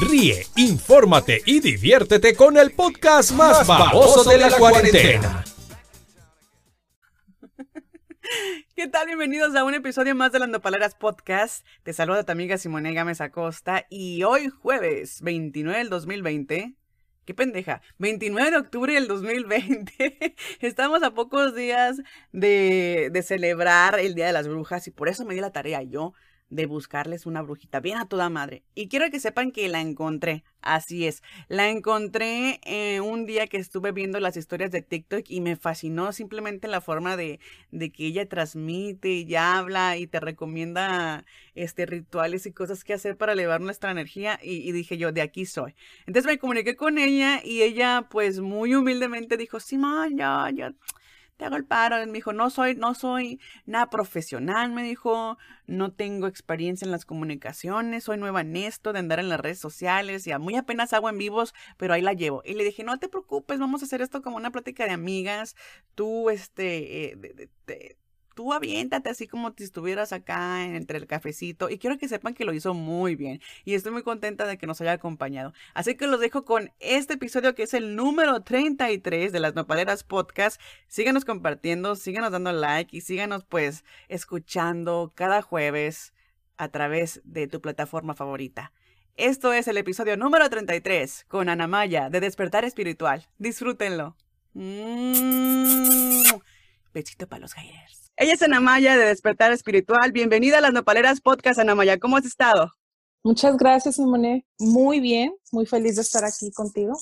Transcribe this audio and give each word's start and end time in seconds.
Ríe, 0.00 0.46
infórmate 0.56 1.42
y 1.46 1.60
diviértete 1.60 2.34
con 2.34 2.56
el 2.56 2.72
podcast 2.72 3.30
más, 3.32 3.64
baboso 3.66 4.28
de 4.28 4.38
la, 4.38 4.50
cuarentena. 4.50 5.44
¿Qué 8.74 8.88
tal? 8.88 9.06
Bienvenidos 9.06 9.54
a 9.54 9.62
un 9.62 9.74
episodio 9.74 10.16
más 10.16 10.32
de 10.32 10.40
las 10.40 10.48
Nopaleras 10.48 10.96
Podcast. 10.96 11.64
Te 11.84 11.92
saluda 11.92 12.24
tu 12.24 12.32
amiga 12.32 12.58
Simone 12.58 12.92
Gámez 12.92 13.20
Acosta 13.20 13.86
y 13.88 14.24
hoy 14.24 14.48
jueves 14.48 15.20
29 15.22 15.78
del 15.78 15.90
2020 15.90 16.74
Qué 17.24 17.32
pendeja. 17.32 17.80
29 17.98 18.50
de 18.50 18.56
octubre 18.58 18.92
del 18.92 19.08
2020. 19.08 20.34
Estamos 20.60 21.02
a 21.02 21.14
pocos 21.14 21.54
días 21.54 21.96
de, 22.32 23.08
de, 23.10 23.22
celebrar 23.22 23.98
el 23.98 24.14
Día 24.14 24.26
de 24.26 24.34
las 24.34 24.46
Brujas 24.46 24.86
y 24.88 24.90
por 24.90 25.08
eso 25.08 25.24
me 25.24 25.34
di 25.34 25.40
la 25.40 25.50
tarea 25.50 25.82
yo 25.82 26.12
de 26.50 26.66
buscarles 26.66 27.26
una 27.26 27.42
brujita 27.42 27.80
bien 27.80 27.98
a 27.98 28.08
toda 28.08 28.28
madre. 28.28 28.62
Y 28.74 28.88
quiero 28.88 29.10
que 29.10 29.20
sepan 29.20 29.50
que 29.50 29.68
la 29.68 29.80
encontré. 29.80 30.44
Así 30.60 31.06
es. 31.06 31.22
La 31.48 31.68
encontré 31.68 32.60
eh, 32.64 33.00
un 33.00 33.26
día 33.26 33.46
que 33.46 33.58
estuve 33.58 33.92
viendo 33.92 34.20
las 34.20 34.36
historias 34.36 34.70
de 34.70 34.82
TikTok 34.82 35.24
y 35.28 35.40
me 35.40 35.56
fascinó 35.56 36.12
simplemente 36.12 36.68
la 36.68 36.80
forma 36.80 37.16
de, 37.16 37.40
de 37.70 37.90
que 37.90 38.06
ella 38.06 38.28
transmite 38.28 39.10
y 39.10 39.34
habla 39.34 39.96
y 39.98 40.06
te 40.06 40.20
recomienda 40.20 41.24
este, 41.54 41.86
rituales 41.86 42.46
y 42.46 42.52
cosas 42.52 42.84
que 42.84 42.94
hacer 42.94 43.16
para 43.16 43.32
elevar 43.32 43.60
nuestra 43.60 43.90
energía. 43.90 44.38
Y, 44.42 44.72
dije 44.72 44.96
yo, 44.96 45.12
de 45.12 45.22
aquí 45.22 45.46
soy. 45.46 45.74
Entonces 46.06 46.30
me 46.30 46.38
comuniqué 46.38 46.76
con 46.76 46.98
ella 46.98 47.40
y 47.44 47.62
ella 47.62 48.06
pues 48.10 48.40
muy 48.40 48.74
humildemente 48.74 49.36
dijo, 49.36 49.60
sí, 49.60 49.78
ya, 50.14 50.50
ya 50.54 50.74
te 51.36 51.44
hago 51.44 51.56
el 51.56 51.64
paro. 51.64 51.96
me 52.06 52.12
dijo, 52.12 52.32
no 52.32 52.50
soy, 52.50 52.74
no 52.74 52.94
soy 52.94 53.40
nada 53.66 53.90
profesional, 53.90 54.72
me 54.72 54.82
dijo, 54.82 55.38
no 55.66 55.92
tengo 55.92 56.26
experiencia 56.26 56.84
en 56.84 56.92
las 56.92 57.04
comunicaciones, 57.04 58.04
soy 58.04 58.18
nueva 58.18 58.42
en 58.42 58.56
esto, 58.56 58.92
de 58.92 59.00
andar 59.00 59.18
en 59.20 59.28
las 59.28 59.40
redes 59.40 59.58
sociales, 59.58 60.24
ya 60.24 60.38
muy 60.38 60.56
apenas 60.56 60.92
hago 60.92 61.08
en 61.08 61.18
vivos, 61.18 61.54
pero 61.76 61.94
ahí 61.94 62.02
la 62.02 62.12
llevo. 62.12 62.42
Y 62.44 62.54
le 62.54 62.64
dije, 62.64 62.84
no 62.84 62.98
te 62.98 63.08
preocupes, 63.08 63.58
vamos 63.58 63.82
a 63.82 63.86
hacer 63.86 64.02
esto 64.02 64.22
como 64.22 64.36
una 64.36 64.50
plática 64.50 64.84
de 64.84 64.92
amigas, 64.92 65.56
tú, 65.94 66.30
este, 66.30 67.12
eh, 67.12 67.96
tú 68.34 68.52
aviéntate 68.52 69.10
así 69.10 69.26
como 69.26 69.54
si 69.56 69.64
estuvieras 69.64 70.12
acá 70.12 70.64
entre 70.64 70.98
el 70.98 71.06
cafecito. 71.06 71.70
Y 71.70 71.78
quiero 71.78 71.98
que 71.98 72.08
sepan 72.08 72.34
que 72.34 72.44
lo 72.44 72.52
hizo 72.52 72.74
muy 72.74 73.16
bien. 73.16 73.40
Y 73.64 73.74
estoy 73.74 73.92
muy 73.92 74.02
contenta 74.02 74.46
de 74.46 74.58
que 74.58 74.66
nos 74.66 74.80
haya 74.80 74.92
acompañado. 74.92 75.52
Así 75.72 75.94
que 75.96 76.06
los 76.06 76.20
dejo 76.20 76.44
con 76.44 76.72
este 76.80 77.14
episodio 77.14 77.54
que 77.54 77.62
es 77.64 77.74
el 77.74 77.96
número 77.96 78.42
33 78.42 79.32
de 79.32 79.40
las 79.40 79.54
Nopaleras 79.54 80.04
Podcast. 80.04 80.60
Síganos 80.88 81.24
compartiendo, 81.24 81.96
síganos 81.96 82.32
dando 82.32 82.52
like 82.52 82.96
y 82.96 83.00
síganos 83.00 83.44
pues 83.44 83.84
escuchando 84.08 85.12
cada 85.14 85.42
jueves 85.42 86.12
a 86.56 86.68
través 86.68 87.20
de 87.24 87.46
tu 87.48 87.60
plataforma 87.60 88.14
favorita. 88.14 88.72
Esto 89.16 89.52
es 89.52 89.68
el 89.68 89.76
episodio 89.76 90.16
número 90.16 90.50
33 90.50 91.26
con 91.28 91.48
Ana 91.48 91.68
Maya 91.68 92.10
de 92.10 92.20
Despertar 92.20 92.64
Espiritual. 92.64 93.28
Disfrútenlo. 93.38 94.16
Besito 96.92 97.28
para 97.28 97.40
los 97.40 97.52
haters. 97.54 98.03
Ella 98.16 98.34
es 98.34 98.42
Anamaya 98.42 98.96
de 98.96 99.06
Despertar 99.06 99.50
Espiritual. 99.50 100.12
Bienvenida 100.12 100.58
a 100.58 100.60
las 100.60 100.72
Nopaleras 100.72 101.20
Podcast, 101.20 101.58
Anamaya. 101.58 101.98
¿Cómo 101.98 102.16
has 102.16 102.24
estado? 102.24 102.72
Muchas 103.24 103.56
gracias, 103.56 103.96
Simone. 103.96 104.46
Muy 104.60 105.00
bien, 105.00 105.34
muy 105.50 105.66
feliz 105.66 105.96
de 105.96 106.02
estar 106.02 106.24
aquí 106.24 106.52
contigo. 106.52 106.96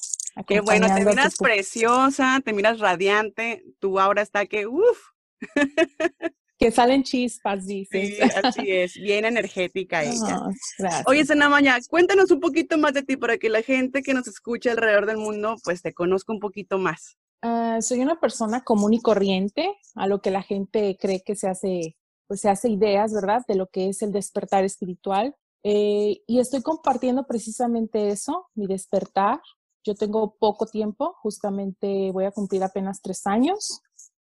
Qué 0.46 0.60
bueno, 0.60 0.86
te 0.86 1.04
miras 1.04 1.36
preciosa, 1.36 2.40
te 2.42 2.54
miras 2.54 2.78
radiante, 2.78 3.62
tu 3.78 4.00
aura 4.00 4.22
está 4.22 4.46
que, 4.46 4.66
uff. 4.66 5.10
que 6.58 6.70
salen 6.70 7.02
chispas, 7.02 7.66
dices. 7.66 8.16
Sí, 8.16 8.22
así 8.22 8.70
es, 8.70 8.94
bien 8.94 9.26
energética 9.26 10.02
ella. 10.04 10.40
gracias. 10.78 11.04
Oye, 11.06 11.26
Sanamaya, 11.26 11.78
cuéntanos 11.90 12.30
un 12.30 12.40
poquito 12.40 12.78
más 12.78 12.94
de 12.94 13.02
ti 13.02 13.18
para 13.18 13.36
que 13.36 13.50
la 13.50 13.60
gente 13.60 14.02
que 14.02 14.14
nos 14.14 14.26
escucha 14.28 14.70
alrededor 14.70 15.04
del 15.04 15.18
mundo, 15.18 15.56
pues 15.62 15.82
te 15.82 15.92
conozca 15.92 16.32
un 16.32 16.40
poquito 16.40 16.78
más. 16.78 17.18
Ah, 17.42 17.78
soy 17.80 18.00
una 18.00 18.20
persona 18.20 18.62
común 18.62 18.94
y 18.94 19.00
corriente, 19.00 19.76
a 19.96 20.06
lo 20.06 20.20
que 20.20 20.30
la 20.30 20.42
gente 20.42 20.96
cree 20.98 21.22
que 21.22 21.34
se 21.34 21.48
hace, 21.48 21.96
pues 22.28 22.40
se 22.40 22.48
hace 22.48 22.68
ideas, 22.68 23.12
¿verdad? 23.12 23.42
De 23.48 23.56
lo 23.56 23.66
que 23.66 23.88
es 23.88 24.00
el 24.02 24.12
despertar 24.12 24.64
espiritual. 24.64 25.34
Eh, 25.64 26.22
y 26.26 26.38
estoy 26.38 26.62
compartiendo 26.62 27.26
precisamente 27.26 28.10
eso, 28.10 28.46
mi 28.54 28.68
despertar. 28.68 29.40
Yo 29.84 29.96
tengo 29.96 30.36
poco 30.38 30.66
tiempo, 30.66 31.14
justamente 31.20 32.12
voy 32.12 32.24
a 32.24 32.30
cumplir 32.30 32.62
apenas 32.62 33.02
tres 33.02 33.26
años. 33.26 33.80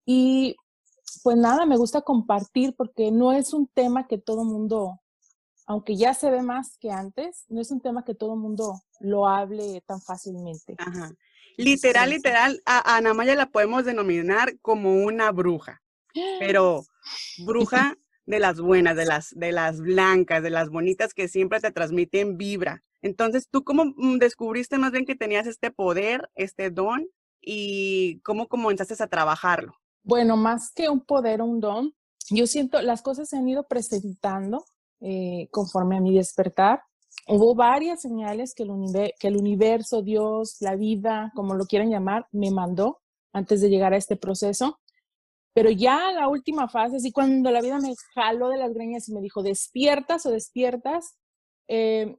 Y 0.07 0.55
pues 1.25 1.37
nada, 1.37 1.67
me 1.67 1.77
gusta 1.77 2.03
compartir 2.03 2.75
porque 2.77 3.11
no 3.11 3.33
es 3.33 3.53
un 3.53 3.67
tema 3.67 4.07
que 4.07 4.19
todo 4.19 4.45
mundo, 4.45 5.01
aunque 5.67 5.97
ya 5.97 6.15
se 6.15 6.31
ve 6.31 6.43
más 6.43 6.79
que 6.79 6.93
antes, 6.93 7.47
no 7.49 7.61
es 7.61 7.73
un 7.73 7.81
tema 7.81 8.05
que 8.05 8.15
todo 8.15 8.37
mundo 8.37 8.81
lo 9.01 9.27
hable 9.27 9.81
tan 9.87 10.01
fácilmente. 10.01 10.77
Ajá. 10.79 11.13
Literal, 11.57 12.11
literal, 12.11 12.63
a 12.67 12.97
Ana 12.97 13.15
Maya 13.15 13.35
la 13.35 13.47
podemos 13.47 13.85
denominar 13.85 14.59
como 14.61 15.03
una 15.03 15.31
bruja, 15.33 15.83
pero 16.39 16.85
bruja 17.45 17.97
de 18.27 18.39
las 18.39 18.61
buenas, 18.61 18.97
de 18.97 19.07
las, 19.07 19.31
de 19.35 19.53
las 19.53 19.81
blancas, 19.81 20.43
de 20.43 20.51
las 20.51 20.71
bonitas 20.71 21.15
que 21.15 21.29
siempre 21.29 21.61
te 21.61 21.73
transmiten 21.73 22.37
vibra. 22.37 22.83
Entonces, 23.03 23.49
¿tú 23.51 23.65
cómo 23.65 23.87
mm, 23.97 24.19
descubriste 24.19 24.79
más 24.79 24.93
bien 24.93 25.05
que 25.05 25.17
tenías 25.17 25.47
este 25.47 25.71
poder, 25.71 26.31
este 26.35 26.71
don, 26.71 27.07
y 27.41 28.21
cómo 28.21 28.49
comenzaste 28.49 29.03
a 29.03 29.09
trabajarlo? 29.09 29.75
Bueno, 30.05 30.37
más 30.37 30.73
que 30.73 30.89
un 30.89 31.01
poder 31.01 31.41
o 31.43 31.45
un 31.45 31.61
don, 31.61 31.95
yo 32.31 32.47
siento 32.47 32.81
las 32.83 33.03
cosas 33.03 33.29
se 33.29 33.37
han 33.37 33.49
ido 33.49 33.67
presentando 33.67 34.65
eh, 35.01 35.49
conforme 35.51 35.97
a 35.97 36.01
mi 36.01 36.15
despertar 36.15 36.83
hubo 37.29 37.55
varias 37.55 38.01
señales 38.01 38.55
que 38.55 38.65
el, 38.65 39.37
universo, 39.37 40.03
Dios, 40.03 40.57
la 40.61 40.77
vida, 40.77 41.33
como 41.35 41.55
lo 41.55 41.67
quieran 41.67 41.91
llamar, 41.91 42.27
me 42.33 42.51
mandó 42.51 43.01
antes 43.33 43.61
de 43.61 43.69
llegar 43.69 43.93
a 43.93 43.97
este 43.97 44.17
proceso. 44.17 44.79
Pero 45.55 45.71
ya 45.71 46.13
la 46.13 46.29
última 46.29 46.69
fase, 46.69 46.97
así 46.97 47.13
cuando 47.13 47.51
la 47.51 47.61
vida 47.61 47.79
me 47.79 47.95
jaló 48.15 48.49
de 48.49 48.57
las 48.57 48.73
greñas 48.73 49.09
y 49.09 49.13
me 49.15 49.21
dijo, 49.21 49.43
despiertas 49.43 50.25
o 50.27 50.31
despiertas, 50.31 51.17
eh, 51.69 52.17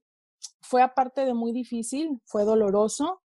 fue 0.61 0.81
aparte 0.81 1.25
de 1.25 1.33
muy 1.33 1.51
difícil, 1.51 2.21
fue 2.25 2.43
doloroso, 2.43 3.21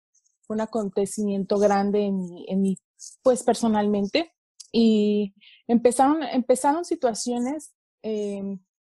fue 0.42 0.54
un 0.56 0.60
acontecimiento 0.60 1.58
grande 1.58 2.04
en 2.04 2.18
mi, 2.18 2.44
en 2.48 2.60
mi 2.60 2.76
pues 3.22 3.42
personalmente. 3.42 4.32
Y 4.72 5.34
empezaron, 5.68 6.22
empezaron 6.22 6.84
situaciones 6.84 7.72
eh, 8.02 8.42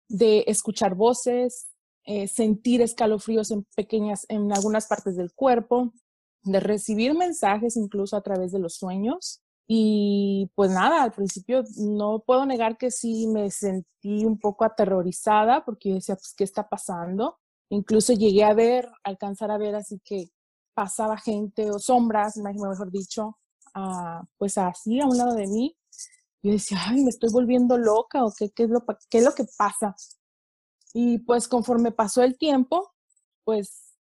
de 0.07 0.43
escuchar 0.47 0.95
voces, 0.95 1.70
eh, 2.13 2.27
sentir 2.27 2.81
escalofríos 2.81 3.51
en 3.51 3.65
pequeñas, 3.73 4.25
en 4.27 4.51
algunas 4.51 4.85
partes 4.87 5.15
del 5.15 5.31
cuerpo, 5.31 5.93
de 6.43 6.59
recibir 6.59 7.13
mensajes 7.13 7.77
incluso 7.77 8.17
a 8.17 8.21
través 8.21 8.51
de 8.51 8.59
los 8.59 8.75
sueños. 8.75 9.41
Y 9.65 10.51
pues 10.53 10.71
nada, 10.71 11.03
al 11.03 11.13
principio 11.13 11.63
no 11.77 12.19
puedo 12.19 12.45
negar 12.45 12.77
que 12.77 12.91
sí 12.91 13.27
me 13.27 13.49
sentí 13.49 14.25
un 14.25 14.37
poco 14.37 14.65
aterrorizada 14.65 15.63
porque 15.63 15.87
yo 15.87 15.95
decía, 15.95 16.15
pues, 16.15 16.33
¿qué 16.35 16.43
está 16.43 16.67
pasando? 16.67 17.37
Incluso 17.69 18.11
llegué 18.11 18.43
a 18.43 18.53
ver, 18.53 18.89
alcanzar 19.05 19.49
a 19.49 19.57
ver 19.57 19.75
así 19.75 20.01
que 20.03 20.31
pasaba 20.73 21.17
gente 21.17 21.71
o 21.71 21.79
sombras, 21.79 22.35
mejor 22.35 22.91
dicho, 22.91 23.37
pues 24.37 24.57
así 24.57 24.99
a 24.99 25.05
un 25.05 25.17
lado 25.17 25.33
de 25.35 25.47
mí. 25.47 25.77
Yo 26.43 26.51
decía, 26.51 26.77
ay, 26.87 27.05
me 27.05 27.09
estoy 27.09 27.29
volviendo 27.31 27.77
loca 27.77 28.25
o 28.25 28.33
qué, 28.37 28.49
qué, 28.49 28.63
es, 28.63 28.69
lo, 28.69 28.83
qué 29.09 29.19
es 29.19 29.23
lo 29.23 29.33
que 29.33 29.45
pasa. 29.57 29.95
Y 30.93 31.19
pues 31.19 31.47
conforme 31.47 31.91
pasó 31.91 32.23
el 32.23 32.37
tiempo, 32.37 32.91
pues 33.43 33.95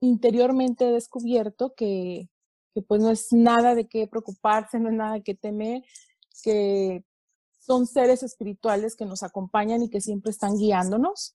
interiormente 0.00 0.88
he 0.88 0.92
descubierto 0.92 1.74
que, 1.74 2.28
que 2.74 2.82
pues 2.82 3.00
no 3.00 3.10
es 3.10 3.32
nada 3.32 3.74
de 3.74 3.88
qué 3.88 4.06
preocuparse, 4.06 4.78
no 4.78 4.88
es 4.90 4.94
nada 4.94 5.20
qué 5.20 5.34
temer, 5.34 5.82
que 6.42 7.04
son 7.58 7.86
seres 7.86 8.22
espirituales 8.22 8.96
que 8.96 9.06
nos 9.06 9.22
acompañan 9.22 9.82
y 9.82 9.90
que 9.90 10.00
siempre 10.00 10.30
están 10.30 10.56
guiándonos, 10.56 11.34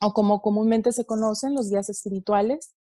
o 0.00 0.12
como 0.12 0.42
comúnmente 0.42 0.92
se 0.92 1.04
conocen, 1.04 1.54
los 1.54 1.70
guías 1.70 1.88
espirituales. 1.88 2.74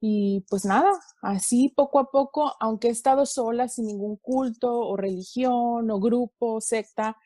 Y 0.00 0.44
pues 0.50 0.64
nada, 0.64 0.90
así 1.22 1.68
poco 1.68 2.00
a 2.00 2.10
poco, 2.10 2.54
aunque 2.60 2.88
he 2.88 2.90
estado 2.90 3.24
sola, 3.24 3.68
sin 3.68 3.86
ningún 3.86 4.16
culto 4.16 4.72
o 4.72 4.96
religión 4.96 5.90
o 5.90 6.00
grupo, 6.00 6.60
secta, 6.60 7.16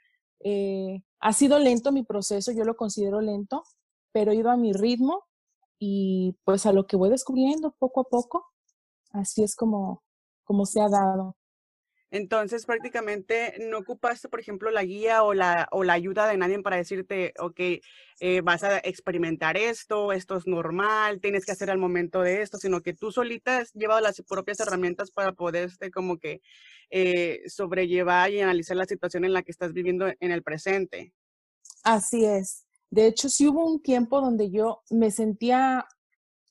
eh, 0.40 1.02
ha 1.20 1.32
sido 1.32 1.58
lento 1.58 1.92
mi 1.92 2.04
proceso, 2.04 2.52
yo 2.52 2.64
lo 2.64 2.76
considero 2.76 3.20
lento, 3.20 3.64
pero 4.12 4.32
he 4.32 4.36
ido 4.36 4.50
a 4.50 4.56
mi 4.56 4.72
ritmo 4.72 5.24
y 5.78 6.36
pues 6.44 6.66
a 6.66 6.72
lo 6.72 6.86
que 6.86 6.96
voy 6.96 7.10
descubriendo 7.10 7.74
poco 7.78 8.02
a 8.02 8.04
poco, 8.04 8.46
así 9.12 9.42
es 9.42 9.56
como, 9.56 10.02
como 10.44 10.66
se 10.66 10.80
ha 10.80 10.88
dado. 10.88 11.36
Entonces, 12.16 12.64
prácticamente 12.64 13.54
no 13.68 13.78
ocupaste, 13.78 14.30
por 14.30 14.40
ejemplo, 14.40 14.70
la 14.70 14.84
guía 14.84 15.22
o 15.22 15.34
la, 15.34 15.68
o 15.70 15.84
la 15.84 15.92
ayuda 15.92 16.26
de 16.26 16.38
nadie 16.38 16.62
para 16.62 16.76
decirte, 16.76 17.34
ok, 17.38 17.60
eh, 18.20 18.40
vas 18.42 18.64
a 18.64 18.78
experimentar 18.78 19.58
esto, 19.58 20.12
esto 20.12 20.36
es 20.36 20.46
normal, 20.46 21.20
tienes 21.20 21.44
que 21.44 21.52
hacer 21.52 21.70
al 21.70 21.76
momento 21.76 22.22
de 22.22 22.40
esto, 22.40 22.56
sino 22.56 22.80
que 22.80 22.94
tú 22.94 23.12
solita 23.12 23.58
has 23.58 23.72
llevado 23.74 24.00
las 24.00 24.22
propias 24.22 24.60
herramientas 24.60 25.10
para 25.10 25.32
poder, 25.32 25.68
este, 25.68 25.90
como 25.90 26.18
que, 26.18 26.40
eh, 26.88 27.42
sobrellevar 27.48 28.30
y 28.30 28.40
analizar 28.40 28.78
la 28.78 28.86
situación 28.86 29.26
en 29.26 29.34
la 29.34 29.42
que 29.42 29.52
estás 29.52 29.74
viviendo 29.74 30.06
en 30.18 30.30
el 30.30 30.42
presente. 30.42 31.12
Así 31.84 32.24
es. 32.24 32.64
De 32.88 33.06
hecho, 33.06 33.28
sí 33.28 33.46
hubo 33.46 33.66
un 33.66 33.82
tiempo 33.82 34.22
donde 34.22 34.50
yo 34.50 34.82
me 34.88 35.10
sentía 35.10 35.86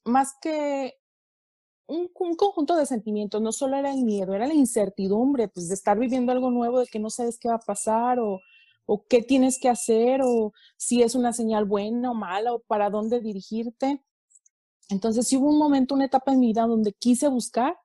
más 0.03 0.35
que 0.39 0.93
un, 1.87 2.35
conjunto 2.35 2.75
de 2.75 2.85
sentimientos, 2.85 3.41
no 3.41 3.51
solo 3.51 3.77
era 3.77 3.91
el 3.91 4.03
miedo, 4.03 4.33
era 4.33 4.47
la 4.47 4.53
incertidumbre, 4.53 5.47
pues 5.47 5.67
de 5.67 5.75
estar 5.75 5.97
viviendo 5.99 6.31
algo 6.31 6.51
nuevo, 6.51 6.79
de 6.79 6.87
que 6.87 6.99
no 6.99 7.09
sabes 7.09 7.37
qué 7.39 7.49
va 7.49 7.55
a 7.55 7.59
pasar 7.59 8.19
o, 8.19 8.41
o 8.85 9.05
qué 9.07 9.21
tienes 9.21 9.59
que 9.59 9.69
hacer 9.69 10.21
o 10.23 10.53
si 10.77 11.03
es 11.03 11.15
una 11.15 11.33
señal 11.33 11.65
buena 11.65 12.11
o 12.11 12.13
mala 12.13 12.53
o 12.53 12.59
para 12.59 12.89
dónde 12.89 13.19
dirigirte. 13.21 14.03
Entonces, 14.89 15.27
sí 15.27 15.37
hubo 15.37 15.49
un 15.49 15.57
momento, 15.57 15.95
una 15.95 16.05
etapa 16.05 16.31
en 16.31 16.39
mi 16.39 16.47
vida 16.47 16.67
donde 16.67 16.93
quise 16.93 17.27
buscar, 17.27 17.77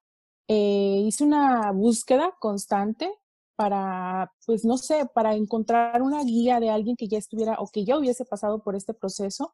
eh, 0.49 1.03
hice 1.07 1.25
una 1.25 1.73
búsqueda 1.73 2.35
constante 2.41 3.11
para, 3.57 4.33
pues 4.47 4.65
no 4.65 4.79
sé, 4.79 5.07
para 5.15 5.35
encontrar 5.35 6.03
una 6.03 6.25
guía 6.25 6.61
de 6.61 6.71
alguien 6.71 6.97
que 6.97 7.09
ya 7.09 7.19
estuviera 7.19 7.57
o 7.59 7.69
que 7.69 7.85
ya 7.85 7.99
hubiese 7.99 8.25
pasado 8.25 8.63
por 8.63 8.75
este 8.75 8.95
proceso 8.95 9.53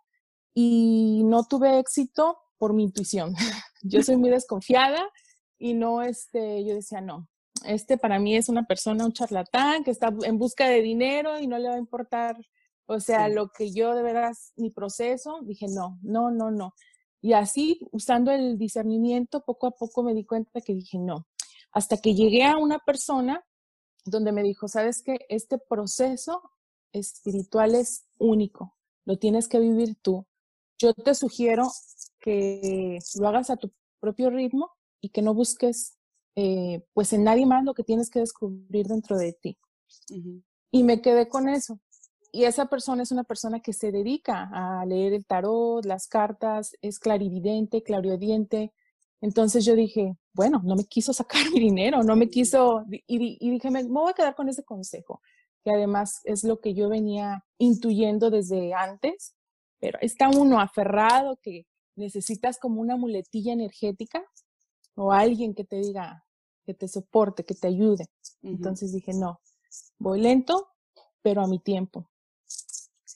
y 0.54 1.22
no 1.24 1.44
tuve 1.44 1.78
éxito 1.78 2.38
por 2.58 2.74
mi 2.74 2.84
intuición. 2.84 3.34
yo 3.82 4.02
soy 4.02 4.16
muy 4.16 4.30
desconfiada 4.30 5.08
y 5.58 5.74
no, 5.74 6.02
este, 6.02 6.64
yo 6.64 6.74
decía, 6.74 7.00
no, 7.00 7.28
este 7.64 7.98
para 7.98 8.18
mí 8.18 8.36
es 8.36 8.48
una 8.48 8.64
persona, 8.64 9.04
un 9.04 9.12
charlatán 9.12 9.84
que 9.84 9.90
está 9.90 10.12
en 10.24 10.38
busca 10.38 10.68
de 10.68 10.82
dinero 10.82 11.38
y 11.38 11.46
no 11.46 11.58
le 11.58 11.68
va 11.68 11.74
a 11.74 11.78
importar, 11.78 12.36
o 12.86 13.00
sea, 13.00 13.28
lo 13.28 13.48
que 13.48 13.72
yo 13.72 13.94
de 13.94 14.02
veras, 14.02 14.52
mi 14.56 14.70
proceso, 14.70 15.40
dije, 15.42 15.66
no, 15.68 15.98
no, 16.02 16.30
no, 16.30 16.50
no. 16.50 16.74
Y 17.20 17.32
así, 17.32 17.80
usando 17.90 18.30
el 18.30 18.58
discernimiento, 18.58 19.44
poco 19.44 19.66
a 19.66 19.72
poco 19.72 20.02
me 20.02 20.14
di 20.14 20.24
cuenta 20.24 20.60
que 20.60 20.74
dije, 20.74 20.98
no. 20.98 21.26
Hasta 21.72 21.96
que 21.96 22.14
llegué 22.14 22.44
a 22.44 22.56
una 22.56 22.78
persona 22.78 23.44
donde 24.04 24.30
me 24.30 24.42
dijo, 24.42 24.68
sabes 24.68 25.02
que 25.02 25.18
este 25.28 25.58
proceso 25.58 26.42
espiritual 26.92 27.74
es 27.74 28.06
único, 28.18 28.76
lo 29.04 29.18
tienes 29.18 29.48
que 29.48 29.58
vivir 29.58 29.96
tú. 30.00 30.26
Yo 30.78 30.94
te 30.94 31.14
sugiero 31.14 31.68
que 32.26 32.98
lo 33.20 33.28
hagas 33.28 33.50
a 33.50 33.56
tu 33.56 33.70
propio 34.00 34.30
ritmo 34.30 34.72
y 35.00 35.10
que 35.10 35.22
no 35.22 35.32
busques 35.32 35.96
eh, 36.34 36.82
pues 36.92 37.12
en 37.12 37.22
nadie 37.22 37.46
más 37.46 37.64
lo 37.64 37.72
que 37.72 37.84
tienes 37.84 38.10
que 38.10 38.18
descubrir 38.18 38.86
dentro 38.88 39.16
de 39.16 39.32
ti. 39.32 39.56
Y 40.72 40.82
me 40.82 41.00
quedé 41.00 41.28
con 41.28 41.48
eso. 41.48 41.78
Y 42.32 42.44
esa 42.44 42.66
persona 42.66 43.04
es 43.04 43.12
una 43.12 43.22
persona 43.22 43.60
que 43.60 43.72
se 43.72 43.92
dedica 43.92 44.50
a 44.52 44.84
leer 44.84 45.12
el 45.12 45.24
tarot, 45.24 45.84
las 45.84 46.08
cartas, 46.08 46.76
es 46.82 46.98
clarividente, 46.98 47.84
clariodiente. 47.84 48.72
Entonces 49.20 49.64
yo 49.64 49.76
dije, 49.76 50.16
bueno, 50.34 50.60
no 50.64 50.74
me 50.74 50.84
quiso 50.84 51.12
sacar 51.12 51.42
mi 51.54 51.60
dinero, 51.60 52.02
no 52.02 52.16
me 52.16 52.28
quiso, 52.28 52.84
y, 52.90 53.38
y 53.40 53.50
dije, 53.50 53.70
me, 53.70 53.84
me 53.84 53.90
voy 53.90 54.10
a 54.10 54.14
quedar 54.14 54.34
con 54.34 54.48
ese 54.48 54.64
consejo, 54.64 55.22
que 55.62 55.70
además 55.70 56.22
es 56.24 56.42
lo 56.42 56.60
que 56.60 56.74
yo 56.74 56.88
venía 56.88 57.44
intuyendo 57.56 58.30
desde 58.30 58.74
antes, 58.74 59.36
pero 59.78 59.98
está 60.02 60.28
uno 60.28 60.60
aferrado 60.60 61.38
que 61.40 61.66
necesitas 61.96 62.58
como 62.58 62.80
una 62.80 62.96
muletilla 62.96 63.52
energética 63.52 64.24
o 64.94 65.12
alguien 65.12 65.54
que 65.54 65.64
te 65.64 65.76
diga, 65.76 66.24
que 66.64 66.74
te 66.74 66.88
soporte, 66.88 67.44
que 67.44 67.54
te 67.54 67.68
ayude. 67.68 68.06
Entonces 68.42 68.92
dije, 68.92 69.12
no, 69.12 69.40
voy 69.98 70.20
lento, 70.20 70.68
pero 71.22 71.42
a 71.42 71.48
mi 71.48 71.58
tiempo. 71.58 72.08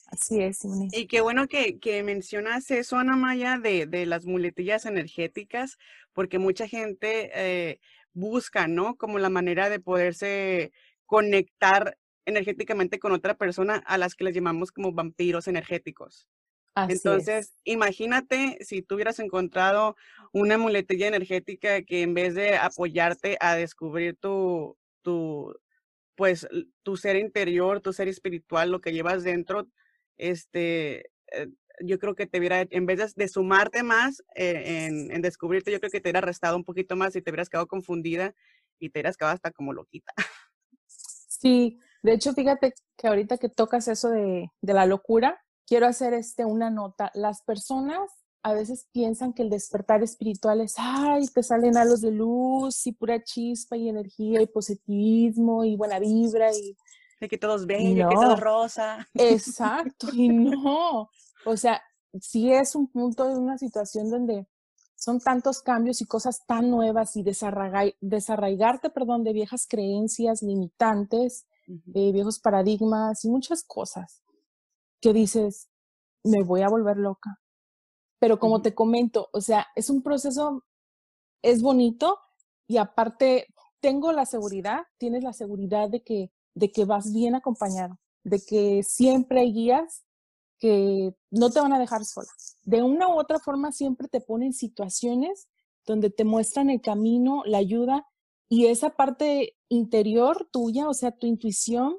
Así 0.07 0.43
es, 0.43 0.67
Y 0.93 1.07
qué 1.07 1.21
bueno 1.21 1.47
que, 1.47 1.79
que 1.79 2.03
mencionas 2.03 2.69
eso, 2.73 2.97
Ana 2.97 3.15
Maya, 3.15 3.59
de, 3.59 3.87
de, 3.87 4.07
las 4.07 4.27
muletillas 4.27 4.85
energéticas, 4.85 5.79
porque 6.13 6.41
mucha 6.41 6.67
gente 6.67 7.31
eh, 7.33 7.81
busca, 8.13 8.67
¿no? 8.67 8.97
Como 8.97 9.21
la 9.21 9.31
manera 9.31 9.71
de 9.71 9.79
poderse 9.79 10.73
conectar 11.07 11.97
energéticamente 12.25 12.99
con 12.99 13.13
otra 13.13 13.37
persona 13.37 13.77
a 13.87 13.99
las 13.99 14.17
que 14.17 14.25
les 14.25 14.35
llamamos 14.35 14.73
como 14.73 14.93
vampiros 14.93 15.47
energéticos. 15.47 16.29
Entonces, 16.89 17.55
imagínate 17.65 18.59
si 18.61 18.83
tú 18.83 18.95
hubieras 18.95 19.19
encontrado 19.19 19.97
una 20.33 20.59
muletilla 20.59 21.09
energética 21.09 21.83
que 21.83 22.03
en 22.03 22.15
vez 22.15 22.35
de 22.35 22.57
apoyarte 22.57 23.37
a 23.41 23.57
descubrir 23.57 24.17
tu, 24.17 24.77
tu, 25.03 25.55
pues, 26.15 26.47
tu 26.83 26.97
ser 26.97 27.17
interior, 27.17 27.81
tu 27.81 27.93
ser 27.93 28.09
espiritual, 28.09 28.71
lo 28.71 28.81
que 28.81 28.93
llevas 28.93 29.25
dentro, 29.25 29.69
este, 30.17 31.11
eh, 31.33 31.49
yo 31.83 31.99
creo 31.99 32.15
que 32.15 32.27
te 32.27 32.39
hubiera, 32.39 32.67
en 32.69 32.87
vez 32.87 33.15
de, 33.15 33.29
sumarte 33.29 33.83
más 33.83 34.23
eh, 34.35 34.87
en, 34.87 35.11
en, 35.11 35.23
descubrirte, 35.23 35.73
yo 35.73 35.81
creo 35.81 35.91
que 35.91 36.01
te 36.01 36.09
hubiera 36.09 36.21
restado 36.21 36.57
un 36.57 36.65
poquito 36.65 36.95
más 36.95 37.17
y 37.17 37.23
te 37.23 37.31
hubieras 37.31 37.49
quedado 37.49 37.67
confundida 37.67 38.35
y 38.79 38.91
te 38.91 38.99
hubieras 38.99 39.17
quedado 39.17 39.35
hasta 39.35 39.51
como 39.51 39.73
loquita. 39.73 40.13
Sí, 40.87 41.81
de 42.03 42.13
hecho, 42.13 42.35
fíjate 42.35 42.75
que 42.99 43.09
ahorita 43.09 43.39
que 43.39 43.49
tocas 43.49 43.89
eso 43.89 44.11
de, 44.11 44.51
de 44.61 44.75
la 44.75 44.85
locura, 44.85 45.43
quiero 45.71 45.87
hacer 45.87 46.15
este, 46.15 46.45
una 46.45 46.69
nota. 46.69 47.13
Las 47.15 47.43
personas 47.43 48.11
a 48.43 48.53
veces 48.53 48.89
piensan 48.91 49.33
que 49.33 49.43
el 49.43 49.51
despertar 49.51 50.03
espiritual 50.03 50.61
es, 50.61 50.75
ay, 50.77 51.29
te 51.29 51.45
salen 51.45 51.77
halos 51.77 52.01
de 52.01 52.11
luz 52.11 52.89
y 52.89 52.93
pura 52.93 53.23
chispa 53.23 53.77
y 53.77 53.89
energía 53.89 54.43
y 54.43 54.47
positivismo 54.47 55.65
y 55.65 55.77
buena 55.77 56.01
vibra 56.01 56.53
y... 56.53 56.77
De 57.21 57.29
que 57.29 57.39
todos 57.39 57.67
ven, 57.67 57.95
que 57.95 58.05
todo 58.13 58.35
rosa. 58.35 59.07
Exacto, 59.15 60.09
y 60.13 60.29
no. 60.31 61.09
O 61.45 61.57
sea, 61.57 61.81
sí 62.21 62.53
es 62.53 62.75
un 62.75 62.89
punto 62.89 63.29
de 63.29 63.39
una 63.39 63.57
situación 63.57 64.11
donde 64.11 64.49
son 64.97 65.21
tantos 65.21 65.63
cambios 65.63 66.01
y 66.01 66.07
cosas 66.07 66.45
tan 66.47 66.69
nuevas 66.69 67.15
y 67.15 67.23
desarraigarte, 67.23 68.91
perdón, 68.91 69.23
de 69.23 69.35
viejas 69.35 69.69
creencias 69.69 70.43
limitantes, 70.43 71.47
de 71.67 72.11
viejos 72.11 72.41
paradigmas 72.41 73.25
y 73.25 73.29
muchas 73.29 73.63
cosas 73.63 74.21
que 75.01 75.13
dices, 75.13 75.69
me 76.25 76.43
voy 76.43 76.63
a 76.63 76.69
volver 76.69 76.97
loca. 76.97 77.41
Pero 78.19 78.39
como 78.39 78.63
te 78.63 78.75
comento, 78.75 79.29
o 79.33 79.41
sea, 79.41 79.67
es 79.75 79.91
un 79.91 80.03
proceso, 80.03 80.65
es 81.43 81.63
bonito 81.63 82.19
y 82.67 82.77
aparte 82.77 83.47
tengo 83.81 84.13
la 84.13 84.27
seguridad, 84.27 84.83
tienes 84.99 85.25
la 85.25 85.33
seguridad 85.33 85.89
de 85.89 86.03
que, 86.03 86.31
de 86.55 86.71
que 86.71 86.85
vas 86.85 87.13
bien 87.13 87.35
acompañado, 87.35 87.99
de 88.25 88.41
que 88.41 88.83
siempre 88.83 89.41
hay 89.41 89.53
guías 89.53 90.05
que 90.59 91.15
no 91.31 91.51
te 91.51 91.61
van 91.61 91.73
a 91.73 91.79
dejar 91.79 92.05
sola. 92.05 92.29
De 92.65 92.83
una 92.83 93.09
u 93.09 93.19
otra 93.19 93.39
forma 93.39 93.73
siempre 93.73 94.09
te 94.09 94.21
ponen 94.21 94.53
situaciones 94.53 95.49
donde 95.87 96.11
te 96.11 96.25
muestran 96.25 96.69
el 96.69 96.83
camino, 96.83 97.43
la 97.47 97.59
ayuda 97.59 98.07
y 98.49 98.67
esa 98.67 98.91
parte 98.91 99.57
interior 99.69 100.49
tuya, 100.53 100.89
o 100.89 100.95
sea, 100.95 101.13
tu 101.13 101.27
intuición, 101.27 101.99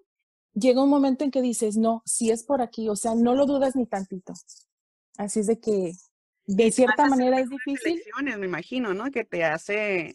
llega 0.54 0.84
un 0.84 0.90
momento 0.90 1.24
en 1.24 1.32
que 1.32 1.42
dices, 1.42 1.78
no, 1.78 2.02
si 2.06 2.32
es 2.32 2.44
por 2.44 2.62
aquí, 2.62 2.90
o 2.90 2.96
sea, 2.96 3.16
no 3.16 3.36
lo 3.36 3.46
dudas 3.46 3.76
ni 3.76 3.86
tantito. 3.86 4.34
Así 5.18 5.42
es 5.42 5.48
de 5.48 5.60
que, 5.60 5.94
de 6.46 6.72
cierta 6.72 7.08
manera 7.08 7.40
es 7.40 7.50
difícil. 7.50 8.02
Me 8.24 8.46
imagino, 8.46 8.94
¿no? 8.94 9.12
Que 9.12 9.24
te 9.24 9.44
hace, 9.44 10.14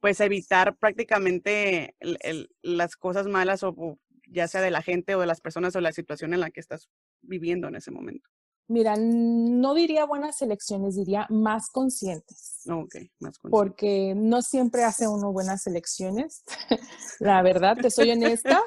pues, 0.00 0.20
evitar 0.20 0.76
prácticamente 0.76 1.94
las 2.62 2.96
cosas 2.96 3.26
malas 3.26 3.62
o, 3.62 3.98
ya 4.26 4.48
sea 4.48 4.60
de 4.60 4.70
la 4.70 4.82
gente 4.82 5.14
o 5.14 5.20
de 5.20 5.26
las 5.26 5.40
personas 5.40 5.74
o 5.76 5.80
la 5.80 5.92
situación 5.92 6.34
en 6.34 6.40
la 6.40 6.50
que 6.50 6.60
estás 6.60 6.88
viviendo 7.22 7.68
en 7.68 7.76
ese 7.76 7.90
momento. 7.90 8.28
Mira, 8.70 8.94
no 8.96 9.74
diría 9.74 10.04
buenas 10.04 10.40
elecciones, 10.42 10.94
diría 10.94 11.26
más 11.28 11.70
conscientes. 11.70 12.60
Ok, 12.68 12.94
más 13.18 13.36
conscientes. 13.36 13.50
Porque 13.50 14.14
no 14.16 14.42
siempre 14.42 14.84
hace 14.84 15.08
uno 15.08 15.32
buenas 15.32 15.66
elecciones. 15.66 16.44
La 17.18 17.42
verdad, 17.42 17.76
te 17.76 17.90
soy 17.90 18.12
honesta. 18.12 18.62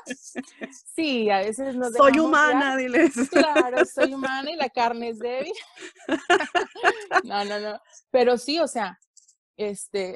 Sí, 0.93 1.29
a 1.29 1.37
veces 1.37 1.77
nos 1.77 1.93
Soy 1.93 2.19
humana, 2.19 2.75
diles. 2.75 3.13
Claro, 3.31 3.85
soy 3.85 4.13
humana 4.13 4.51
y 4.51 4.57
la 4.57 4.67
carne 4.67 5.09
es 5.11 5.19
débil. 5.19 5.53
No, 7.23 7.45
no, 7.45 7.61
no. 7.61 7.79
Pero 8.11 8.37
sí, 8.37 8.59
o 8.59 8.67
sea, 8.67 8.99
este, 9.55 10.15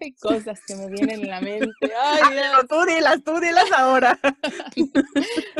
hay 0.00 0.12
cosas 0.16 0.60
que 0.66 0.76
me 0.76 0.88
vienen 0.88 1.20
en 1.20 1.30
la 1.30 1.40
mente. 1.40 1.94
Ay, 1.98 2.36
no, 2.52 2.66
tú 2.66 2.84
dilas, 2.84 3.24
tú 3.24 3.40
dilas 3.40 3.72
ahora. 3.72 4.20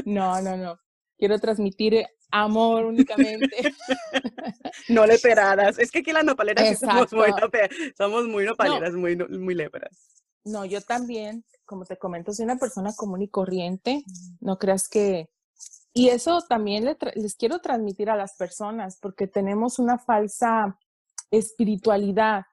No, 0.04 0.38
no, 0.42 0.54
no. 0.54 0.78
Quiero 1.22 1.38
transmitir 1.38 2.04
amor 2.32 2.86
únicamente. 2.86 3.46
no 4.88 5.06
leperadas. 5.06 5.78
Es 5.78 5.92
que 5.92 6.00
aquí 6.00 6.10
las 6.10 6.24
nopaleras 6.24 6.80
somos 6.80 7.12
muy, 7.12 7.30
somos 7.96 8.26
muy 8.26 8.44
nopaleras, 8.44 8.92
muy, 8.94 9.14
muy 9.14 9.54
léperas. 9.54 10.24
No, 10.44 10.64
yo 10.64 10.80
también, 10.80 11.44
como 11.64 11.84
te 11.84 11.96
comento, 11.96 12.32
soy 12.32 12.46
una 12.46 12.56
persona 12.56 12.92
común 12.96 13.22
y 13.22 13.28
corriente. 13.28 14.02
No 14.40 14.58
creas 14.58 14.88
que... 14.88 15.28
Y 15.94 16.08
eso 16.08 16.40
también 16.48 16.92
les 17.14 17.36
quiero 17.36 17.60
transmitir 17.60 18.10
a 18.10 18.16
las 18.16 18.34
personas, 18.34 18.98
porque 19.00 19.28
tenemos 19.28 19.78
una 19.78 19.98
falsa 19.98 20.76
espiritualidad 21.30 22.46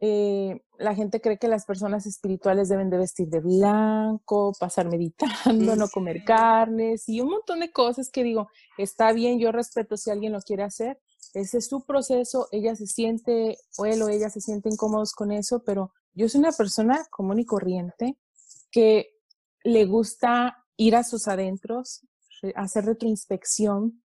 eh, 0.00 0.62
la 0.78 0.94
gente 0.94 1.20
cree 1.20 1.38
que 1.38 1.48
las 1.48 1.64
personas 1.64 2.06
espirituales 2.06 2.68
deben 2.68 2.88
de 2.88 2.98
vestir 2.98 3.28
de 3.28 3.40
blanco, 3.40 4.52
pasar 4.58 4.88
meditando, 4.88 5.74
no 5.76 5.88
comer 5.88 6.24
carnes 6.24 7.08
y 7.08 7.20
un 7.20 7.30
montón 7.30 7.60
de 7.60 7.72
cosas 7.72 8.10
que 8.10 8.22
digo, 8.22 8.48
está 8.76 9.12
bien, 9.12 9.40
yo 9.40 9.50
respeto 9.50 9.96
si 9.96 10.10
alguien 10.10 10.32
lo 10.32 10.40
quiere 10.40 10.62
hacer, 10.62 11.00
ese 11.34 11.58
es 11.58 11.66
su 11.66 11.84
proceso, 11.84 12.48
ella 12.52 12.76
se 12.76 12.86
siente, 12.86 13.58
o 13.76 13.86
él 13.86 14.00
o 14.02 14.08
ella 14.08 14.30
se 14.30 14.40
siente 14.40 14.68
incómodos 14.68 15.12
con 15.12 15.32
eso, 15.32 15.62
pero 15.64 15.92
yo 16.14 16.28
soy 16.28 16.40
una 16.40 16.52
persona 16.52 17.04
común 17.10 17.40
y 17.40 17.44
corriente 17.44 18.16
que 18.70 19.10
le 19.64 19.84
gusta 19.84 20.64
ir 20.76 20.94
a 20.94 21.04
sus 21.04 21.26
adentros, 21.26 22.06
hacer 22.54 22.84
retroinspección 22.84 24.02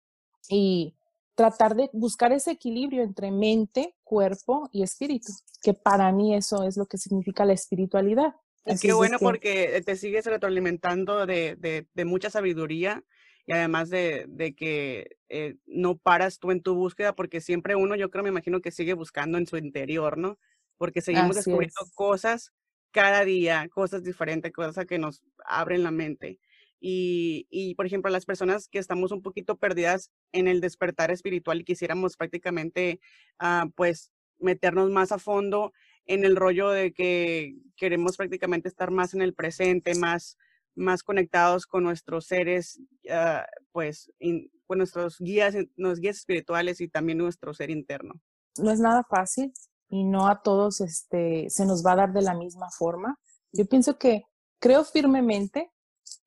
y 0.50 0.96
tratar 1.36 1.76
de 1.76 1.90
buscar 1.94 2.32
ese 2.32 2.52
equilibrio 2.52 3.04
entre 3.04 3.32
mente, 3.32 3.96
cuerpo 4.04 4.70
y 4.72 4.84
espíritu, 4.84 5.32
que 5.62 5.74
para 5.74 6.12
mí 6.12 6.36
eso 6.36 6.64
es 6.64 6.78
lo 6.78 6.86
que 6.86 6.98
significa 6.98 7.46
la 7.46 7.54
espiritualidad. 7.54 8.36
Es 8.66 8.82
que 8.82 8.94
bueno 8.94 9.18
porque 9.20 9.82
te 9.86 9.96
sigues 9.96 10.26
retroalimentando 10.26 11.26
de, 11.26 11.56
de, 11.58 11.88
de, 11.94 12.06
mucha 12.06 12.30
sabiduría 12.30 13.04
y 13.46 13.52
además 13.52 13.90
de, 13.90 14.26
de 14.30 14.56
que 14.56 15.18
eh, 15.28 15.56
no 15.66 15.98
paras 15.98 16.40
tú 16.40 16.52
en 16.52 16.62
tu 16.62 16.74
búsqueda 16.76 17.14
porque 17.14 17.42
siempre 17.42 17.76
uno, 17.76 17.96
yo 17.96 18.10
creo, 18.10 18.24
me 18.24 18.30
imagino 18.30 18.62
que 18.62 18.72
sigue 18.72 18.94
buscando 18.94 19.38
en 19.38 19.48
su 19.48 19.58
interior, 19.58 20.18
¿no? 20.18 20.40
Porque 20.78 21.02
seguimos 21.02 21.36
descubriendo 21.36 21.76
cosas 21.94 22.54
cada 22.92 23.26
día, 23.26 23.68
cosas 23.70 24.04
diferentes, 24.04 24.54
cosas 24.54 24.86
que 24.86 25.00
nos 25.00 25.24
abren 25.46 25.84
la 25.84 25.92
mente. 25.92 26.40
Y, 26.86 27.48
y, 27.50 27.76
por 27.76 27.86
ejemplo, 27.86 28.12
las 28.12 28.26
personas 28.26 28.68
que 28.68 28.78
estamos 28.78 29.14
un 29.14 29.22
poquito 29.22 29.56
perdidas 29.56 30.12
en 30.34 30.50
el 30.50 30.60
despertar 30.60 31.12
espiritual 31.12 31.62
y 31.62 31.64
quisiéramos 31.64 32.18
prácticamente, 32.18 33.00
uh, 33.42 33.70
pues, 33.72 34.12
meternos 34.38 34.92
más 34.92 35.14
a 35.14 35.18
fondo 35.18 35.72
en 36.06 36.26
el 36.26 36.36
rollo 36.36 36.72
de 36.72 36.92
que 36.92 37.56
queremos 37.78 38.18
prácticamente 38.18 38.68
estar 38.68 38.92
más 38.92 39.14
en 39.14 39.22
el 39.22 39.34
presente, 39.34 39.96
más, 39.96 40.38
más 40.76 41.04
conectados 41.04 41.66
con 41.68 41.86
nuestros 41.86 42.26
seres, 42.26 42.82
uh, 43.06 43.46
pues, 43.72 44.12
in, 44.20 44.52
con 44.68 44.80
nuestros 44.80 45.20
guías, 45.20 45.56
nuestros 45.78 46.02
guías 46.02 46.18
espirituales 46.18 46.82
y 46.82 46.90
también 46.90 47.18
nuestro 47.18 47.54
ser 47.54 47.70
interno. 47.70 48.16
No 48.58 48.72
es 48.72 48.82
nada 48.82 49.06
fácil 49.10 49.54
y 49.88 50.04
no 50.04 50.28
a 50.28 50.42
todos 50.42 50.82
este, 50.82 51.50
se 51.50 51.66
nos 51.66 51.82
va 51.82 51.94
a 51.94 51.96
dar 51.96 52.12
de 52.12 52.24
la 52.24 52.34
misma 52.34 52.70
forma. 52.78 53.18
Yo 53.54 53.66
pienso 53.68 53.98
que 53.98 54.24
creo 54.60 54.84
firmemente 54.84 55.72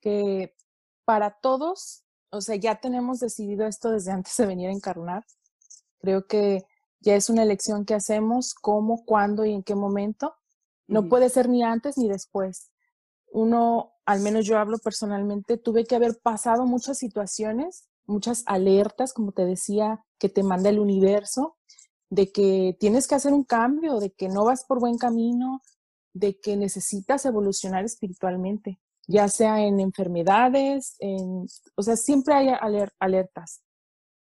que 0.07 0.55
para 1.05 1.33
todos, 1.41 2.05
o 2.31 2.41
sea, 2.41 2.55
ya 2.55 2.77
tenemos 2.77 3.19
decidido 3.19 3.67
esto 3.67 3.91
desde 3.91 4.13
antes 4.13 4.37
de 4.37 4.47
venir 4.47 4.69
a 4.69 4.73
encarnar. 4.73 5.25
Creo 5.99 6.29
que 6.29 6.65
ya 7.01 7.17
es 7.17 7.29
una 7.29 7.43
elección 7.43 7.85
que 7.85 7.95
hacemos, 7.95 8.55
cómo, 8.55 9.05
cuándo 9.05 9.45
y 9.45 9.53
en 9.53 9.65
qué 9.65 9.75
momento. 9.75 10.37
No 10.87 11.01
uh 11.01 11.03
-huh. 11.03 11.09
puede 11.09 11.29
ser 11.29 11.49
ni 11.49 11.65
antes 11.65 11.99
ni 11.99 12.09
después. 12.09 12.71
Uno, 13.33 13.95
al 14.05 14.21
menos 14.21 14.47
yo 14.47 14.61
hablo 14.61 14.79
personalmente, 14.79 15.59
tuve 15.59 15.85
que 15.85 15.97
haber 15.97 16.21
pasado 16.23 16.67
muchas 16.67 16.99
situaciones, 16.99 17.89
muchas 18.05 18.45
alertas, 18.47 19.13
como 19.13 19.33
te 19.33 19.45
decía, 19.45 20.05
que 20.21 20.29
te 20.29 20.45
manda 20.45 20.71
el 20.71 20.79
universo, 20.79 21.57
de 22.11 22.31
que 22.31 22.77
tienes 22.79 23.09
que 23.09 23.17
hacer 23.17 23.33
un 23.33 23.43
cambio, 23.43 23.99
de 23.99 24.13
que 24.13 24.29
no 24.29 24.45
vas 24.45 24.65
por 24.67 24.79
buen 24.79 24.99
camino, 24.99 25.63
de 26.13 26.39
que 26.39 26.57
necesitas 26.57 27.25
evolucionar 27.25 27.85
espiritualmente, 27.85 28.79
ya 29.07 29.29
sea 29.29 29.65
en 29.65 29.81
enfermedades, 29.81 30.97
en, 30.99 31.47
o 31.75 31.83
sea, 31.83 31.97
siempre 31.97 32.35
hay 32.35 32.49
aler 32.49 32.93
alertas. 32.99 33.63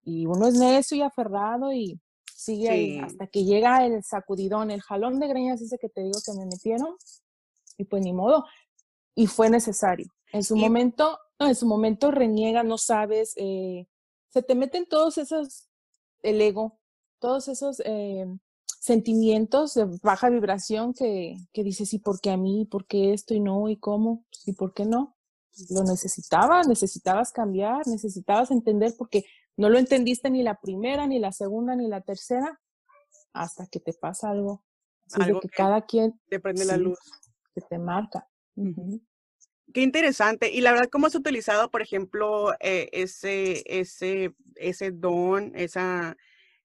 Y 0.03 0.25
uno 0.25 0.47
es 0.47 0.55
necio 0.55 0.97
y 0.97 1.01
aferrado 1.01 1.71
y 1.71 1.99
sigue 2.25 2.67
sí. 2.67 2.73
ahí 2.73 2.99
hasta 2.99 3.27
que 3.27 3.45
llega 3.45 3.85
el 3.85 4.03
sacudidón, 4.03 4.71
el 4.71 4.81
jalón 4.81 5.19
de 5.19 5.27
greñas 5.27 5.61
ese 5.61 5.77
que 5.77 5.89
te 5.89 6.01
digo 6.01 6.19
que 6.25 6.33
me 6.33 6.45
metieron 6.45 6.95
y 7.77 7.85
pues 7.85 8.03
ni 8.03 8.13
modo. 8.13 8.45
Y 9.15 9.27
fue 9.27 9.49
necesario. 9.49 10.07
En 10.31 10.43
su 10.43 10.57
y... 10.57 10.59
momento, 10.59 11.19
no, 11.39 11.47
en 11.47 11.55
su 11.55 11.67
momento 11.67 12.11
reniega, 12.11 12.63
no 12.63 12.77
sabes, 12.77 13.33
eh, 13.37 13.87
se 14.29 14.41
te 14.41 14.55
meten 14.55 14.87
todos 14.87 15.17
esos, 15.19 15.69
el 16.23 16.41
ego, 16.41 16.79
todos 17.19 17.47
esos 17.47 17.81
eh, 17.85 18.25
sentimientos 18.83 19.75
de 19.75 19.85
baja 20.03 20.29
vibración 20.29 20.93
que, 20.93 21.37
que 21.53 21.63
dices, 21.63 21.93
¿y 21.93 21.99
por 21.99 22.19
qué 22.19 22.31
a 22.31 22.37
mí? 22.37 22.67
¿Por 22.69 22.85
qué 22.85 23.13
esto 23.13 23.33
y 23.33 23.39
no? 23.39 23.69
¿Y 23.69 23.77
cómo? 23.77 24.25
¿Y 24.45 24.51
por 24.53 24.73
qué 24.73 24.83
no? 24.83 25.15
Lo 25.69 25.83
necesitabas, 25.83 26.67
necesitabas 26.67 27.31
cambiar, 27.31 27.87
necesitabas 27.87 28.51
entender 28.51 28.93
porque 28.97 29.23
no 29.55 29.69
lo 29.69 29.79
entendiste 29.79 30.29
ni 30.29 30.43
la 30.43 30.59
primera, 30.59 31.07
ni 31.07 31.17
la 31.17 31.31
segunda, 31.31 31.77
ni 31.77 31.87
la 31.87 32.01
tercera, 32.01 32.59
hasta 33.31 33.67
que 33.67 33.79
te 33.79 33.93
pasa 33.93 34.31
algo. 34.31 34.65
Así 35.07 35.21
algo 35.21 35.39
que, 35.39 35.47
que, 35.47 35.55
cada 35.55 35.85
quien 35.85 36.19
te 36.27 36.41
prende 36.41 36.63
sí, 36.63 36.67
la 36.67 36.75
luz. 36.75 36.99
Que 37.55 37.61
te 37.61 37.79
marca. 37.79 38.27
Uh 38.57 38.65
-huh. 38.65 39.01
Qué 39.73 39.81
interesante. 39.81 40.51
Y 40.51 40.59
la 40.59 40.73
verdad, 40.73 40.89
¿cómo 40.91 41.07
has 41.07 41.15
utilizado, 41.15 41.71
por 41.71 41.81
ejemplo, 41.81 42.51
eh, 42.59 42.89
ese, 42.91 43.63
ese, 43.65 44.35
ese 44.55 44.91
don, 44.91 45.53
esa, 45.55 46.17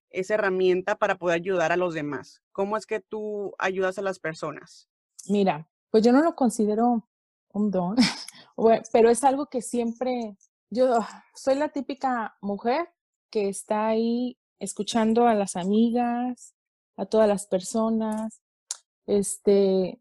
esa 0.09 0.35
herramienta 0.35 0.95
para 0.95 1.17
poder 1.17 1.35
ayudar 1.35 1.71
a 1.71 1.77
los 1.77 1.93
demás? 1.93 2.41
¿Cómo 2.51 2.77
es 2.77 2.85
que 2.85 2.99
tú 2.99 3.53
ayudas 3.57 3.97
a 3.97 4.01
las 4.01 4.19
personas? 4.19 4.89
Mira, 5.27 5.69
pues 5.91 6.03
yo 6.03 6.11
no 6.11 6.21
lo 6.21 6.35
considero 6.35 7.07
un 7.51 7.71
don, 7.71 7.95
pero 8.91 9.09
es 9.09 9.23
algo 9.23 9.47
que 9.47 9.61
siempre 9.61 10.37
yo 10.69 10.99
soy 11.33 11.55
la 11.55 11.69
típica 11.69 12.37
mujer 12.41 12.89
que 13.31 13.49
está 13.49 13.87
ahí 13.87 14.37
escuchando 14.59 15.27
a 15.27 15.33
las 15.33 15.55
amigas, 15.55 16.53
a 16.95 17.05
todas 17.05 17.27
las 17.27 17.47
personas, 17.47 18.41
este, 19.07 19.99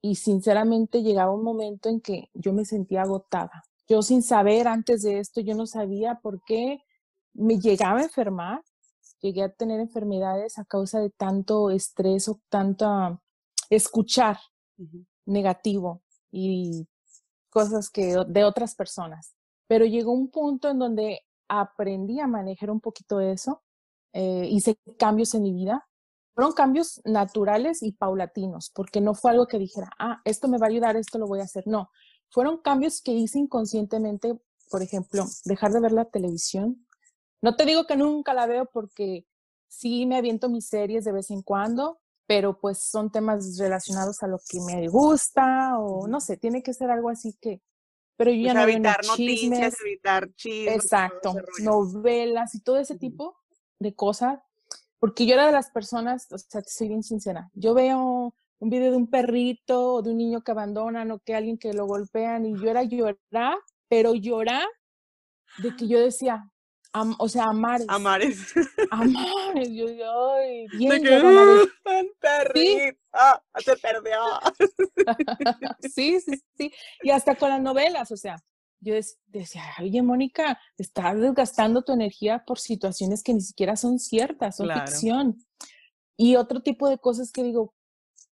y 0.00 0.14
sinceramente 0.16 1.02
llegaba 1.02 1.32
un 1.32 1.44
momento 1.44 1.88
en 1.88 2.00
que 2.00 2.30
yo 2.34 2.52
me 2.52 2.64
sentía 2.64 3.02
agotada. 3.02 3.64
Yo 3.88 4.02
sin 4.02 4.22
saber 4.22 4.66
antes 4.68 5.02
de 5.02 5.18
esto, 5.18 5.40
yo 5.40 5.54
no 5.54 5.66
sabía 5.66 6.16
por 6.16 6.42
qué 6.44 6.82
me 7.32 7.58
llegaba 7.58 8.00
a 8.00 8.04
enfermar, 8.04 8.62
llegué 9.20 9.42
a 9.42 9.52
tener 9.52 9.80
enfermedades 9.80 10.58
a 10.58 10.64
causa 10.64 11.00
de 11.00 11.10
tanto 11.10 11.70
estrés 11.70 12.28
o 12.28 12.40
tanto 12.48 13.20
escuchar 13.70 14.38
uh 14.78 14.84
-huh. 14.84 15.06
negativo 15.26 16.02
y 16.30 16.88
cosas 17.50 17.90
que 17.90 18.16
de 18.26 18.44
otras 18.44 18.74
personas 18.74 19.34
pero 19.70 19.84
llegó 19.84 20.10
un 20.10 20.32
punto 20.32 20.68
en 20.68 20.80
donde 20.80 21.20
aprendí 21.48 22.18
a 22.18 22.26
manejar 22.26 22.72
un 22.72 22.80
poquito 22.80 23.20
eso, 23.20 23.62
eh, 24.12 24.48
hice 24.50 24.76
cambios 24.98 25.32
en 25.36 25.44
mi 25.44 25.52
vida, 25.52 25.88
fueron 26.34 26.54
cambios 26.54 27.00
naturales 27.04 27.80
y 27.84 27.92
paulatinos, 27.92 28.72
porque 28.74 29.00
no 29.00 29.14
fue 29.14 29.30
algo 29.30 29.46
que 29.46 29.60
dijera, 29.60 29.88
ah, 30.00 30.20
esto 30.24 30.48
me 30.48 30.58
va 30.58 30.66
a 30.66 30.70
ayudar, 30.70 30.96
esto 30.96 31.20
lo 31.20 31.28
voy 31.28 31.38
a 31.38 31.44
hacer, 31.44 31.68
no, 31.68 31.88
fueron 32.30 32.58
cambios 32.62 33.00
que 33.00 33.12
hice 33.12 33.38
inconscientemente, 33.38 34.40
por 34.72 34.82
ejemplo, 34.82 35.24
dejar 35.44 35.70
de 35.70 35.80
ver 35.80 35.92
la 35.92 36.06
televisión. 36.06 36.84
No 37.42 37.56
te 37.56 37.64
digo 37.64 37.86
que 37.86 37.96
nunca 37.96 38.34
la 38.34 38.46
veo 38.46 38.66
porque 38.66 39.26
sí 39.68 40.06
me 40.06 40.16
aviento 40.16 40.48
mis 40.48 40.68
series 40.68 41.04
de 41.04 41.12
vez 41.12 41.30
en 41.30 41.42
cuando, 41.42 42.00
pero 42.26 42.58
pues 42.60 42.82
son 42.82 43.10
temas 43.10 43.58
relacionados 43.58 44.22
a 44.22 44.26
lo 44.26 44.38
que 44.48 44.60
me 44.60 44.88
gusta 44.88 45.78
o 45.78 46.06
no 46.06 46.20
sé, 46.20 46.36
tiene 46.36 46.62
que 46.62 46.74
ser 46.74 46.90
algo 46.90 47.08
así 47.08 47.36
que, 47.40 47.62
pero 48.16 48.30
yo 48.30 48.46
ya 48.46 48.52
pues 48.52 48.64
no 48.64 48.70
evitar 48.70 49.00
veo 49.02 49.10
noticias, 49.10 49.76
evitar 49.84 50.34
chismes. 50.34 50.74
Exacto, 50.74 51.34
novelas 51.62 52.54
y 52.54 52.60
todo 52.60 52.78
ese 52.78 52.98
tipo 52.98 53.36
de 53.78 53.94
cosas, 53.94 54.38
porque 54.98 55.26
yo 55.26 55.34
era 55.34 55.46
de 55.46 55.52
las 55.52 55.70
personas, 55.70 56.30
o 56.30 56.38
sea, 56.38 56.62
te 56.62 56.70
soy 56.70 56.88
bien 56.88 57.02
sincera, 57.02 57.50
yo 57.54 57.74
veo 57.74 58.34
un 58.60 58.70
video 58.70 58.90
de 58.90 58.96
un 58.96 59.08
perrito 59.08 59.94
o 59.94 60.02
de 60.02 60.10
un 60.10 60.18
niño 60.18 60.42
que 60.42 60.52
abandonan 60.52 61.10
o 61.10 61.18
que 61.20 61.34
alguien 61.34 61.58
que 61.58 61.72
lo 61.72 61.86
golpean 61.86 62.44
y 62.44 62.54
yo 62.60 62.70
era 62.70 62.82
llorar, 62.82 63.56
pero 63.88 64.14
llorar 64.14 64.68
de 65.58 65.74
que 65.74 65.88
yo 65.88 65.98
decía, 65.98 66.50
am, 66.92 67.14
o 67.18 67.28
sea, 67.28 67.44
amares. 67.44 67.86
Amares. 67.88 68.54
Amares, 68.90 69.70
yo, 69.70 69.88
yo, 69.90 70.34
bien, 70.78 71.02
que, 71.02 71.68
perrito, 72.20 72.96
¿Sí? 73.54 73.62
se 73.64 73.76
perdió. 73.76 74.18
sí, 75.94 76.20
sí, 76.20 76.42
sí. 76.56 76.72
Y 77.02 77.10
hasta 77.10 77.34
con 77.34 77.50
las 77.50 77.60
novelas, 77.60 78.10
o 78.12 78.16
sea, 78.16 78.42
yo 78.80 78.94
decía, 79.26 79.62
oye, 79.80 80.02
Mónica, 80.02 80.58
estás 80.78 81.20
desgastando 81.20 81.82
tu 81.82 81.92
energía 81.92 82.44
por 82.46 82.58
situaciones 82.58 83.22
que 83.22 83.34
ni 83.34 83.42
siquiera 83.42 83.76
son 83.76 83.98
ciertas, 83.98 84.56
son 84.56 84.66
claro. 84.66 84.86
ficción. 84.86 85.44
Y 86.16 86.36
otro 86.36 86.60
tipo 86.60 86.88
de 86.88 86.98
cosas 86.98 87.30
que 87.30 87.42
digo, 87.42 87.74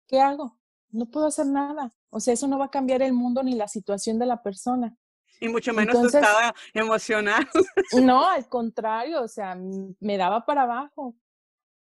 ¿qué 0.08 0.20
hago? 0.20 0.60
No 0.90 1.08
puedo 1.08 1.28
hacer 1.28 1.48
nada. 1.48 1.92
O 2.10 2.20
sea, 2.20 2.34
eso 2.34 2.48
no 2.48 2.60
va 2.60 2.66
a 2.66 2.72
cambiar 2.72 3.02
el 3.02 3.14
mundo 3.14 3.44
ni 3.44 3.56
la 3.56 3.68
situación 3.68 4.20
de 4.20 4.26
la 4.28 4.42
persona. 4.42 4.96
Y 5.40 5.50
mucho 5.50 5.74
menos 5.74 5.96
Entonces, 5.96 6.22
estaba 6.22 6.54
emocionado. 6.74 7.46
No, 8.02 8.26
al 8.26 8.48
contrario, 8.48 9.22
o 9.22 9.28
sea, 9.28 9.56
me 9.56 10.18
daba 10.18 10.46
para 10.46 10.64
abajo. 10.64 11.16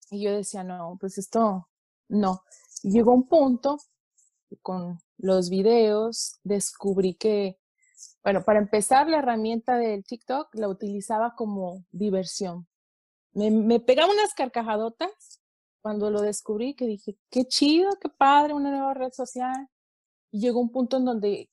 Y 0.09 0.23
yo 0.23 0.31
decía, 0.31 0.63
no, 0.63 0.97
pues 0.99 1.17
esto, 1.17 1.67
no. 2.07 2.43
Llegó 2.83 3.13
un 3.13 3.27
punto 3.27 3.77
con 4.61 4.99
los 5.17 5.49
videos, 5.49 6.39
descubrí 6.43 7.15
que, 7.15 7.59
bueno, 8.23 8.43
para 8.43 8.59
empezar, 8.59 9.09
la 9.09 9.19
herramienta 9.19 9.77
del 9.77 10.03
TikTok 10.03 10.53
la 10.55 10.69
utilizaba 10.69 11.35
como 11.35 11.85
diversión. 11.91 12.67
Me, 13.33 13.51
me 13.51 13.79
pegaba 13.79 14.11
unas 14.11 14.33
carcajadotas 14.33 15.41
cuando 15.81 16.09
lo 16.09 16.21
descubrí, 16.21 16.75
que 16.75 16.85
dije, 16.85 17.17
qué 17.29 17.45
chido, 17.45 17.89
qué 18.01 18.09
padre, 18.09 18.53
una 18.53 18.71
nueva 18.71 18.93
red 18.93 19.11
social. 19.11 19.69
Y 20.31 20.41
llegó 20.41 20.59
un 20.59 20.71
punto 20.71 20.97
en 20.97 21.05
donde 21.05 21.49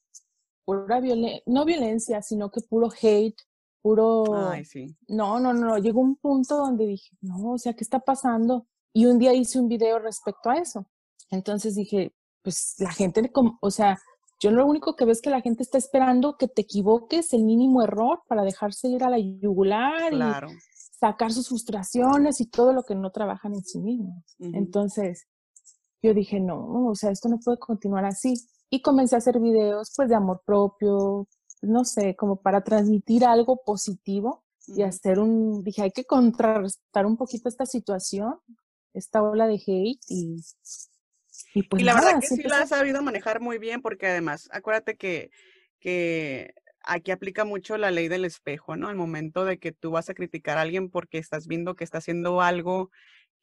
pura 0.65 1.01
violencia, 1.01 1.43
no 1.47 1.65
violencia, 1.65 2.23
sino 2.23 2.51
que 2.51 2.61
puro 2.61 2.89
hate, 3.01 3.41
puro... 3.83 4.49
Ay, 4.49 4.65
sí. 4.65 4.97
No, 5.09 5.41
no, 5.41 5.53
no, 5.53 5.79
llegó 5.79 6.01
un 6.01 6.17
punto 6.17 6.57
donde 6.57 6.87
dije, 6.87 7.17
no, 7.21 7.53
o 7.53 7.59
sea, 7.59 7.75
¿qué 7.75 7.85
está 7.85 8.01
pasando? 8.01 8.67
Y 8.93 9.07
un 9.07 9.19
día 9.19 9.35
hice 9.35 9.59
un 9.59 9.69
video 9.69 9.99
respecto 9.99 10.51
a 10.51 10.57
eso. 10.57 10.87
Entonces 11.31 11.75
dije, 11.75 12.15
pues 12.43 12.77
la 12.79 12.93
gente, 12.93 13.31
o 13.61 13.71
sea, 13.71 13.99
yo 14.41 14.51
lo 14.51 14.67
único 14.67 14.95
que 14.95 15.05
veo 15.05 15.13
es 15.13 15.23
que 15.23 15.31
la 15.31 15.41
gente 15.41 15.63
está 15.63 15.79
esperando 15.79 16.37
que 16.37 16.49
te 16.49 16.63
equivoques 16.63 17.33
el 17.33 17.45
mínimo 17.45 17.83
error 17.83 18.23
para 18.29 18.43
dejarse 18.43 18.89
ir 18.89 19.05
a 19.05 19.11
la 19.11 19.19
yugular. 19.19 20.11
Claro. 20.11 20.51
Y 20.51 20.75
sacar 20.99 21.33
sus 21.33 21.49
frustraciones 21.49 22.41
y 22.41 22.47
todo 22.47 22.73
lo 22.73 22.83
que 22.85 22.95
no 22.95 23.11
trabajan 23.11 23.53
en 23.53 23.63
sí 23.63 23.79
mismos. 23.79 24.25
Entonces, 24.39 25.27
yo 26.03 26.15
dije, 26.15 26.41
no, 26.41 26.87
o 26.87 26.95
sea, 26.95 27.11
esto 27.11 27.29
no 27.29 27.39
puede 27.45 27.59
continuar 27.59 28.05
así. 28.05 28.35
Y 28.75 28.83
comencé 28.83 29.15
a 29.15 29.19
hacer 29.19 29.39
videos, 29.39 29.93
pues, 29.95 30.09
de 30.09 30.17
amor 30.17 30.43
propio, 30.45 31.29
no 31.63 31.85
sé, 31.85 32.17
como 32.17 32.43
para 32.43 32.65
transmitir 32.65 33.25
algo 33.25 33.63
positivo 33.65 34.43
y 34.67 34.83
hacer 34.83 35.21
un, 35.21 35.63
dije, 35.63 35.83
hay 35.83 35.93
que 35.93 36.05
contrarrestar 36.05 37.07
un 37.07 37.17
poquito 37.17 37.49
esta 37.49 37.67
situación, 37.67 38.35
esta 38.93 39.23
ola 39.23 39.47
de 39.47 39.63
hate 39.65 40.01
y... 40.09 40.41
Y, 41.55 41.63
pues 41.63 41.85
la 41.85 41.95
verdad 41.95 42.19
que 42.21 42.27
sí 42.27 42.43
la 42.43 42.63
has 42.63 42.71
sabido 42.71 43.01
manejar 43.01 43.41
muy 43.41 43.59
bien 43.59 43.81
porque 43.81 44.09
además, 44.09 44.49
acuérdate 44.51 44.97
que, 44.97 45.31
que 45.79 46.53
aquí 46.81 47.13
aplica 47.13 47.45
mucho 47.45 47.77
la 47.77 47.93
ley 47.93 48.09
del 48.09 48.25
espejo, 48.25 48.75
¿no? 48.75 48.89
Al 48.89 48.97
momento 48.97 49.45
de 49.45 49.59
que 49.59 49.71
tú 49.71 49.93
vas 49.93 50.11
a 50.11 50.15
criticar 50.15 50.59
a 50.59 50.63
alguien 50.63 50.91
porque 50.91 51.19
estás 51.19 51.47
viendo 51.47 51.77
que 51.77 51.85
está 51.85 51.99
haciendo 51.99 52.41
algo 52.41 52.91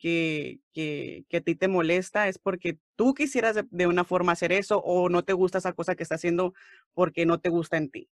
que, 0.02 0.60
que, 0.74 1.26
que 1.30 1.38
a 1.38 1.42
ti 1.42 1.54
te 1.54 1.68
molesta, 1.68 2.28
es 2.28 2.40
porque 2.40 2.80
tú 2.96 3.14
quisieras 3.14 3.56
de, 3.70 3.88
una 3.88 4.04
forma 4.04 4.32
hacer 4.32 4.52
eso 4.52 4.80
o 4.80 5.10
no 5.10 5.24
te 5.24 5.34
gusta 5.34 5.60
esa 5.60 5.74
cosa 5.74 5.96
que 5.96 6.02
está 6.02 6.16
haciendo 6.16 6.56
porque 6.96 7.28
no 7.28 7.40
te 7.40 7.50
gusta 7.50 7.78
en 7.78 7.92
ti. 7.92 8.10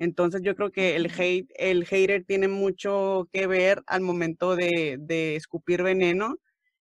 Entonces 0.00 0.42
yo 0.42 0.56
creo 0.56 0.72
que 0.72 0.96
el 0.96 1.10
hate, 1.16 1.48
el 1.54 1.86
hater 1.86 2.24
tiene 2.24 2.48
mucho 2.48 3.28
que 3.32 3.46
ver 3.46 3.82
al 3.86 4.00
momento 4.00 4.56
de, 4.56 4.96
de 4.98 5.36
escupir 5.36 5.84
veneno. 5.84 6.38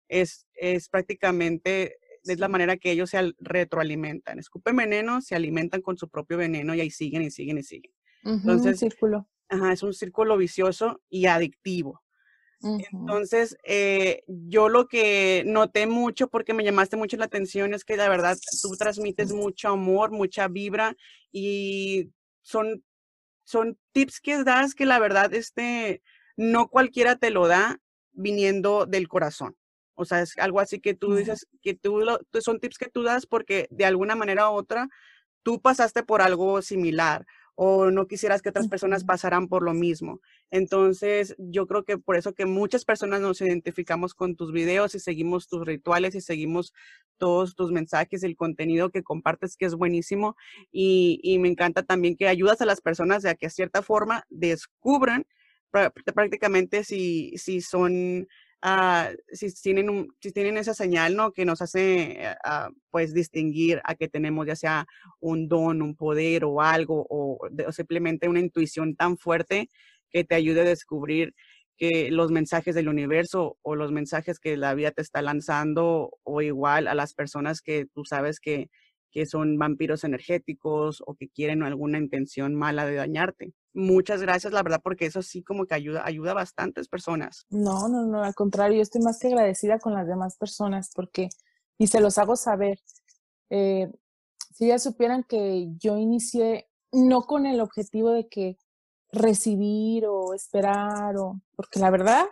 Es, 0.08 0.46
es 0.52 0.90
prácticamente 0.90 1.96
es 2.24 2.38
la 2.38 2.48
manera 2.48 2.76
que 2.76 2.90
ellos 2.90 3.10
se 3.10 3.34
retroalimentan. 3.38 4.38
Escupen 4.38 4.76
veneno, 4.76 5.22
se 5.22 5.34
alimentan 5.34 5.80
con 5.80 5.96
su 5.96 6.08
propio 6.08 6.36
veneno 6.36 6.74
y 6.74 6.80
ahí 6.80 6.90
siguen 6.90 7.22
y 7.22 7.30
siguen 7.30 7.58
y 7.58 7.62
siguen. 7.62 7.92
Entonces, 8.24 8.72
un 8.72 8.90
círculo. 8.90 9.28
Ajá, 9.48 9.72
es 9.72 9.82
un 9.82 9.92
círculo 9.92 10.36
vicioso 10.36 11.02
y 11.08 11.26
adictivo. 11.26 12.03
Entonces, 12.64 13.56
eh, 13.64 14.22
yo 14.26 14.68
lo 14.68 14.88
que 14.88 15.42
noté 15.46 15.86
mucho, 15.86 16.28
porque 16.28 16.54
me 16.54 16.64
llamaste 16.64 16.96
mucho 16.96 17.16
la 17.16 17.26
atención, 17.26 17.74
es 17.74 17.84
que 17.84 17.96
la 17.96 18.08
verdad 18.08 18.38
tú 18.62 18.70
transmites 18.76 19.32
mucho 19.32 19.68
amor, 19.68 20.10
mucha 20.10 20.48
vibra 20.48 20.96
y 21.30 22.10
son, 22.42 22.82
son 23.44 23.78
tips 23.92 24.20
que 24.20 24.42
das 24.44 24.74
que 24.74 24.86
la 24.86 24.98
verdad 24.98 25.34
este, 25.34 26.02
no 26.36 26.68
cualquiera 26.68 27.16
te 27.16 27.30
lo 27.30 27.48
da 27.48 27.80
viniendo 28.12 28.86
del 28.86 29.08
corazón. 29.08 29.56
O 29.94 30.04
sea, 30.04 30.22
es 30.22 30.36
algo 30.38 30.60
así 30.60 30.80
que 30.80 30.94
tú 30.94 31.14
dices, 31.14 31.46
que 31.62 31.74
tú, 31.74 32.02
son 32.40 32.60
tips 32.60 32.78
que 32.78 32.88
tú 32.88 33.02
das 33.02 33.26
porque 33.26 33.68
de 33.70 33.84
alguna 33.84 34.16
manera 34.16 34.50
u 34.50 34.54
otra 34.54 34.88
tú 35.42 35.60
pasaste 35.60 36.02
por 36.02 36.22
algo 36.22 36.62
similar 36.62 37.26
o 37.54 37.90
no 37.90 38.06
quisieras 38.06 38.42
que 38.42 38.48
otras 38.48 38.68
personas 38.68 39.04
pasaran 39.04 39.48
por 39.48 39.62
lo 39.62 39.74
mismo. 39.74 40.20
Entonces, 40.50 41.34
yo 41.38 41.66
creo 41.66 41.84
que 41.84 41.98
por 41.98 42.16
eso 42.16 42.34
que 42.34 42.46
muchas 42.46 42.84
personas 42.84 43.20
nos 43.20 43.40
identificamos 43.40 44.14
con 44.14 44.36
tus 44.36 44.52
videos 44.52 44.94
y 44.94 45.00
seguimos 45.00 45.48
tus 45.48 45.64
rituales 45.64 46.14
y 46.14 46.20
seguimos 46.20 46.72
todos 47.16 47.54
tus 47.54 47.70
mensajes, 47.70 48.22
el 48.22 48.36
contenido 48.36 48.90
que 48.90 49.02
compartes, 49.02 49.56
que 49.56 49.66
es 49.66 49.74
buenísimo. 49.74 50.36
Y, 50.72 51.20
y 51.22 51.38
me 51.38 51.48
encanta 51.48 51.82
también 51.82 52.16
que 52.16 52.28
ayudas 52.28 52.60
a 52.60 52.66
las 52.66 52.80
personas 52.80 53.24
a 53.24 53.34
que 53.34 53.46
a 53.46 53.50
cierta 53.50 53.82
forma 53.82 54.24
descubran 54.30 55.26
prácticamente 56.14 56.84
si, 56.84 57.32
si 57.36 57.60
son 57.60 58.28
Ah, 58.66 59.10
si, 59.30 59.52
tienen 59.52 59.90
un, 59.90 60.08
si 60.22 60.32
tienen 60.32 60.56
esa 60.56 60.72
señal, 60.72 61.16
¿no? 61.16 61.32
Que 61.32 61.44
nos 61.44 61.60
hace, 61.60 62.18
uh, 62.46 62.72
pues, 62.90 63.12
distinguir 63.12 63.82
a 63.84 63.94
que 63.94 64.08
tenemos 64.08 64.46
ya 64.46 64.56
sea 64.56 64.86
un 65.20 65.48
don, 65.48 65.82
un 65.82 65.94
poder 65.94 66.46
o 66.46 66.62
algo, 66.62 67.06
o, 67.10 67.38
simplemente 67.72 68.26
una 68.26 68.40
intuición 68.40 68.96
tan 68.96 69.18
fuerte 69.18 69.68
que 70.10 70.24
te 70.24 70.34
ayude 70.34 70.62
a 70.62 70.64
descubrir 70.64 71.34
que 71.76 72.10
los 72.10 72.30
mensajes 72.30 72.74
del 72.74 72.88
universo 72.88 73.58
o 73.60 73.74
los 73.76 73.92
mensajes 73.92 74.38
que 74.40 74.56
la 74.56 74.72
vida 74.74 74.92
te 74.92 75.02
está 75.02 75.20
lanzando 75.20 76.12
o 76.22 76.40
igual 76.40 76.88
a 76.88 76.94
las 76.94 77.12
personas 77.12 77.60
que 77.60 77.84
tú 77.92 78.06
sabes 78.06 78.40
que, 78.40 78.70
que 79.10 79.26
son 79.26 79.58
vampiros 79.58 80.04
energéticos 80.04 81.02
o 81.06 81.16
que 81.16 81.28
quieren 81.28 81.62
alguna 81.64 81.98
intención 81.98 82.54
mala 82.54 82.86
de 82.86 82.94
dañarte 82.94 83.52
muchas 83.74 84.22
gracias, 84.22 84.52
la 84.52 84.62
verdad, 84.62 84.80
porque 84.82 85.06
eso 85.06 85.20
sí 85.22 85.42
como 85.42 85.66
que 85.66 85.74
ayuda, 85.74 86.06
ayuda 86.06 86.30
a 86.30 86.34
bastantes 86.34 86.88
personas. 86.88 87.46
No, 87.50 87.88
no, 87.88 88.06
no, 88.06 88.22
al 88.22 88.34
contrario, 88.34 88.76
yo 88.76 88.82
estoy 88.82 89.02
más 89.02 89.18
que 89.18 89.28
agradecida 89.28 89.78
con 89.78 89.92
las 89.94 90.06
demás 90.06 90.36
personas 90.36 90.90
porque, 90.94 91.28
y 91.76 91.88
se 91.88 92.00
los 92.00 92.16
hago 92.18 92.36
saber, 92.36 92.78
eh, 93.50 93.92
si 94.54 94.68
ya 94.68 94.78
supieran 94.78 95.24
que 95.24 95.68
yo 95.76 95.98
inicié 95.98 96.68
no 96.92 97.22
con 97.22 97.44
el 97.44 97.60
objetivo 97.60 98.10
de 98.10 98.28
que 98.28 98.56
recibir 99.10 100.06
o 100.06 100.32
esperar, 100.34 101.16
o, 101.16 101.40
porque 101.56 101.80
la 101.80 101.90
verdad, 101.90 102.24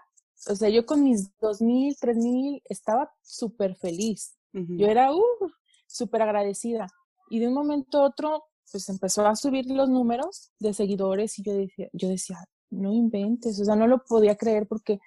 o 0.48 0.55
sea, 0.55 0.68
yo 0.68 0.87
con 0.87 1.02
mis 1.05 1.37
dos 1.38 1.61
mil, 1.61 1.96
tres 2.00 2.16
mil 2.16 2.62
estaba 2.64 3.12
súper 3.22 3.76
feliz. 3.76 4.37
Yo 4.52 4.87
era 4.87 5.11
uh, 5.14 5.50
súper 5.87 6.20
agradecida. 6.20 6.87
Y 7.31 7.38
de 7.38 7.48
un 7.48 7.55
momento 7.55 7.98
a 7.98 8.07
otro 8.07 8.44
pues 8.72 8.88
empezó 8.88 9.26
a 9.26 9.37
subir 9.37 9.70
los 9.70 9.88
números 9.88 10.50
de 10.58 10.72
seguidores 10.72 11.38
y 11.38 11.42
yo 11.42 11.54
decía, 11.54 11.88
yo 11.92 12.08
decía, 12.08 12.38
no 12.70 12.92
inventes, 12.92 13.61
o 13.61 13.64
sea, 13.64 13.76
no 13.76 13.87
lo 13.87 14.02
podía 14.04 14.35
creer 14.37 14.66
porque 14.66 14.98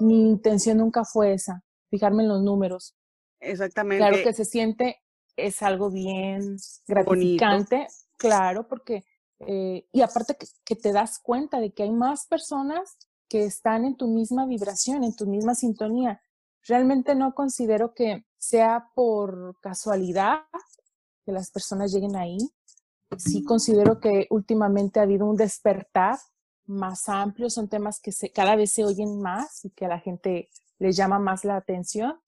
mi 0.00 0.22
intención 0.30 0.78
nunca 0.78 1.04
fue 1.04 1.34
esa, 1.34 1.62
fijarme 1.90 2.22
en 2.22 2.30
los 2.30 2.42
números. 2.42 2.96
Exactamente. 3.40 3.98
Claro 3.98 4.16
que 4.24 4.32
se 4.32 4.46
siente, 4.46 5.00
es 5.36 5.62
algo 5.62 5.90
bien 5.90 6.56
gratificante, 6.86 7.86
claro, 8.16 8.66
porque, 8.66 9.04
eh, 9.40 9.86
y 9.92 10.00
aparte 10.00 10.36
que, 10.36 10.46
que 10.64 10.76
te 10.76 10.92
das 10.92 11.18
cuenta 11.18 11.60
de 11.60 11.72
que 11.72 11.82
hay 11.82 11.90
más 11.90 12.26
personas 12.26 12.96
que 13.28 13.44
están 13.44 13.84
en 13.84 13.96
tu 13.96 14.08
misma 14.08 14.46
vibración, 14.46 15.04
en 15.04 15.14
tu 15.14 15.26
misma 15.26 15.54
sintonía. 15.54 16.22
Realmente 16.66 17.14
no 17.14 17.34
considero 17.34 17.92
que 17.92 18.24
sea 18.38 18.90
por 18.94 19.58
casualidad 19.60 20.44
que 21.24 21.32
las 21.32 21.50
personas 21.50 21.92
lleguen 21.92 22.16
ahí 22.16 22.38
sí 23.18 23.44
considero 23.44 24.00
que 24.00 24.26
últimamente 24.30 25.00
ha 25.00 25.04
habido 25.04 25.26
un 25.26 25.36
despertar 25.36 26.18
más 26.66 27.08
amplio, 27.08 27.50
son 27.50 27.68
temas 27.68 28.00
que 28.00 28.12
cada 28.30 28.56
vez 28.56 28.72
se 28.72 28.84
oyen 28.84 29.20
más 29.20 29.64
y 29.64 29.70
que 29.70 29.84
a 29.84 29.88
la 29.88 30.00
gente 30.00 30.48
les 30.78 30.96
llama 30.96 31.18
más 31.18 31.44
la 31.44 31.56
atención. 31.56 32.18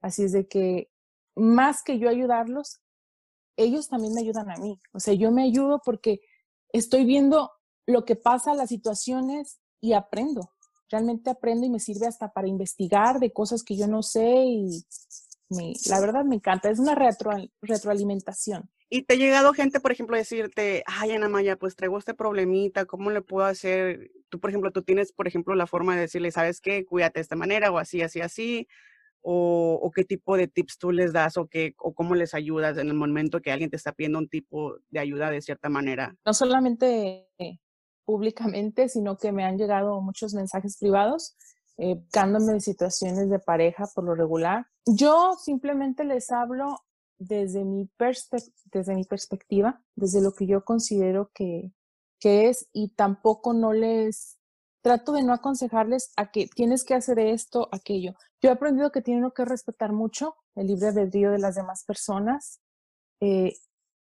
Así 0.00 0.24
es 0.24 0.32
de 0.32 0.46
que 0.48 0.90
más 1.34 1.82
que 1.82 1.98
yo 1.98 2.08
ayudarlos, 2.08 2.80
ellos 3.56 3.88
también 3.88 4.14
me 4.14 4.22
ayudan 4.22 4.50
a 4.50 4.56
mí. 4.56 4.80
O 4.92 5.00
sea, 5.00 5.14
yo 5.14 5.30
me 5.30 5.44
ayudo 5.44 5.80
porque 5.84 6.20
estoy 6.72 7.04
viendo 7.04 7.50
lo 7.86 8.04
que 8.04 8.16
pasa, 8.16 8.54
las 8.54 8.70
situaciones 8.70 9.60
y 9.80 9.92
aprendo. 9.92 10.52
Realmente 10.90 11.30
aprendo 11.30 11.66
y 11.66 11.70
me 11.70 11.80
sirve 11.80 12.06
hasta 12.06 12.32
para 12.32 12.48
investigar 12.48 13.18
de 13.18 13.32
cosas 13.32 13.62
que 13.62 13.76
yo 13.76 13.86
no 13.86 14.02
sé 14.02 14.44
y 14.44 14.84
la 15.88 16.00
verdad 16.00 16.24
me 16.24 16.36
encanta. 16.36 16.70
Es 16.70 16.78
una 16.78 16.94
retroalimentación. 16.94 18.70
Y 18.94 19.04
te 19.04 19.14
ha 19.14 19.16
llegado 19.16 19.54
gente, 19.54 19.80
por 19.80 19.90
ejemplo, 19.90 20.16
a 20.16 20.18
decirte, 20.18 20.84
ay, 20.84 21.12
Ana 21.12 21.26
Maya, 21.26 21.56
pues 21.56 21.76
traigo 21.76 21.96
este 21.96 22.12
problemita, 22.12 22.84
¿cómo 22.84 23.10
le 23.10 23.22
puedo 23.22 23.46
hacer? 23.46 24.10
Tú, 24.28 24.38
por 24.38 24.50
ejemplo, 24.50 24.70
tú 24.70 24.82
tienes, 24.82 25.12
por 25.12 25.26
ejemplo, 25.26 25.54
la 25.54 25.66
forma 25.66 25.94
de 25.94 26.02
decirle, 26.02 26.30
¿sabes 26.30 26.60
qué? 26.60 26.84
Cuídate 26.84 27.18
de 27.18 27.22
esta 27.22 27.34
manera 27.34 27.70
o 27.70 27.78
así, 27.78 28.02
así, 28.02 28.20
así. 28.20 28.68
O, 29.22 29.90
qué 29.94 30.04
tipo 30.04 30.36
de 30.36 30.46
tips 30.46 30.76
tú 30.76 30.92
les 30.92 31.14
das 31.14 31.38
o, 31.38 31.46
qué, 31.46 31.74
o 31.78 31.94
cómo 31.94 32.14
les 32.14 32.34
ayudas 32.34 32.76
en 32.76 32.88
el 32.88 32.94
momento 32.94 33.40
que 33.40 33.50
alguien 33.50 33.70
te 33.70 33.76
está 33.76 33.92
pidiendo 33.92 34.18
un 34.18 34.28
tipo 34.28 34.76
de 34.90 35.00
ayuda 35.00 35.30
de 35.30 35.40
cierta 35.40 35.70
manera. 35.70 36.14
No 36.26 36.34
solamente 36.34 37.30
públicamente, 38.04 38.90
sino 38.90 39.16
que 39.16 39.32
me 39.32 39.44
han 39.44 39.56
llegado 39.56 40.02
muchos 40.02 40.34
mensajes 40.34 40.76
privados 40.76 41.34
eh, 41.78 41.96
de 41.96 42.60
situaciones 42.60 43.30
de 43.30 43.38
pareja 43.38 43.86
por 43.94 44.04
lo 44.04 44.14
regular. 44.14 44.66
Yo 44.84 45.32
simplemente 45.42 46.04
les 46.04 46.30
hablo 46.30 46.76
desde 47.26 47.64
mi, 47.64 47.88
desde 48.72 48.94
mi 48.94 49.04
perspectiva, 49.04 49.82
desde 49.94 50.20
lo 50.20 50.32
que 50.32 50.46
yo 50.46 50.64
considero 50.64 51.30
que, 51.34 51.72
que 52.18 52.48
es 52.48 52.68
y 52.72 52.94
tampoco 52.94 53.52
no 53.52 53.72
les 53.72 54.38
trato 54.82 55.12
de 55.12 55.22
no 55.22 55.32
aconsejarles 55.32 56.12
a 56.16 56.30
que 56.30 56.48
tienes 56.48 56.84
que 56.84 56.94
hacer 56.94 57.18
esto, 57.18 57.68
aquello. 57.70 58.14
Yo 58.40 58.50
he 58.50 58.52
aprendido 58.52 58.90
que 58.90 59.02
tienen 59.02 59.30
que 59.30 59.44
respetar 59.44 59.92
mucho 59.92 60.34
el 60.56 60.66
libre 60.66 60.88
albedrío 60.88 61.30
de 61.30 61.38
las 61.38 61.54
demás 61.54 61.84
personas. 61.86 62.60
Eh, 63.20 63.54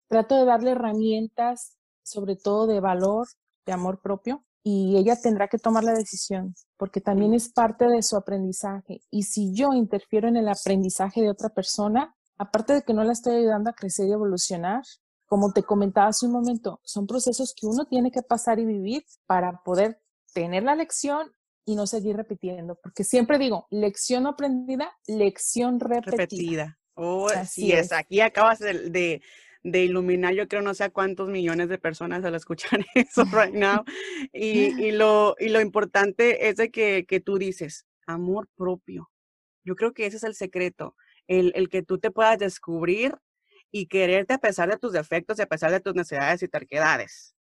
trato 0.08 0.36
de 0.36 0.44
darle 0.44 0.70
herramientas, 0.70 1.76
sobre 2.04 2.36
todo 2.36 2.66
de 2.66 2.80
valor, 2.80 3.26
de 3.66 3.72
amor 3.72 4.00
propio, 4.00 4.44
y 4.62 4.96
ella 4.96 5.20
tendrá 5.20 5.48
que 5.48 5.58
tomar 5.58 5.82
la 5.82 5.94
decisión, 5.94 6.54
porque 6.76 7.00
también 7.00 7.34
es 7.34 7.50
parte 7.52 7.86
de 7.86 8.02
su 8.02 8.16
aprendizaje. 8.16 9.00
Y 9.10 9.24
si 9.24 9.52
yo 9.54 9.72
interfiero 9.72 10.28
en 10.28 10.36
el 10.36 10.48
aprendizaje 10.48 11.22
de 11.22 11.30
otra 11.30 11.48
persona, 11.48 12.14
aparte 12.38 12.72
de 12.72 12.82
que 12.82 12.94
no 12.94 13.04
la 13.04 13.12
estoy 13.12 13.36
ayudando 13.36 13.70
a 13.70 13.74
crecer 13.74 14.08
y 14.08 14.12
evolucionar, 14.12 14.82
como 15.26 15.52
te 15.52 15.62
comentaba 15.62 16.08
hace 16.08 16.26
un 16.26 16.32
momento, 16.32 16.80
son 16.84 17.06
procesos 17.06 17.54
que 17.54 17.66
uno 17.66 17.84
tiene 17.84 18.10
que 18.10 18.22
pasar 18.22 18.58
y 18.58 18.64
vivir 18.64 19.04
para 19.26 19.62
poder 19.62 20.00
tener 20.32 20.62
la 20.62 20.74
lección 20.74 21.32
y 21.66 21.76
no 21.76 21.86
seguir 21.86 22.16
repitiendo, 22.16 22.78
porque 22.82 23.04
siempre 23.04 23.38
digo, 23.38 23.66
lección 23.70 24.26
aprendida, 24.26 24.90
lección 25.06 25.78
repetida. 25.78 26.16
repetida. 26.16 26.78
Oh, 26.94 27.28
así 27.28 27.72
es. 27.72 27.92
aquí 27.92 28.20
acabas 28.22 28.58
de, 28.58 29.20
de 29.62 29.84
iluminar, 29.84 30.34
yo 30.34 30.48
creo, 30.48 30.62
no 30.62 30.74
sé 30.74 30.84
a 30.84 30.90
cuántos 30.90 31.28
millones 31.28 31.68
de 31.68 31.78
personas 31.78 32.24
al 32.24 32.34
escuchar 32.34 32.80
eso 32.94 33.24
right 33.24 33.54
now. 33.54 33.84
Y, 34.32 34.82
y, 34.82 34.92
lo, 34.92 35.36
y 35.38 35.50
lo 35.50 35.60
importante 35.60 36.48
es 36.48 36.56
de 36.56 36.70
que, 36.70 37.04
que 37.06 37.20
tú 37.20 37.38
dices, 37.38 37.86
amor 38.06 38.48
propio. 38.56 39.10
Yo 39.62 39.74
creo 39.76 39.92
que 39.92 40.06
ese 40.06 40.16
es 40.16 40.24
el 40.24 40.34
secreto, 40.34 40.96
el, 41.28 41.52
el 41.54 41.68
que 41.68 41.82
tú 41.82 41.98
te 41.98 42.10
puedas 42.10 42.38
descubrir 42.38 43.16
y 43.70 43.86
quererte 43.86 44.34
a 44.34 44.38
pesar 44.38 44.68
de 44.68 44.78
tus 44.78 44.92
defectos 44.92 45.38
y 45.38 45.42
a 45.42 45.46
pesar 45.46 45.70
de 45.70 45.80
tus 45.80 45.94
necesidades 45.94 46.42
y 46.42 46.48
terquedades. 46.48 47.34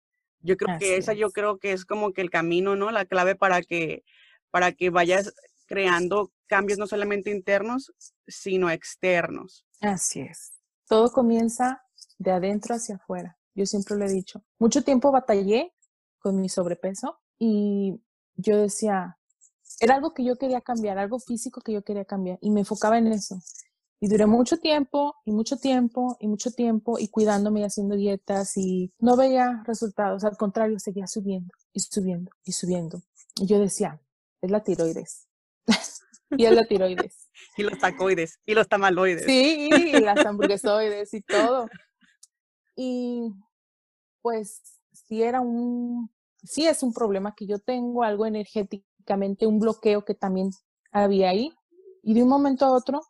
Yo 0.40 0.56
creo 0.56 0.78
que 0.78 0.96
esa 0.96 1.14
yo 1.14 1.30
creo 1.30 1.58
que 1.58 1.72
es 1.72 1.86
como 1.86 2.12
que 2.12 2.20
el 2.20 2.30
camino, 2.30 2.76
¿no? 2.76 2.90
La 2.90 3.06
clave 3.06 3.34
para 3.34 3.62
que 3.62 4.04
para 4.50 4.72
que 4.72 4.90
vayas 4.90 5.34
creando 5.66 6.32
cambios 6.46 6.78
no 6.78 6.86
solamente 6.86 7.30
internos, 7.30 7.92
sino 8.26 8.70
externos. 8.70 9.66
Así 9.80 10.20
es. 10.20 10.52
Todo 10.86 11.10
comienza 11.10 11.82
de 12.18 12.30
adentro 12.30 12.74
hacia 12.74 12.96
afuera. 12.96 13.38
Yo 13.54 13.64
siempre 13.66 13.96
lo 13.96 14.04
he 14.04 14.12
dicho. 14.12 14.44
Mucho 14.58 14.82
tiempo 14.82 15.10
batallé 15.10 15.72
con 16.18 16.40
mi 16.40 16.48
sobrepeso 16.48 17.18
y 17.38 18.00
yo 18.36 18.58
decía, 18.58 19.18
era 19.80 19.94
algo 19.94 20.12
que 20.12 20.24
yo 20.24 20.36
quería 20.36 20.60
cambiar, 20.60 20.98
algo 20.98 21.18
físico 21.18 21.60
que 21.60 21.72
yo 21.72 21.82
quería 21.82 22.04
cambiar 22.04 22.38
y 22.40 22.50
me 22.50 22.60
enfocaba 22.60 22.98
en 22.98 23.08
eso. 23.08 23.38
Y 24.04 24.08
duré 24.08 24.26
mucho 24.26 24.58
tiempo 24.58 25.14
y 25.24 25.32
mucho 25.32 25.56
tiempo 25.56 26.18
y 26.20 26.28
mucho 26.28 26.50
tiempo 26.50 26.98
y 26.98 27.08
cuidándome 27.08 27.60
y 27.60 27.62
haciendo 27.62 27.96
dietas 27.96 28.54
y 28.58 28.92
no 28.98 29.16
veía 29.16 29.62
resultados. 29.66 30.24
Al 30.24 30.36
contrario, 30.36 30.78
seguía 30.78 31.06
subiendo 31.06 31.50
y 31.72 31.80
subiendo 31.80 32.30
y 32.44 32.52
subiendo. 32.52 33.00
Y 33.40 33.46
yo 33.46 33.58
decía, 33.58 34.02
es 34.42 34.50
la 34.50 34.62
tiroides. 34.62 35.26
y 36.36 36.44
es 36.44 36.52
la 36.52 36.66
tiroides. 36.66 37.30
y 37.56 37.62
los 37.62 37.78
tacoides 37.78 38.40
y 38.44 38.52
los 38.52 38.68
tamaloides. 38.68 39.24
Sí, 39.24 39.70
y 39.72 39.98
las 40.00 40.18
hamburguesoides 40.26 41.14
y 41.14 41.22
todo. 41.22 41.70
Y 42.76 43.32
pues 44.20 44.60
sí 44.92 45.22
era 45.22 45.40
un, 45.40 46.10
sí 46.42 46.66
es 46.66 46.82
un 46.82 46.92
problema 46.92 47.34
que 47.34 47.46
yo 47.46 47.58
tengo, 47.58 48.02
algo 48.02 48.26
energéticamente, 48.26 49.46
un 49.46 49.60
bloqueo 49.60 50.04
que 50.04 50.14
también 50.14 50.50
había 50.92 51.30
ahí. 51.30 51.54
Y 52.02 52.12
de 52.12 52.22
un 52.22 52.28
momento 52.28 52.66
a 52.66 52.72
otro 52.72 53.00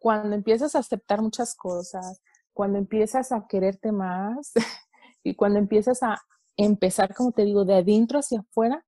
cuando 0.00 0.34
empiezas 0.34 0.74
a 0.74 0.80
aceptar 0.80 1.22
muchas 1.22 1.54
cosas, 1.54 2.22
cuando 2.52 2.78
empiezas 2.78 3.32
a 3.32 3.46
quererte 3.48 3.92
más 3.92 4.52
y 5.22 5.34
cuando 5.34 5.58
empiezas 5.58 6.02
a 6.02 6.20
empezar, 6.56 7.14
como 7.14 7.32
te 7.32 7.44
digo, 7.44 7.64
de 7.64 7.74
adentro 7.74 8.18
hacia 8.18 8.40
afuera, 8.40 8.84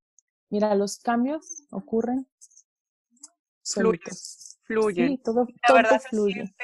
mira, 0.50 0.74
los 0.74 0.98
cambios 0.98 1.64
ocurren. 1.70 2.26
Fluyen, 3.62 4.00
fluyen. 4.64 5.08
Sí, 5.08 5.18
todo, 5.18 5.46
todo 5.66 6.00
fluye 6.08 6.54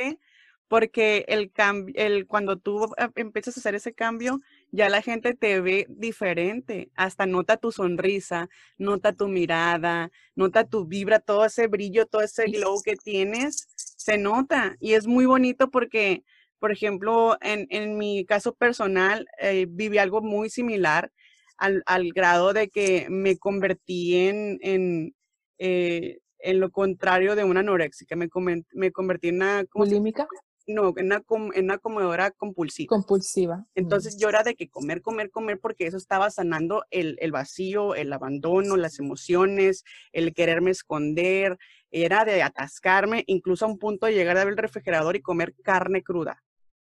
porque 0.75 1.25
el, 1.29 1.53
el 1.95 2.27
cuando 2.27 2.59
tú 2.59 2.85
eh, 2.97 3.09
empiezas 3.15 3.57
a 3.57 3.61
hacer 3.61 3.75
ese 3.75 3.95
cambio, 3.95 4.41
ya 4.75 4.89
la 4.89 5.03
gente 5.03 5.35
te 5.35 5.61
ve 5.61 5.87
diferente, 5.89 6.91
hasta 6.97 7.27
nota 7.27 7.57
tu 7.57 7.71
sonrisa, 7.71 8.49
nota 8.77 9.13
tu 9.13 9.29
mirada, 9.29 10.11
nota 10.35 10.65
tu 10.65 10.85
vibra, 10.85 11.21
todo 11.21 11.45
ese 11.45 11.69
brillo, 11.69 12.07
todo 12.07 12.23
ese 12.23 12.47
glow 12.47 12.83
que 12.83 12.97
tienes, 12.97 13.69
se 13.77 14.19
nota 14.19 14.77
y 14.81 14.95
es 14.95 15.07
muy 15.07 15.27
bonito 15.27 15.71
porque, 15.71 16.25
por 16.59 16.73
ejemplo, 16.73 17.37
en, 17.41 17.69
en 17.71 17.97
mi 17.97 18.25
caso 18.25 18.53
personal, 18.53 19.27
eh, 19.39 19.67
viví 19.69 19.99
algo 19.99 20.23
muy 20.23 20.51
similar 20.51 21.13
al, 21.57 21.85
al, 21.87 22.13
grado 22.13 22.53
de 22.53 22.69
que 22.69 23.07
me 23.11 23.39
convertí 23.39 24.27
en, 24.27 24.59
en 24.61 25.15
eh, 25.59 26.19
en 26.41 26.61
lo 26.61 26.71
contrario 26.71 27.37
de 27.37 27.45
una 27.45 27.61
anoréxica, 27.61 28.17
me, 28.17 28.29
me 28.73 28.93
convertí 28.93 29.29
en 29.29 29.37
una... 29.37 29.65
¿Bulímica? 29.73 30.27
No, 30.67 30.93
en 30.97 31.07
una, 31.07 31.79
comedora 31.79 32.31
compulsiva. 32.31 32.89
Compulsiva. 32.89 33.67
Entonces 33.75 34.17
yo 34.19 34.29
era 34.29 34.43
de 34.43 34.55
que 34.55 34.69
comer, 34.69 35.03
comer, 35.03 35.31
comer, 35.31 35.61
porque 35.61 35.87
eso 35.87 35.97
estaba 35.97 36.31
sanando 36.31 36.85
el, 36.91 37.19
vacío, 37.33 37.95
el 37.95 38.13
abandono, 38.13 38.77
las 38.77 38.99
emociones, 38.99 39.85
el 40.13 40.33
quererme 40.35 40.71
esconder, 40.71 41.59
era 41.91 42.25
de 42.25 42.43
atascarme, 42.43 43.25
incluso 43.27 43.65
a 43.65 43.69
un 43.69 43.79
punto 43.79 44.07
de 44.07 44.15
llegar 44.15 44.37
a 44.37 44.45
ver 44.45 44.53
el 44.53 44.59
refrigerador 44.59 45.17
y 45.17 45.23
comer 45.23 45.55
carne 45.63 46.03
cruda. 46.03 46.43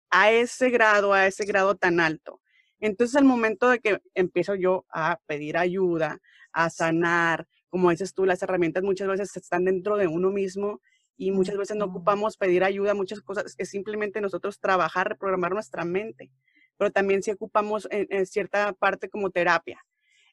A 0.09 0.31
ese 0.31 0.69
grado, 0.69 1.13
a 1.13 1.27
ese 1.27 1.45
grado 1.45 1.75
tan 1.75 1.99
alto. 1.99 2.41
Entonces 2.79 3.15
al 3.15 3.25
momento 3.25 3.69
de 3.69 3.79
que 3.79 3.99
empiezo 4.13 4.55
yo 4.55 4.85
a 4.89 5.19
pedir 5.25 5.57
ayuda, 5.57 6.19
a 6.51 6.69
sanar, 6.69 7.47
como 7.69 7.89
dices 7.89 8.13
tú, 8.13 8.25
las 8.25 8.41
herramientas 8.41 8.83
muchas 8.83 9.07
veces 9.07 9.35
están 9.35 9.65
dentro 9.65 9.97
de 9.97 10.07
uno 10.07 10.31
mismo 10.31 10.81
y 11.17 11.31
muchas 11.31 11.57
veces 11.57 11.77
no 11.77 11.85
ocupamos 11.85 12.37
pedir 12.37 12.63
ayuda, 12.63 12.93
muchas 12.93 13.21
cosas, 13.21 13.55
es 13.57 13.69
simplemente 13.69 14.21
nosotros 14.21 14.59
trabajar, 14.59 15.09
reprogramar 15.09 15.53
nuestra 15.53 15.85
mente, 15.85 16.31
pero 16.77 16.91
también 16.91 17.23
si 17.23 17.31
ocupamos 17.31 17.87
en, 17.91 18.25
cierta 18.25 18.73
parte 18.73 19.09
como 19.09 19.29
terapia. 19.29 19.79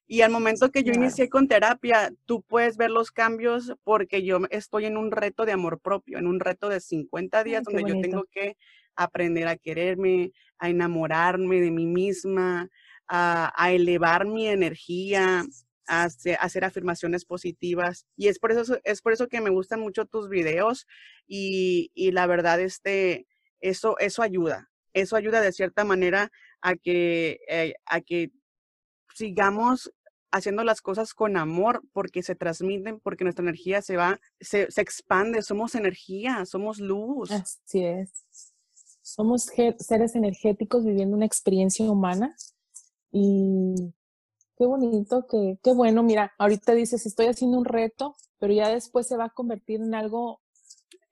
Y 0.07 0.23
al 0.23 0.33
momento 0.33 0.71
que 0.71 0.83
yo 0.83 0.93
inicié 0.93 1.29
con 1.29 1.49
terapia, 1.49 2.13
tú 2.27 2.43
puedes 2.43 2.77
ver 2.77 2.91
los 2.91 3.13
cambios 3.13 3.73
porque 3.85 4.25
yo 4.25 4.41
estoy 4.51 4.85
en 4.85 4.97
un 4.97 5.11
reto 5.11 5.47
de 5.47 5.53
amor 5.53 5.81
propio, 5.81 6.19
en 6.19 6.27
un 6.27 6.41
reto 6.41 6.69
de 6.69 6.81
50 6.81 7.45
días 7.45 7.63
donde 7.63 7.85
yo 7.85 8.01
tengo 8.01 8.25
que 8.31 8.57
aprender 8.97 9.47
a 9.47 9.57
quererme, 9.57 10.33
a 10.59 10.69
enamorarme 10.69 11.61
de 11.61 11.71
mí 11.71 11.87
misma, 11.87 12.69
a, 13.07 13.53
a 13.57 13.73
elevar 13.73 14.27
mi 14.27 14.49
energía, 14.49 15.45
hacer, 15.87 16.65
afirmaciones 16.65 17.25
positivas. 17.25 18.07
Y 18.17 18.29
es 18.29 18.39
por 18.39 18.53
eso, 18.53 18.79
es 18.85 19.03
por 19.03 19.13
eso 19.13 19.29
que 19.29 19.41
me 19.41 19.51
gustan 19.51 19.81
mucho 19.81 20.07
tus 20.07 20.29
videos 20.29 20.87
y, 21.27 21.91
la 22.13 22.27
verdad, 22.27 22.61
este, 22.61 23.27
eso, 23.61 23.99
eso 23.99 24.23
ayuda. 24.23 24.71
Eso 24.93 25.17
ayuda 25.17 25.41
de 25.41 25.53
cierta 25.53 25.85
manera 25.85 26.31
a 26.61 26.75
que, 26.77 27.41
eh, 27.49 27.75
a 27.87 28.01
que 28.01 28.31
sigamos 29.15 29.93
haciendo 30.31 30.65
las 30.65 30.81
cosas 30.81 31.15
con 31.15 31.37
amor 31.37 31.83
porque 31.93 32.23
se 32.23 32.35
transmiten, 32.35 33.01
porque 33.01 33.25
nuestra 33.25 33.43
energía 33.43 33.83
se 33.83 33.97
va, 33.97 34.19
se, 34.41 34.71
se 34.71 34.81
expande, 34.81 35.43
somos 35.43 35.75
energía, 35.75 36.45
somos 36.47 36.79
luz. 36.79 37.31
Así 37.31 37.85
es. 37.85 38.11
Somos 39.03 39.51
seres 39.79 40.15
energéticos 40.15 40.85
viviendo 40.85 41.17
una 41.17 41.27
experiencia 41.27 41.91
humana 41.91 42.35
y 43.11 43.93
qué 44.57 44.67
bonito, 44.67 45.27
que, 45.29 45.59
qué 45.63 45.73
bueno. 45.73 46.03
Mira, 46.03 46.33
ahorita 46.39 46.75
dices, 46.75 47.07
estoy 47.07 47.27
haciendo 47.27 47.59
un 47.59 47.65
reto, 47.65 48.17
pero 48.39 48.53
ya 48.53 48.69
después 48.69 49.07
se 49.07 49.17
va 49.17 49.27
a 49.27 49.31
convertir 49.31 49.81
en 49.81 49.95
algo. 49.95 50.41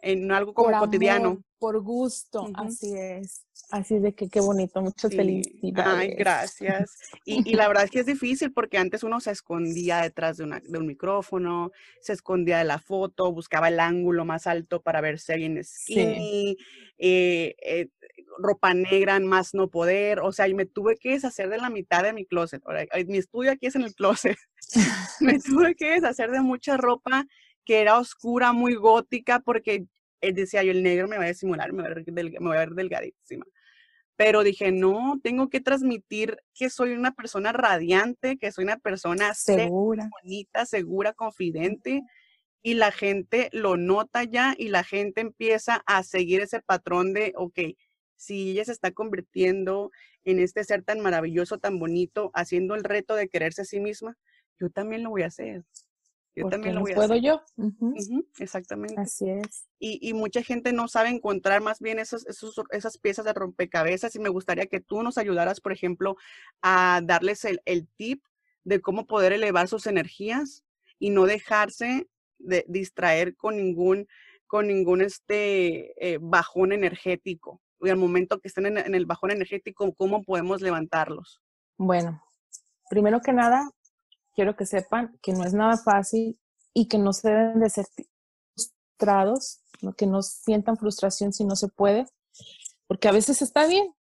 En 0.03 0.33
algo 0.33 0.55
como 0.55 0.79
cotidiano. 0.79 1.43
por 1.59 1.81
gusto, 1.83 2.49
así 2.55 2.95
es. 2.97 3.45
Así 3.71 4.01
de 4.01 4.15
que 4.15 4.29
qué 4.29 4.41
bonito, 4.41 4.81
muchas 4.81 5.15
felicidades. 5.15 6.01
Ay, 6.01 6.15
gracias. 6.15 6.97
Y, 7.25 7.49
y, 7.49 7.55
la 7.55 7.69
verdad 7.69 7.85
es 7.85 7.91
que 7.91 8.01
es 8.01 8.07
difícil 8.07 8.53
porque 8.53 8.79
antes 8.79 9.05
uno 9.05 9.21
se 9.21 9.31
escondía 9.31 10.01
detrás 10.01 10.39
de, 10.39 10.45
una, 10.45 10.61
de, 10.61 10.79
un 10.79 10.87
micrófono, 10.87 11.71
se 12.01 12.15
escondía 12.15 12.59
de 12.59 12.65
la 12.65 12.81
foto, 12.81 13.31
buscaba 13.33 13.69
el 13.69 13.79
ángulo 13.79 14.25
más 14.25 14.49
alto 14.49 14.83
para 14.83 15.01
verse 15.01 15.37
bien 15.37 15.63
skinny, 15.63 16.57
eh, 16.99 17.55
eh, 17.63 17.89
ropa 18.39 18.75
negra 18.75 19.19
más 19.21 19.55
no 19.55 19.69
poder, 19.69 20.21
o 20.21 20.33
sea, 20.33 20.49
y 20.49 20.55
me 20.55 20.67
tuve 20.67 20.97
que 20.97 21.11
deshacer 21.11 21.49
de 21.49 21.59
la 21.59 21.71
mitad 21.71 22.03
de 22.03 22.13
mi 22.13 22.27
closet. 22.27 22.63
Mi 23.07 23.19
estudio 23.19 23.53
aquí 23.53 23.67
es 23.67 23.77
en 23.77 23.83
el 23.83 23.95
closet. 23.95 24.37
me 25.21 25.39
tuve 25.39 25.75
que 25.75 25.93
deshacer 25.93 26.31
de 26.31 26.41
mucha 26.41 26.77
ropa 26.77 27.27
que 27.65 27.81
era 27.81 27.99
oscura, 27.99 28.53
muy 28.53 28.75
gótica, 28.75 29.41
porque 29.41 29.87
él 30.21 30.35
decía 30.35 30.63
yo, 30.63 30.73
el 30.73 30.83
negro 30.83 31.09
me 31.09 31.19
va 31.19 31.25
a 31.25 31.29
disimular, 31.29 31.73
me 31.73 31.83
va 31.83 31.91
a 31.91 31.95
ver, 31.95 32.05
me 32.13 32.49
va 32.49 32.55
a 32.55 32.59
ver 32.59 32.71
delgadísima. 32.71 33.47
Pero 34.17 34.43
dije, 34.43 34.71
no, 34.71 35.19
tengo 35.23 35.49
que 35.49 35.61
transmitir 35.61 36.37
que 36.55 36.69
soy 36.69 36.93
una 36.93 37.13
persona 37.13 37.53
radiante, 37.53 38.37
que 38.37 38.53
soy 38.53 38.65
una 38.65 38.77
persona 38.77 39.33
segura, 39.35 40.11
bonita, 40.23 40.67
segura, 40.67 41.15
confidente, 41.15 42.03
y 42.63 42.75
la 42.75 42.93
gente 42.93 43.49
lo 43.53 43.77
nota 43.77 44.25
ya 44.25 44.55
y 44.59 44.69
la 44.69 44.85
gente 44.85 45.23
empieza 45.23 45.83
a 45.87 46.03
seguir 46.03 46.43
ese 46.43 46.61
patrón 46.61 47.15
de, 47.15 47.33
ok, 47.37 47.59
si 48.21 48.51
ella 48.51 48.67
se 48.67 48.73
está 48.73 48.91
convirtiendo 48.91 49.91
en 50.25 50.41
este 50.41 50.63
ser 50.63 50.83
tan 50.83 51.01
maravilloso, 51.01 51.59
tan 51.59 51.79
bonito, 51.79 52.31
haciendo 52.35 52.75
el 52.75 52.85
reto 52.85 53.15
de 53.15 53.31
quererse 53.31 53.63
a 53.63 53.65
sí 53.65 53.81
misma, 53.81 54.19
yo 54.59 54.69
también 54.69 55.03
lo 55.03 55.09
voy 55.09 55.23
a 55.23 55.29
hacer. 55.29 55.65
Yo 56.37 56.47
también 56.49 56.75
lo 56.75 56.83
voy 56.83 56.93
a 56.93 56.97
puedo 56.97 57.17
yo. 57.17 57.43
exactamente. 58.39 59.01
Así 59.01 59.31
es. 59.31 59.67
Y, 59.79 60.13
mucha 60.13 60.43
gente 60.43 60.75
no 60.75 60.87
sabe 60.87 61.09
encontrar 61.09 61.63
más 61.63 61.81
bien 61.81 61.99
esos, 61.99 62.27
esas 62.71 62.99
piezas 62.99 63.25
de 63.25 63.33
rompecabezas 63.33 64.15
y 64.15 64.19
me 64.19 64.29
gustaría 64.29 64.67
que 64.67 64.81
tú 64.81 65.03
nos 65.03 65.17
ayudaras, 65.17 65.63
por 65.63 65.73
ejemplo, 65.73 66.17
a 66.61 67.01
darles 67.03 67.47
el, 67.47 67.89
tip 67.97 68.23
de 68.65 68.83
cómo 68.83 69.07
poder 69.07 69.33
elevar 69.33 69.67
sus 69.67 69.87
energías 69.87 70.63
y 70.99 71.09
no 71.09 71.25
dejarse 71.25 72.07
de 72.39 72.67
distraer 72.69 73.35
con 73.35 73.57
ningún, 73.57 74.07
con 74.47 74.67
ningún 74.67 75.01
este, 75.01 75.95
eh, 76.07 76.19
bajón 76.21 76.73
energético 76.73 77.63
y 77.81 77.91
al 77.91 77.97
momento 77.97 78.41
que 78.41 78.49
estén 78.49 78.67
en, 78.67 78.95
el 78.95 79.07
bajón 79.07 79.31
energético, 79.31 79.93
¿cómo 79.95 80.23
podemos 80.23 80.61
levantarlos? 80.61 81.41
Bueno, 81.79 82.23
primero 82.89 83.21
que 83.21 83.33
nada, 83.33 83.71
quiero 84.35 84.57
que 84.57 84.67
sepan 84.67 85.19
que 85.23 85.33
no 85.33 85.45
es 85.45 85.55
nada 85.55 85.77
fácil 85.77 86.39
y 86.75 86.89
que 86.89 86.99
no 86.99 87.13
se 87.13 87.29
deben 87.29 87.61
de 87.61 87.71
ser 87.71 87.87
frustrados, 88.55 89.61
que 89.97 90.07
no 90.07 90.23
sientan 90.23 90.77
frustración 90.77 91.33
si 91.33 91.45
no 91.45 91.57
se 91.57 91.69
puede, 91.69 92.07
porque 92.87 93.09
a 93.09 93.13
veces 93.13 93.41
está 93.43 93.67
bien, 93.67 93.95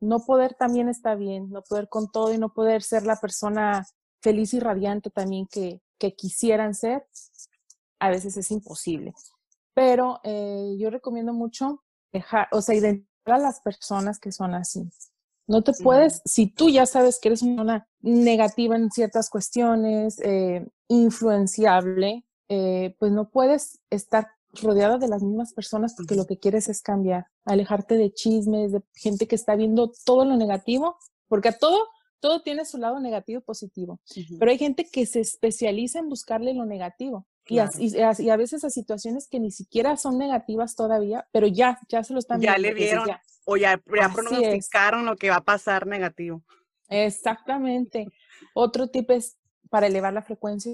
no 0.00 0.20
poder 0.24 0.54
también 0.54 0.88
está 0.88 1.14
bien, 1.14 1.50
no 1.50 1.62
poder 1.62 1.88
con 1.88 2.10
todo 2.10 2.32
y 2.32 2.38
no 2.38 2.52
poder 2.52 2.82
ser 2.82 3.04
la 3.04 3.16
persona 3.16 3.86
feliz 4.22 4.54
y 4.54 4.60
radiante 4.60 5.10
también 5.10 5.46
que, 5.46 5.80
que 5.98 6.14
quisieran 6.14 6.74
ser, 6.74 7.06
a 7.98 8.10
veces 8.10 8.36
es 8.36 8.50
imposible. 8.50 9.12
Pero 9.74 10.20
eh, 10.22 10.76
yo 10.78 10.90
recomiendo 10.90 11.32
mucho 11.32 11.82
dejar, 12.14 12.48
o 12.52 12.62
sea, 12.62 12.74
identificar 12.74 13.34
a 13.34 13.38
las 13.38 13.60
personas 13.60 14.18
que 14.18 14.32
son 14.32 14.54
así. 14.54 14.88
No 15.46 15.62
te 15.62 15.72
puedes, 15.74 16.22
si 16.24 16.46
tú 16.46 16.70
ya 16.70 16.86
sabes 16.86 17.18
que 17.20 17.28
eres 17.28 17.42
una 17.42 17.86
negativa 18.00 18.76
en 18.76 18.90
ciertas 18.90 19.28
cuestiones, 19.28 20.18
eh, 20.20 20.66
influenciable, 20.88 22.24
eh, 22.48 22.96
pues 22.98 23.12
no 23.12 23.28
puedes 23.28 23.80
estar 23.90 24.28
rodeada 24.62 24.96
de 24.96 25.08
las 25.08 25.22
mismas 25.22 25.52
personas 25.52 25.94
porque 25.94 26.14
lo 26.14 26.26
que 26.26 26.38
quieres 26.38 26.68
es 26.68 26.80
cambiar, 26.80 27.26
alejarte 27.44 27.96
de 27.96 28.12
chismes, 28.12 28.72
de 28.72 28.82
gente 28.94 29.26
que 29.26 29.34
está 29.34 29.54
viendo 29.56 29.92
todo 30.06 30.24
lo 30.24 30.36
negativo, 30.36 30.96
porque 31.28 31.48
a 31.48 31.58
todo, 31.58 31.88
todo 32.20 32.40
tiene 32.40 32.64
su 32.64 32.78
lado 32.78 33.00
negativo 33.00 33.40
y 33.40 33.42
positivo, 33.42 34.00
pero 34.38 34.50
hay 34.50 34.58
gente 34.58 34.88
que 34.90 35.04
se 35.04 35.20
especializa 35.20 35.98
en 35.98 36.08
buscarle 36.08 36.54
lo 36.54 36.64
negativo. 36.64 37.26
Y, 37.46 37.58
a, 37.58 38.36
veces 38.36 38.64
a 38.64 38.70
situaciones 38.70 39.28
que 39.28 39.38
ni 39.38 39.50
siquiera 39.50 39.96
son 39.96 40.16
negativas 40.18 40.74
todavía, 40.74 41.28
pero 41.30 41.46
ya, 41.46 41.78
ya 41.88 42.02
se 42.02 42.14
lo 42.14 42.18
están 42.18 42.40
viendo. 42.40 42.56
Ya 42.56 42.62
le 42.62 42.74
vieron 42.74 43.08
o 43.44 43.56
ya, 43.56 43.80
ya 43.94 44.08
pronosticaron 44.08 45.04
lo 45.04 45.16
que 45.16 45.30
va 45.30 45.36
a 45.36 45.44
pasar 45.44 45.86
negativo. 45.86 46.42
Exactamente. 46.88 48.06
Otro 48.54 48.88
tip 48.88 49.10
es 49.10 49.36
para 49.70 49.86
elevar 49.86 50.12
la 50.12 50.22
frecuencia 50.22 50.72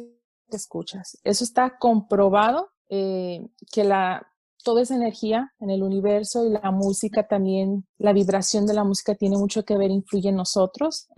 que 0.48 0.56
escuchas. 0.56 1.18
Eso 1.24 1.44
está 1.44 1.78
comprobado 1.78 2.70
eh, 2.88 3.48
que 3.72 3.84
la, 3.84 4.30
toda 4.62 4.82
esa 4.82 4.94
energía 4.94 5.52
en 5.58 5.70
el 5.70 5.82
universo 5.82 6.46
y 6.46 6.50
la 6.50 6.70
música 6.70 7.26
también, 7.26 7.86
la 7.98 8.12
vibración 8.12 8.66
de 8.66 8.74
la 8.74 8.84
música 8.84 9.14
tiene 9.14 9.36
mucho 9.36 9.64
que 9.64 9.76
ver, 9.76 9.90
influye 9.90 10.28
en 10.28 10.36
nosotros. 10.36 11.08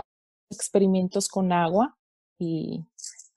Experimentos 0.50 1.28
con 1.28 1.52
agua 1.52 1.96
y 2.38 2.84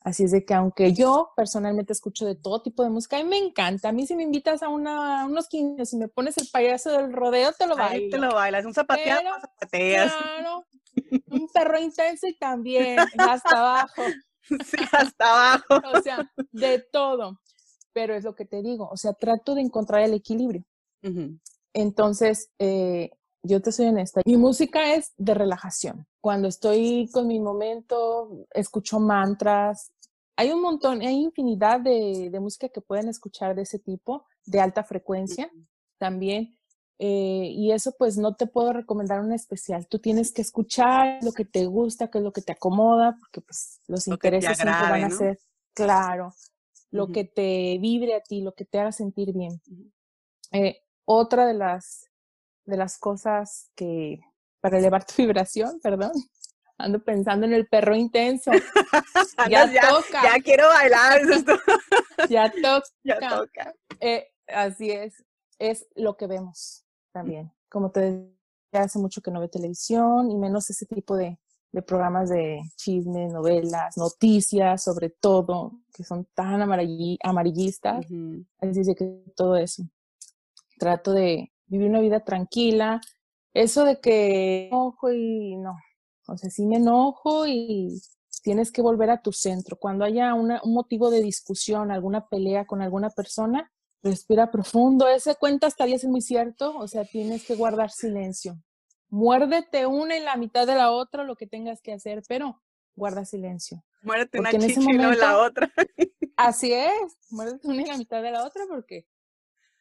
así 0.06 0.24
es 0.24 0.32
de 0.32 0.46
que 0.46 0.54
aunque 0.54 0.94
yo 0.94 1.34
personalmente 1.36 1.92
escucho 1.92 2.26
de 2.26 2.36
todo 2.36 2.62
tipo 2.62 2.84
de 2.84 2.90
música, 2.90 3.20
y 3.20 3.26
me 3.26 3.38
encanta. 3.38 3.90
A 3.90 3.92
mí 3.92 4.08
si 4.08 4.16
me 4.16 4.24
invitas 4.24 4.64
a, 4.64 4.70
una, 4.70 5.26
unos 5.26 5.50
15 5.50 5.96
y 5.96 6.00
me 6.00 6.08
pones 6.08 6.38
el 6.38 6.48
payaso 6.50 6.92
del 6.92 7.12
rodeo, 7.12 7.52
te 7.52 7.68
lo 7.68 7.76
bailas. 7.76 8.12
te 8.12 8.18
lo 8.18 8.34
bailas, 8.34 8.66
un 8.66 8.74
zapateado, 8.74 9.30
zapateas. 9.42 10.14
Claro, 10.14 10.66
un 11.32 11.48
perro 11.50 11.80
intenso 11.80 12.28
y 12.28 12.38
también 12.38 13.00
hasta 13.18 13.58
abajo. 13.58 14.04
Sí, 14.48 14.78
hasta 14.92 15.26
abajo. 15.26 15.66
o 15.98 16.02
sea, 16.04 16.32
de 16.52 16.78
todo 16.78 17.40
pero 17.96 18.14
es 18.14 18.26
lo 18.26 18.36
que 18.36 18.44
te 18.44 18.62
digo, 18.62 18.90
o 18.92 18.98
sea, 18.98 19.14
trato 19.14 19.56
de 19.56 19.62
encontrar 19.62 20.02
el 20.02 20.14
equilibrio. 20.14 20.66
Entonces, 21.72 22.50
eh, 22.60 23.10
yo 23.42 23.62
te 23.62 23.72
soy 23.72 23.88
honesta, 23.88 24.22
mi 24.26 24.36
música 24.36 24.96
es 24.96 25.14
de 25.16 25.34
relajación. 25.34 26.06
Cuando 26.20 26.50
estoy 26.50 27.10
con 27.14 27.28
mi 27.28 27.40
momento, 27.40 28.48
escucho 28.52 29.00
mantras. 29.00 29.94
Hay 30.38 30.52
un 30.52 30.62
montón, 30.62 31.02
hay 31.02 31.16
infinidad 31.16 31.80
de, 31.80 32.30
música 32.40 32.70
que 32.70 32.82
pueden 32.82 33.08
escuchar 33.08 33.56
de 33.56 33.62
ese 33.62 33.80
tipo, 33.80 34.26
de 34.46 34.60
alta 34.60 34.84
frecuencia 34.84 35.50
también. 35.98 36.58
Eh, 36.98 37.50
y 37.52 37.72
eso 37.72 37.94
pues 37.98 38.18
no 38.18 38.36
te 38.36 38.48
puedo 38.48 38.74
recomendar 38.74 39.20
un 39.20 39.34
especial. 39.34 39.88
Tú 39.88 40.00
tienes 40.00 40.32
que 40.32 40.42
escuchar 40.42 41.20
lo 41.24 41.32
que 41.32 41.46
te 41.46 41.66
gusta, 41.66 42.10
qué 42.10 42.20
es 42.20 42.24
lo 42.24 42.32
que 42.32 42.42
te 42.42 42.54
acomoda, 42.54 43.18
porque 43.20 43.42
pues 43.42 43.82
los 43.88 44.08
intereses 44.08 44.58
siempre 44.58 44.90
van 44.90 45.04
a 45.04 45.10
ser, 45.10 45.40
claro, 45.74 46.34
lo 46.92 47.08
que 47.08 47.26
te 47.26 47.78
vibre 47.80 48.16
a 48.16 48.22
ti, 48.22 48.42
lo 48.42 48.54
que 48.54 48.66
te 48.66 48.80
haga 48.80 48.92
sentir 48.92 49.34
bien. 49.34 49.62
Eh, 50.52 50.82
otra 51.06 51.46
de 51.46 51.54
las, 51.54 52.10
de 52.66 52.78
las 52.78 52.98
cosas 52.98 53.70
que, 53.76 54.22
para 54.62 54.80
elevar 54.80 55.06
tu 55.06 55.14
vibración, 55.18 55.80
perdón, 55.82 56.12
ando 56.78 57.04
pensando 57.04 57.46
en 57.46 57.54
el 57.54 57.68
perro 57.68 57.96
intenso. 57.96 58.52
ya, 59.50 59.70
toca. 59.70 60.24
Ya 60.24 60.44
quiero 60.44 60.68
bailar. 60.68 61.22
ya 62.30 62.52
toca. 62.52 62.88
Ya 63.04 63.20
toca. 63.20 63.74
Eh, 64.00 64.28
así 64.48 64.92
es. 64.92 65.24
Es 65.58 65.88
lo 65.96 66.18
que 66.18 66.28
vemos 66.28 66.86
también. 67.12 67.52
Como 67.70 67.92
te 67.92 68.00
decía, 68.02 68.34
hace 68.74 69.00
mucho 69.00 69.22
que 69.22 69.32
no 69.32 69.40
ve 69.40 69.48
televisión 69.48 70.30
y 70.30 70.36
menos 70.36 70.70
ese 70.70 70.86
tipo 70.86 71.16
de, 71.16 71.40
de 71.72 71.82
programas 71.82 72.30
de 72.30 72.62
chismes, 72.76 73.32
novelas, 73.32 73.98
noticias, 73.98 74.84
sobre 74.84 75.10
todo, 75.10 75.80
que 75.94 76.04
son 76.04 76.26
tan 76.34 76.62
amarillistas. 76.62 78.06
Así 78.60 78.80
es 78.82 78.96
que 78.98 79.24
todo 79.36 79.56
eso. 79.56 79.84
Trato 80.78 81.14
de 81.14 81.54
vivir 81.68 81.90
una 81.90 82.02
vida 82.02 82.20
tranquila. 82.20 83.00
Eso 83.54 83.86
de 83.86 84.02
que 84.02 84.68
enojo 84.68 85.12
y 85.14 85.56
no. 85.56 85.78
O 86.28 86.38
sea, 86.38 86.50
sí 86.50 86.66
me 86.66 86.78
enojo 86.78 87.48
y 87.48 88.02
tienes 88.44 88.72
que 88.72 88.82
volver 88.82 89.10
a 89.10 89.22
tu 89.22 89.32
centro. 89.32 89.78
Cuando 89.78 90.06
haya 90.06 90.34
un 90.34 90.60
motivo 90.66 91.10
de 91.10 91.22
discusión, 91.22 91.92
alguna 91.92 92.28
pelea 92.28 92.66
con 92.66 92.82
alguna 92.82 93.10
persona, 93.10 93.72
respira 94.04 94.52
profundo. 94.52 95.08
Ese 95.08 95.36
cuenta 95.36 95.68
hasta 95.68 95.86
es 95.86 96.06
muy 96.06 96.22
cierto. 96.22 96.78
O 96.78 96.88
sea, 96.88 97.06
tienes 97.06 97.46
que 97.46 97.56
guardar 97.56 97.92
silencio 97.92 98.58
muérdete 99.10 99.86
una 99.86 100.18
y 100.18 100.22
la 100.22 100.36
mitad 100.36 100.68
de 100.68 100.76
la 100.76 100.92
otra, 100.92 101.24
lo 101.24 101.36
que 101.36 101.48
tengas 101.48 101.82
que 101.82 101.94
hacer, 101.94 102.24
pero 102.28 102.62
guarda 102.96 103.24
silencio. 103.26 103.84
Muérdete 104.02 104.40
una 104.40 104.52
chichi 104.52 104.92
y 104.92 104.98
la 104.98 105.40
otra. 105.40 105.72
así 106.38 106.74
es, 106.74 107.18
muérdete 107.30 107.68
una 107.68 107.82
y 107.82 107.86
la 107.86 107.98
mitad 107.98 108.22
de 108.22 108.32
la 108.32 108.46
otra, 108.46 108.66
porque 108.68 109.08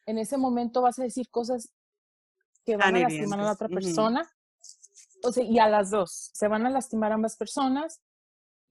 en 0.05 0.17
ese 0.17 0.37
momento 0.37 0.81
vas 0.81 0.99
a 0.99 1.03
decir 1.03 1.29
cosas 1.29 1.73
que 2.63 2.77
van 2.77 2.95
a 2.95 2.99
lastimar 2.99 3.39
a 3.39 3.43
la 3.43 3.51
otra 3.51 3.67
persona. 3.67 4.29
O 5.25 5.31
sea, 5.31 5.43
y 5.43 5.59
a 5.59 5.67
las 5.67 5.91
dos, 5.91 6.31
se 6.33 6.47
van 6.47 6.65
a 6.65 6.69
lastimar 6.69 7.11
ambas 7.11 7.35
personas 7.35 8.01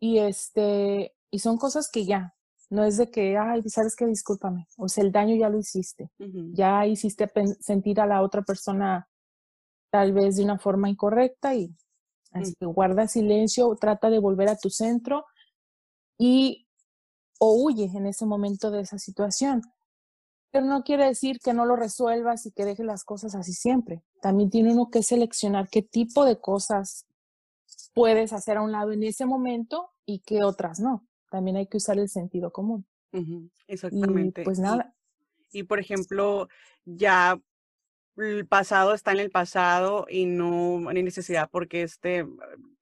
y 0.01 0.19
este, 0.19 1.15
y 1.31 1.39
son 1.39 1.57
cosas 1.59 1.91
que 1.91 2.05
ya, 2.05 2.35
no 2.71 2.85
es 2.85 2.97
de 2.97 3.11
que, 3.11 3.37
ay, 3.37 3.63
sabes 3.69 3.97
que 3.97 4.07
discúlpame, 4.07 4.67
o 4.77 4.89
sea, 4.89 5.05
el 5.05 5.13
daño 5.13 5.37
ya 5.37 5.49
lo 5.49 5.59
hiciste, 5.59 6.11
ya 6.53 6.87
hiciste 6.87 7.31
sentir 7.61 8.01
a 8.01 8.07
la 8.07 8.23
otra 8.23 8.43
persona 8.43 9.09
tal 9.91 10.13
vez 10.13 10.37
de 10.37 10.45
una 10.45 10.59
forma 10.59 10.89
incorrecta 10.89 11.55
y 11.55 11.75
así 12.33 12.55
que 12.59 12.67
guarda 12.67 13.07
silencio, 13.07 13.77
trata 13.77 14.11
de 14.11 14.19
volver 14.19 14.49
a 14.49 14.57
tu 14.57 14.71
centro 14.71 15.25
y 16.19 16.67
o 17.39 17.55
huye 17.63 17.91
en 17.95 18.07
ese 18.07 18.27
momento 18.27 18.71
de 18.71 18.81
esa 18.81 18.99
situación. 18.99 19.63
Pero 20.55 20.67
no 20.67 20.85
quiere 20.85 21.07
decir 21.07 21.41
que 21.41 21.53
no 21.53 21.67
lo 21.67 21.75
resuelvas 21.75 22.47
y 22.47 22.53
que 22.53 22.65
dejes 22.65 22.87
las 22.87 23.03
cosas 23.03 23.35
así 23.35 23.53
siempre. 23.53 24.05
También 24.23 24.51
tiene 24.51 24.71
uno 24.71 24.89
que 24.89 25.03
seleccionar 25.03 25.69
qué 25.69 25.83
tipo 25.83 26.25
de 26.25 26.39
cosas 26.39 27.09
puedes 27.93 28.33
hacer 28.33 28.59
a 28.59 28.63
un 28.63 28.71
lado 28.71 28.93
en 28.93 29.03
ese 29.03 29.27
momento 29.27 29.91
y 30.07 30.21
qué 30.21 30.45
otras 30.45 30.79
no. 30.79 31.09
También 31.29 31.57
hay 31.57 31.67
que 31.67 31.79
usar 31.79 31.99
el 31.99 32.09
sentido 32.09 32.53
común. 32.53 32.87
Exactamente. 33.67 34.45
pues 34.45 34.61
nada. 34.61 34.95
y, 35.51 35.65
por 35.65 35.81
ejemplo, 35.81 36.49
ya 36.85 37.37
el 38.17 38.47
pasado 38.47 38.95
está 38.95 39.11
en 39.11 39.19
el 39.19 39.33
pasado 39.33 40.07
y 40.09 40.27
no 40.27 40.89
hay 40.89 41.03
necesidad 41.03 41.51
porque 41.51 41.83
este 41.83 42.29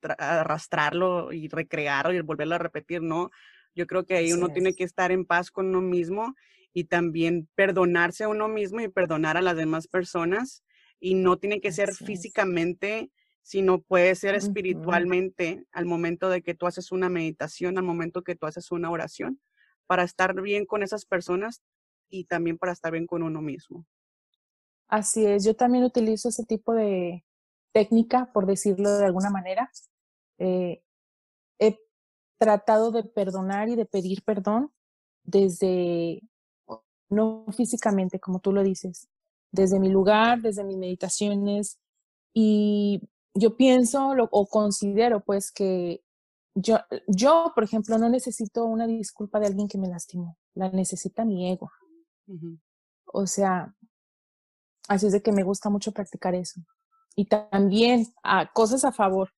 arrastrarlo 0.02 1.32
y 1.32 1.48
recrearlo 1.48 2.12
y 2.12 2.20
volverlo 2.20 2.56
a 2.56 2.58
repetir, 2.58 3.00
¿no? 3.00 3.30
Yo 3.74 3.86
creo 3.86 4.04
que 4.04 4.16
ahí 4.16 4.34
uno 4.34 4.50
tiene 4.50 4.74
que 4.74 4.84
estar 4.84 5.10
en 5.10 5.24
paz 5.24 5.50
con 5.50 5.68
uno 5.68 5.80
mismo 5.80 6.34
y 6.72 6.84
también 6.84 7.48
perdonarse 7.54 8.24
a 8.24 8.28
uno 8.28 8.48
mismo 8.48 8.80
y 8.80 8.88
perdonar 8.88 9.36
a 9.36 9.42
las 9.42 9.56
demás 9.56 9.88
personas 9.88 10.64
y 10.98 11.14
no 11.14 11.38
tiene 11.38 11.60
que 11.60 11.72
ser 11.72 11.92
físicamente, 11.94 13.10
sino 13.42 13.82
puede 13.82 14.14
ser 14.14 14.34
espiritualmente 14.34 15.64
al 15.72 15.84
momento 15.84 16.28
de 16.28 16.42
que 16.42 16.54
tú 16.54 16.66
haces 16.66 16.92
una 16.92 17.08
meditación, 17.08 17.76
al 17.76 17.84
momento 17.84 18.22
que 18.22 18.36
tú 18.36 18.46
haces 18.46 18.70
una 18.70 18.90
oración, 18.90 19.40
para 19.86 20.04
estar 20.04 20.40
bien 20.40 20.64
con 20.64 20.82
esas 20.82 21.04
personas 21.04 21.62
y 22.08 22.24
también 22.24 22.56
para 22.56 22.72
estar 22.72 22.92
bien 22.92 23.06
con 23.06 23.22
uno 23.22 23.42
mismo. 23.42 23.84
Así 24.88 25.26
es, 25.26 25.44
yo 25.44 25.56
también 25.56 25.84
utilizo 25.84 26.28
ese 26.28 26.44
tipo 26.44 26.74
de 26.74 27.24
técnica, 27.72 28.30
por 28.32 28.46
decirlo 28.46 28.96
de 28.96 29.06
alguna 29.06 29.30
manera. 29.30 29.70
Eh, 30.38 30.82
he 31.58 31.78
tratado 32.38 32.92
de 32.92 33.02
perdonar 33.04 33.68
y 33.68 33.76
de 33.76 33.86
pedir 33.86 34.22
perdón 34.22 34.72
desde, 35.24 36.22
no 37.12 37.44
físicamente, 37.56 38.18
como 38.18 38.40
tú 38.40 38.52
lo 38.52 38.62
dices, 38.62 39.08
desde 39.50 39.78
mi 39.78 39.88
lugar, 39.90 40.40
desde 40.40 40.64
mis 40.64 40.76
meditaciones. 40.76 41.78
Y 42.34 43.02
yo 43.34 43.56
pienso 43.56 44.14
o 44.30 44.46
considero 44.46 45.20
pues 45.20 45.52
que 45.52 46.02
yo, 46.54 46.78
yo, 47.06 47.52
por 47.54 47.64
ejemplo, 47.64 47.98
no 47.98 48.08
necesito 48.08 48.64
una 48.64 48.86
disculpa 48.86 49.40
de 49.40 49.46
alguien 49.46 49.68
que 49.68 49.78
me 49.78 49.88
lastimó, 49.88 50.38
la 50.54 50.70
necesita 50.70 51.24
mi 51.24 51.50
ego. 51.50 51.70
O 53.06 53.26
sea, 53.26 53.74
Así 54.88 55.06
es 55.06 55.12
de 55.12 55.22
que 55.22 55.32
me 55.32 55.42
gusta 55.42 55.70
mucho 55.70 55.92
practicar 55.92 56.34
eso. 56.34 56.60
Y 57.14 57.26
también 57.26 58.06
a 58.22 58.52
cosas 58.52 58.84
a 58.84 58.92
favor. 58.92 59.30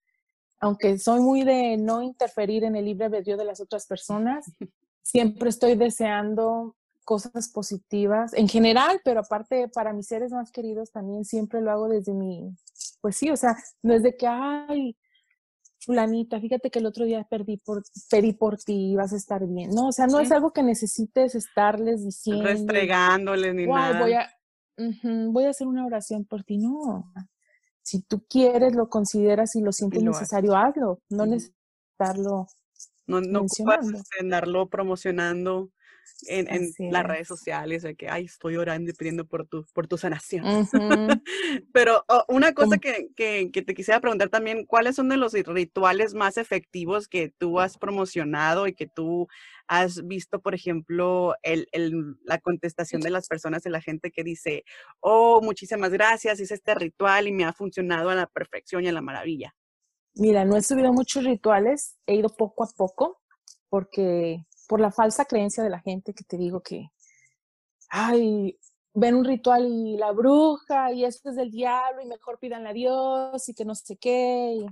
Aunque 0.60 0.98
soy 0.98 1.20
muy 1.20 1.44
de 1.44 1.76
no 1.76 2.02
interferir 2.02 2.64
en 2.64 2.76
el 2.76 2.86
libre 2.86 3.06
albedrío 3.06 3.36
de 3.36 3.44
las 3.44 3.60
otras 3.60 3.86
personas, 3.86 4.46
siempre 5.02 5.48
estoy 5.48 5.74
deseando 5.74 6.76
cosas 7.04 7.50
positivas 7.50 8.32
en 8.34 8.48
general, 8.48 9.00
pero 9.04 9.20
aparte 9.20 9.68
para 9.68 9.92
mis 9.92 10.06
seres 10.06 10.32
más 10.32 10.50
queridos 10.50 10.90
también 10.90 11.24
siempre 11.24 11.60
lo 11.60 11.70
hago 11.70 11.88
desde 11.88 12.14
mi, 12.14 12.54
pues 13.00 13.16
sí, 13.16 13.30
o 13.30 13.36
sea, 13.36 13.56
no 13.82 13.94
es 13.94 14.02
de 14.02 14.16
que, 14.16 14.26
ay, 14.26 14.96
fulanita, 15.80 16.40
fíjate 16.40 16.70
que 16.70 16.78
el 16.78 16.86
otro 16.86 17.04
día 17.04 17.26
perdí 17.28 17.58
por, 17.58 17.82
pedí 18.10 18.32
por 18.32 18.56
ti, 18.56 18.96
vas 18.96 19.12
a 19.12 19.16
estar 19.16 19.46
bien. 19.46 19.70
No, 19.70 19.88
o 19.88 19.92
sea, 19.92 20.06
no 20.06 20.18
es 20.18 20.32
algo 20.32 20.52
que 20.52 20.62
necesites 20.62 21.34
estarles 21.34 22.04
diciendo. 22.04 22.44
Restregándoles 22.44 23.54
ni 23.54 23.66
nada. 23.66 24.00
Voy 24.00 24.14
a, 24.14 24.30
voy 25.30 25.44
a 25.44 25.50
hacer 25.50 25.66
una 25.66 25.84
oración 25.84 26.24
por 26.24 26.42
ti. 26.42 26.56
No, 26.56 27.12
si 27.82 28.02
tú 28.02 28.24
quieres, 28.26 28.74
lo 28.74 28.88
consideras 28.88 29.54
y 29.56 29.60
lo 29.60 29.72
sientes 29.72 30.02
necesario, 30.02 30.56
hazlo. 30.56 31.02
No 31.10 31.26
necesitarlo 31.26 32.46
no, 33.06 33.20
no 33.20 33.42
ocupas 33.42 33.86
andarlo 34.20 34.68
promocionando 34.68 35.70
en, 36.26 36.46
en 36.50 36.92
las 36.92 37.04
redes 37.04 37.28
sociales 37.28 37.82
de 37.82 37.94
que, 37.96 38.08
ay, 38.08 38.24
estoy 38.24 38.56
orando 38.56 38.90
y 38.90 38.94
pidiendo 38.94 39.26
por 39.26 39.46
tu, 39.46 39.64
por 39.72 39.86
tu 39.86 39.98
sanación. 39.98 40.68
Pero 41.72 42.04
oh, 42.08 42.24
una 42.28 42.54
cosa 42.54 42.78
que, 42.78 43.08
que, 43.16 43.50
que, 43.52 43.62
te 43.62 43.74
quisiera 43.74 44.00
preguntar 44.00 44.28
también, 44.28 44.64
¿cuáles 44.64 44.96
son 44.96 45.08
de 45.08 45.16
los 45.16 45.32
rituales 45.32 46.14
más 46.14 46.36
efectivos 46.36 47.08
que 47.08 47.28
tú 47.28 47.60
has 47.60 47.78
promocionado 47.78 48.66
y 48.66 48.74
que 48.74 48.86
tú 48.86 49.28
has 49.66 50.06
visto, 50.06 50.40
por 50.40 50.54
ejemplo, 50.54 51.34
el, 51.42 51.68
el, 51.72 52.16
la 52.24 52.38
contestación 52.38 53.00
de 53.00 53.10
las 53.10 53.28
personas, 53.28 53.62
de 53.62 53.70
la 53.70 53.80
gente 53.80 54.10
que 54.10 54.24
dice, 54.24 54.64
oh, 55.00 55.40
muchísimas 55.42 55.90
gracias, 55.90 56.40
hice 56.40 56.54
este 56.54 56.74
ritual 56.74 57.28
y 57.28 57.32
me 57.32 57.44
ha 57.44 57.52
funcionado 57.52 58.10
a 58.10 58.14
la 58.14 58.26
perfección 58.26 58.84
y 58.84 58.88
a 58.88 58.92
la 58.92 59.00
maravilla? 59.00 59.54
Mira, 60.14 60.44
no 60.44 60.56
he 60.56 60.62
subido 60.62 60.92
muchos 60.92 61.24
rituales, 61.24 61.98
he 62.06 62.14
ido 62.14 62.28
poco 62.28 62.64
a 62.64 62.68
poco, 62.76 63.20
porque 63.68 64.46
por 64.68 64.80
la 64.80 64.90
falsa 64.90 65.24
creencia 65.24 65.62
de 65.62 65.70
la 65.70 65.80
gente 65.80 66.14
que 66.14 66.24
te 66.24 66.36
digo 66.36 66.60
que, 66.60 66.88
ay, 67.90 68.58
ven 68.94 69.16
un 69.16 69.24
ritual 69.24 69.66
y 69.66 69.96
la 69.96 70.12
bruja 70.12 70.92
y 70.92 71.04
esto 71.04 71.30
es 71.30 71.36
del 71.36 71.50
diablo 71.50 72.00
y 72.00 72.06
mejor 72.06 72.38
pidan 72.38 72.66
a 72.66 72.72
Dios 72.72 73.48
y 73.48 73.54
que 73.54 73.64
no 73.64 73.74
sé 73.74 73.96
qué. 73.96 74.64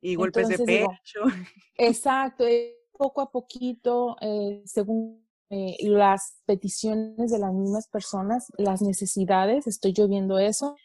Y, 0.00 0.16
golpes 0.16 0.48
de 0.48 0.58
pecho. 0.58 1.20
exacto, 1.76 2.44
eh, 2.46 2.76
poco 2.92 3.22
a 3.22 3.30
poquito, 3.30 4.16
eh, 4.20 4.62
según 4.66 5.26
eh, 5.50 5.76
las 5.82 6.40
peticiones 6.44 7.30
de 7.30 7.38
las 7.38 7.52
mismas 7.52 7.88
personas, 7.88 8.48
las 8.58 8.82
necesidades, 8.82 9.66
estoy 9.66 9.92
yo 9.92 10.08
viendo 10.08 10.38
eso. 10.38 10.76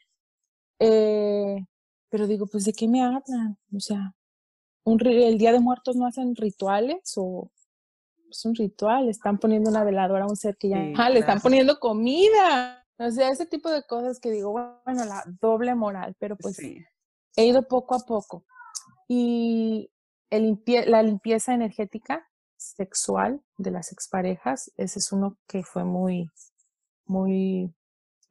pero 0.77 2.27
digo, 2.27 2.47
pues 2.47 2.65
¿de 2.65 2.73
qué 2.73 2.87
me 2.87 3.01
hablan? 3.01 3.57
O 3.75 3.79
sea, 3.79 4.15
un, 4.83 5.05
el 5.05 5.37
Día 5.37 5.51
de 5.51 5.59
Muertos 5.59 5.95
no 5.95 6.05
hacen 6.05 6.35
rituales 6.35 7.13
o 7.17 7.51
es 8.29 8.45
un 8.45 8.55
ritual, 8.55 9.09
están 9.09 9.37
poniendo 9.37 9.69
una 9.69 9.83
veladora 9.83 10.25
a 10.25 10.27
un 10.27 10.35
ser 10.35 10.57
que 10.57 10.69
ya 10.69 10.77
ah, 10.97 11.09
le 11.09 11.19
están 11.19 11.39
poniendo 11.41 11.79
comida. 11.79 12.85
O 12.97 13.09
sea, 13.11 13.29
ese 13.29 13.45
tipo 13.45 13.69
de 13.69 13.83
cosas 13.83 14.19
que 14.19 14.29
digo, 14.31 14.51
bueno, 14.51 15.05
la 15.05 15.23
doble 15.39 15.73
moral, 15.75 16.15
pero 16.19 16.35
pues 16.35 16.59
he 16.59 17.45
ido 17.45 17.67
poco 17.67 17.95
a 17.95 17.99
poco. 17.99 18.45
Y 19.07 19.91
el 20.29 20.61
la 20.87 21.01
limpieza 21.01 21.53
energética 21.53 22.27
sexual 22.57 23.41
de 23.57 23.71
las 23.71 23.91
exparejas, 23.91 24.71
ese 24.75 24.99
es 24.99 25.11
uno 25.11 25.37
que 25.47 25.63
fue 25.63 25.85
muy, 25.85 26.29
muy, 27.05 27.73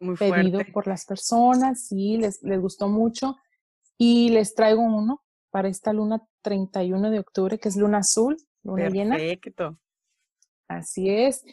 muy 0.01 0.17
pedido 0.17 0.61
por 0.73 0.87
las 0.87 1.07
personas, 1.07 1.87
sí, 1.87 2.19
les, 2.19 2.43
les 2.43 2.61
gustó 2.61 2.89
mucho. 2.89 3.37
Y 3.97 4.29
les 4.29 4.55
traigo 4.55 4.83
uno 4.83 5.23
para 5.51 5.69
esta 5.69 5.93
luna 5.93 6.25
31 6.43 7.11
de 7.11 7.19
octubre, 7.19 7.59
que 7.59 7.69
es 7.69 7.77
luna 7.77 7.99
azul, 7.99 8.37
luna 8.63 8.91
Perfecto. 8.91 9.79
Así 10.69 11.11
es. 11.11 11.45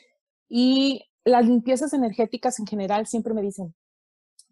Y 0.49 1.01
las 1.23 1.45
limpiezas 1.45 1.93
energéticas 1.93 2.59
en 2.59 2.67
general 2.67 3.07
siempre 3.07 3.33
me 3.33 3.41
dicen, 3.41 3.73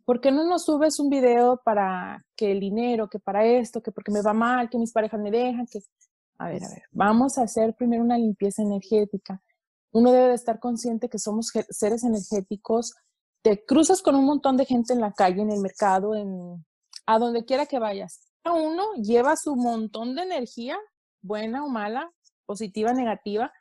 ¿por 0.05 0.19
qué 0.19 0.31
no 0.31 0.43
nos 0.45 0.65
subes 0.65 0.99
un 0.99 1.09
video 1.09 1.61
para 1.63 2.25
que 2.35 2.51
el 2.51 2.59
dinero, 2.59 3.09
que 3.09 3.19
para 3.19 3.45
esto, 3.45 3.81
que 3.81 3.91
porque 3.91 4.11
me 4.11 4.21
va 4.21 4.33
mal, 4.33 4.69
que 4.69 4.79
mis 4.79 4.91
parejas 4.91 5.19
me 5.19 5.31
dejan, 5.31 5.67
que... 5.67 5.79
A 6.39 6.47
ver, 6.47 6.63
a 6.63 6.69
ver, 6.69 6.83
vamos 6.91 7.37
a 7.37 7.43
hacer 7.43 7.75
primero 7.75 8.03
una 8.03 8.17
limpieza 8.17 8.63
energética. 8.63 9.41
Uno 9.91 10.11
debe 10.11 10.29
de 10.29 10.33
estar 10.33 10.59
consciente 10.59 11.07
que 11.07 11.19
somos 11.19 11.51
seres 11.69 12.03
energéticos. 12.03 12.95
Te 13.43 13.63
cruzas 13.63 14.01
con 14.01 14.15
un 14.15 14.25
montón 14.25 14.57
de 14.57 14.65
gente 14.65 14.93
en 14.93 14.99
la 14.99 15.13
calle, 15.13 15.43
en 15.43 15.51
el 15.51 15.59
mercado, 15.61 16.15
en 16.15 16.65
a 17.05 17.19
donde 17.19 17.45
quiera 17.45 17.65
que 17.65 17.79
vayas. 17.79 18.21
Cada 18.43 18.55
uno 18.55 18.83
lleva 18.95 19.35
su 19.35 19.55
montón 19.55 20.15
de 20.15 20.23
energía, 20.23 20.77
buena 21.21 21.63
o 21.63 21.69
mala, 21.69 22.11
positiva, 22.45 22.93
negativa, 22.93 23.51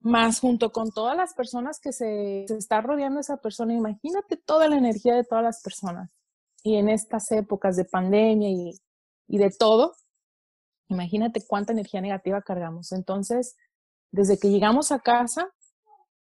más 0.00 0.40
junto 0.40 0.72
con 0.72 0.90
todas 0.90 1.16
las 1.16 1.34
personas 1.34 1.78
que 1.78 1.92
se, 1.92 2.44
está 2.44 2.80
rodeando 2.80 3.20
esa 3.20 3.36
persona. 3.36 3.74
Imagínate 3.74 4.36
toda 4.36 4.68
la 4.68 4.76
energía 4.76 5.14
de 5.14 5.24
todas 5.24 5.44
las 5.44 5.62
personas. 5.62 6.10
Y 6.62 6.76
en 6.76 6.88
estas 6.88 7.30
épocas 7.32 7.76
de 7.76 7.84
pandemia 7.84 8.50
y, 8.50 8.72
y 9.28 9.38
de 9.38 9.50
todo, 9.50 9.94
imagínate 10.88 11.42
cuánta 11.46 11.72
energía 11.72 12.00
negativa 12.00 12.42
cargamos. 12.42 12.92
Entonces, 12.92 13.56
desde 14.10 14.38
que 14.38 14.50
llegamos 14.50 14.90
a 14.92 15.00
casa, 15.00 15.48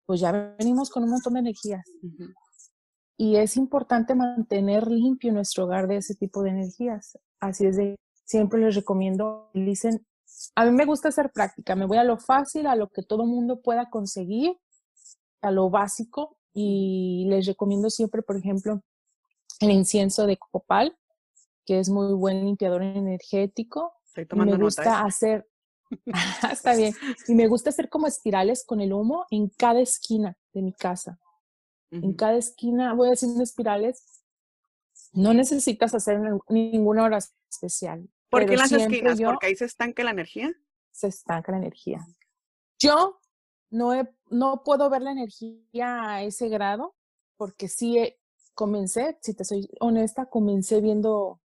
pues 0.05 0.19
ya 0.19 0.31
venimos 0.59 0.89
con 0.89 1.03
un 1.03 1.11
montón 1.11 1.33
de 1.33 1.39
energías. 1.39 1.85
Y 3.17 3.35
es 3.37 3.55
importante 3.57 4.15
mantener 4.15 4.87
limpio 4.87 5.31
nuestro 5.31 5.65
hogar 5.65 5.87
de 5.87 5.97
ese 5.97 6.15
tipo 6.15 6.43
de 6.43 6.49
energías. 6.49 7.17
Así 7.39 7.65
es 7.65 7.77
de, 7.77 7.95
siempre 8.25 8.59
les 8.59 8.75
recomiendo, 8.75 9.49
dicen 9.53 10.05
a 10.55 10.65
mí 10.65 10.71
me 10.71 10.85
gusta 10.85 11.11
ser 11.11 11.31
práctica, 11.31 11.75
me 11.75 11.85
voy 11.85 11.97
a 11.97 12.03
lo 12.03 12.17
fácil, 12.17 12.67
a 12.67 12.75
lo 12.75 12.89
que 12.89 13.03
todo 13.03 13.25
mundo 13.25 13.61
pueda 13.61 13.89
conseguir, 13.89 14.57
a 15.41 15.51
lo 15.51 15.69
básico 15.69 16.37
y 16.53 17.25
les 17.29 17.45
recomiendo 17.45 17.89
siempre, 17.89 18.21
por 18.21 18.37
ejemplo, 18.37 18.81
el 19.59 19.71
incienso 19.71 20.25
de 20.25 20.37
copal, 20.37 20.97
que 21.65 21.79
es 21.79 21.89
muy 21.89 22.13
buen 22.13 22.43
limpiador 22.45 22.83
energético. 22.83 23.93
me 24.35 24.57
gusta 24.57 25.01
hacer, 25.01 25.47
está 26.51 26.75
bien, 26.75 26.93
y 27.27 27.35
me 27.35 27.47
gusta 27.47 27.69
hacer 27.69 27.89
como 27.89 28.07
espirales 28.07 28.65
con 28.65 28.81
el 28.81 28.93
humo 28.93 29.25
en 29.29 29.49
cada 29.49 29.79
esquina 29.79 30.37
de 30.53 30.61
mi 30.61 30.73
casa. 30.73 31.19
En 31.91 32.13
cada 32.13 32.37
esquina 32.37 32.93
voy 32.93 33.09
haciendo 33.09 33.43
espirales. 33.43 34.23
No 35.11 35.33
necesitas 35.33 35.93
hacer 35.93 36.21
ninguna 36.47 37.03
hora 37.03 37.19
especial. 37.49 38.07
¿Por 38.31 38.45
qué 38.45 38.55
las 38.55 38.71
esquinas? 38.71 39.21
¿Porque 39.21 39.47
ahí 39.47 39.55
se 39.55 39.65
estanca 39.65 40.03
la 40.03 40.11
energía? 40.11 40.51
Se 40.91 41.07
estanca 41.07 41.51
la 41.51 41.57
energía. 41.57 41.99
Yo 42.79 43.19
no, 43.69 43.91
no 44.29 44.63
puedo 44.63 44.89
ver 44.89 45.01
la 45.01 45.11
energía 45.11 46.09
a 46.09 46.23
ese 46.23 46.47
grado 46.47 46.95
porque 47.35 47.67
sí 47.67 48.15
comencé, 48.53 49.17
si 49.21 49.33
te 49.33 49.43
soy 49.43 49.69
honesta, 49.79 50.27
comencé 50.27 50.79
viendo 50.79 51.41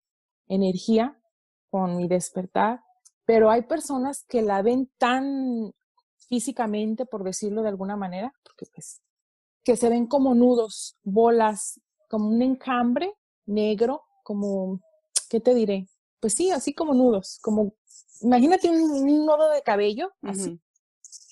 energía 0.48 1.20
con 1.70 1.96
mi 1.96 2.08
despertar, 2.08 2.82
pero 3.24 3.50
hay 3.50 3.62
personas 3.62 4.24
que 4.28 4.42
la 4.42 4.60
ven 4.62 4.90
tan 4.98 5.72
físicamente, 6.28 7.06
por 7.06 7.22
decirlo 7.22 7.62
de 7.62 7.68
alguna 7.68 7.96
manera, 7.96 8.34
porque 8.42 8.66
pues, 8.74 9.02
que 9.62 9.76
se 9.76 9.88
ven 9.88 10.06
como 10.06 10.34
nudos, 10.34 10.96
bolas, 11.02 11.80
como 12.08 12.28
un 12.28 12.42
encambre 12.42 13.14
negro, 13.46 14.02
como, 14.24 14.80
¿qué 15.28 15.40
te 15.40 15.54
diré? 15.54 15.88
Pues 16.22 16.34
sí, 16.34 16.52
así 16.52 16.72
como 16.72 16.94
nudos, 16.94 17.40
como, 17.42 17.74
imagínate 18.20 18.70
un, 18.70 19.04
nudo 19.26 19.50
de 19.50 19.60
cabello, 19.62 20.12
así. 20.22 20.60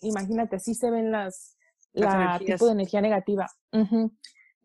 Imagínate, 0.02 0.56
así 0.56 0.74
se 0.74 0.90
ven 0.90 1.12
las, 1.12 1.56
la 1.92 2.40
tipo 2.44 2.66
de 2.66 2.72
energía 2.72 3.00
negativa. 3.00 3.46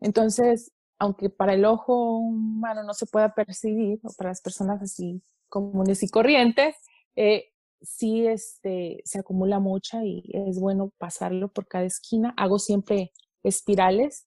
Entonces, 0.00 0.72
aunque 0.98 1.30
para 1.30 1.54
el 1.54 1.64
ojo 1.64 2.18
humano 2.18 2.82
no 2.82 2.92
se 2.92 3.06
pueda 3.06 3.34
percibir, 3.34 4.00
o 4.02 4.12
para 4.14 4.30
las 4.30 4.40
personas 4.40 4.82
así 4.82 5.22
comunes 5.48 6.02
y 6.02 6.08
corrientes, 6.08 6.74
eh, 7.14 7.52
sí 7.80 8.26
este, 8.26 9.02
se 9.04 9.20
acumula 9.20 9.60
mucha 9.60 10.04
y 10.04 10.28
es 10.32 10.58
bueno 10.58 10.92
pasarlo 10.98 11.52
por 11.52 11.68
cada 11.68 11.84
esquina. 11.84 12.34
Hago 12.36 12.58
siempre 12.58 13.12
espirales 13.44 14.26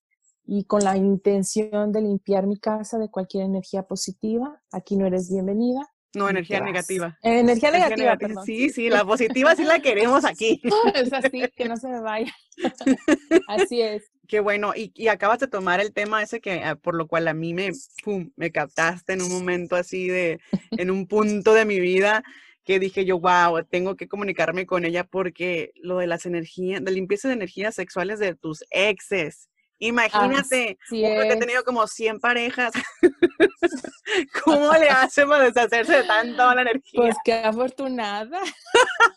y 0.51 0.63
con 0.63 0.83
la 0.83 0.97
intención 0.97 1.91
de 1.91 2.01
limpiar 2.01 2.47
mi 2.47 2.57
casa 2.57 2.97
de 2.97 3.11
cualquier 3.11 3.43
energía 3.43 3.83
positiva. 3.83 4.59
Aquí 4.71 4.95
no 4.95 5.05
eres 5.05 5.29
bienvenida. 5.29 5.87
No, 6.15 6.27
energía 6.27 6.59
negativa. 6.59 7.19
energía, 7.21 7.69
negativa, 7.69 8.17
perdón. 8.17 8.43
Sí, 8.43 8.71
sí, 8.71 8.89
la 8.89 9.05
positiva 9.05 9.55
sí 9.55 9.63
la 9.63 9.79
queremos 9.79 10.25
aquí. 10.25 10.59
es 10.95 11.13
así, 11.13 11.43
que 11.55 11.69
no 11.69 11.77
se 11.77 11.89
me 11.89 12.01
vaya. 12.01 12.33
así 13.47 13.79
es. 13.79 14.09
Qué 14.27 14.39
bueno, 14.39 14.73
y, 14.75 14.91
y, 14.95 15.07
acabas 15.09 15.37
de 15.37 15.47
tomar 15.47 15.81
el 15.81 15.93
tema 15.93 16.23
ese 16.23 16.41
que 16.41 16.63
ah, 16.63 16.75
por 16.75 16.95
lo 16.95 17.07
cual 17.07 17.27
a 17.27 17.35
mí 17.35 17.53
me, 17.53 17.69
pum, 18.03 18.31
me 18.35 18.51
captaste 18.51 19.13
en 19.13 19.21
un 19.21 19.31
momento 19.31 19.75
así 19.75 20.07
de, 20.07 20.39
en 20.71 20.89
un 20.89 21.05
punto 21.05 21.53
de 21.53 21.65
mi 21.65 21.79
vida 21.79 22.23
que 22.63 22.79
dije 22.79 23.05
yo, 23.05 23.19
wow, 23.19 23.63
tengo 23.69 23.95
que 23.95 24.07
comunicarme 24.07 24.65
con 24.65 24.85
ella 24.85 25.03
porque 25.03 25.73
lo 25.75 25.97
de 25.97 26.07
las 26.07 26.25
energías, 26.25 26.83
de 26.83 26.91
limpieza 26.91 27.27
de 27.27 27.35
energías 27.35 27.75
sexuales 27.75 28.19
de 28.19 28.35
tus 28.35 28.63
exes, 28.69 29.48
Imagínate, 29.79 30.77
Así 30.85 31.01
que 31.01 31.31
he 31.31 31.35
tenido 31.37 31.63
como 31.63 31.87
100 31.87 32.19
parejas. 32.19 32.73
¿Cómo 34.43 34.73
le 34.73 34.89
hace 34.89 35.25
para 35.25 35.45
deshacerse 35.45 35.97
de 35.97 36.03
tanta 36.03 36.45
mala 36.45 36.61
energía? 36.63 37.01
Pues 37.01 37.15
qué 37.23 37.33
afortunada. 37.35 38.39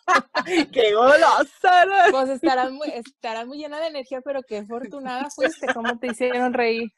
qué 0.73 0.95
golosa. 0.95 1.85
Pues 2.13 2.29
estarás 2.31 2.71
muy, 2.71 2.89
estarás 2.89 3.47
muy 3.47 3.59
llena 3.59 3.81
de 3.81 3.89
energía, 3.89 4.21
pero 4.21 4.43
qué 4.43 4.59
afortunada 4.59 5.29
fuiste. 5.31 5.67
¿Cómo 5.75 5.99
te 5.99 6.09
hicieron 6.09 6.53
reír? 6.53 6.93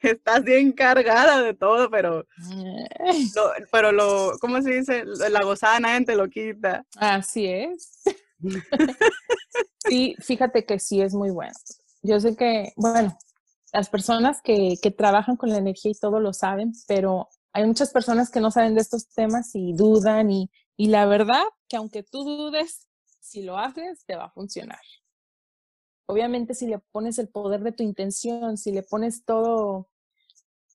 Estás 0.00 0.44
bien 0.44 0.72
cargada 0.72 1.42
de 1.42 1.54
todo, 1.54 1.90
pero, 1.90 2.26
pero 3.72 3.92
lo, 3.92 4.32
¿cómo 4.38 4.60
se 4.60 4.74
dice? 4.74 5.04
La 5.30 5.42
gozada 5.42 5.80
nadie 5.80 6.04
te 6.04 6.16
lo 6.16 6.28
quita. 6.28 6.84
Así 6.96 7.46
es. 7.46 8.02
sí, 9.88 10.14
fíjate 10.20 10.66
que 10.66 10.78
sí 10.78 11.00
es 11.00 11.14
muy 11.14 11.30
bueno. 11.30 11.54
Yo 12.06 12.20
sé 12.20 12.36
que, 12.36 12.72
bueno, 12.76 13.16
las 13.72 13.88
personas 13.88 14.40
que, 14.42 14.76
que 14.80 14.90
trabajan 14.90 15.36
con 15.36 15.50
la 15.50 15.58
energía 15.58 15.90
y 15.90 15.98
todo 15.98 16.20
lo 16.20 16.32
saben, 16.32 16.72
pero 16.86 17.28
hay 17.52 17.66
muchas 17.66 17.90
personas 17.90 18.30
que 18.30 18.40
no 18.40 18.50
saben 18.50 18.74
de 18.74 18.80
estos 18.80 19.08
temas 19.08 19.54
y 19.54 19.72
dudan 19.72 20.30
y, 20.30 20.50
y 20.76 20.88
la 20.88 21.06
verdad 21.06 21.42
que 21.68 21.76
aunque 21.76 22.02
tú 22.02 22.22
dudes, 22.24 22.86
si 23.18 23.42
lo 23.42 23.58
haces, 23.58 24.04
te 24.06 24.14
va 24.14 24.26
a 24.26 24.30
funcionar. 24.30 24.80
Obviamente 26.06 26.54
si 26.54 26.68
le 26.68 26.78
pones 26.78 27.18
el 27.18 27.28
poder 27.28 27.62
de 27.62 27.72
tu 27.72 27.82
intención, 27.82 28.56
si 28.56 28.70
le 28.70 28.84
pones 28.84 29.24
todo, 29.24 29.88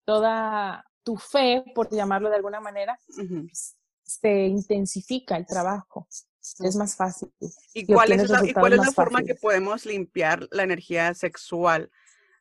toda 0.04 0.86
tu 1.04 1.16
fe, 1.16 1.64
por 1.74 1.90
llamarlo 1.90 2.30
de 2.30 2.36
alguna 2.36 2.60
manera, 2.60 3.00
se 4.04 4.48
intensifica 4.48 5.38
el 5.38 5.46
trabajo 5.46 6.08
es 6.60 6.76
más 6.76 6.96
fácil. 6.96 7.32
¿Y 7.74 7.86
cuál 7.86 8.12
es 8.12 8.30
la, 8.30 8.42
cuál 8.54 8.74
es 8.74 8.80
la 8.80 8.92
forma 8.92 9.24
que 9.24 9.36
podemos 9.36 9.86
limpiar 9.86 10.48
la 10.52 10.64
energía 10.64 11.14
sexual 11.14 11.92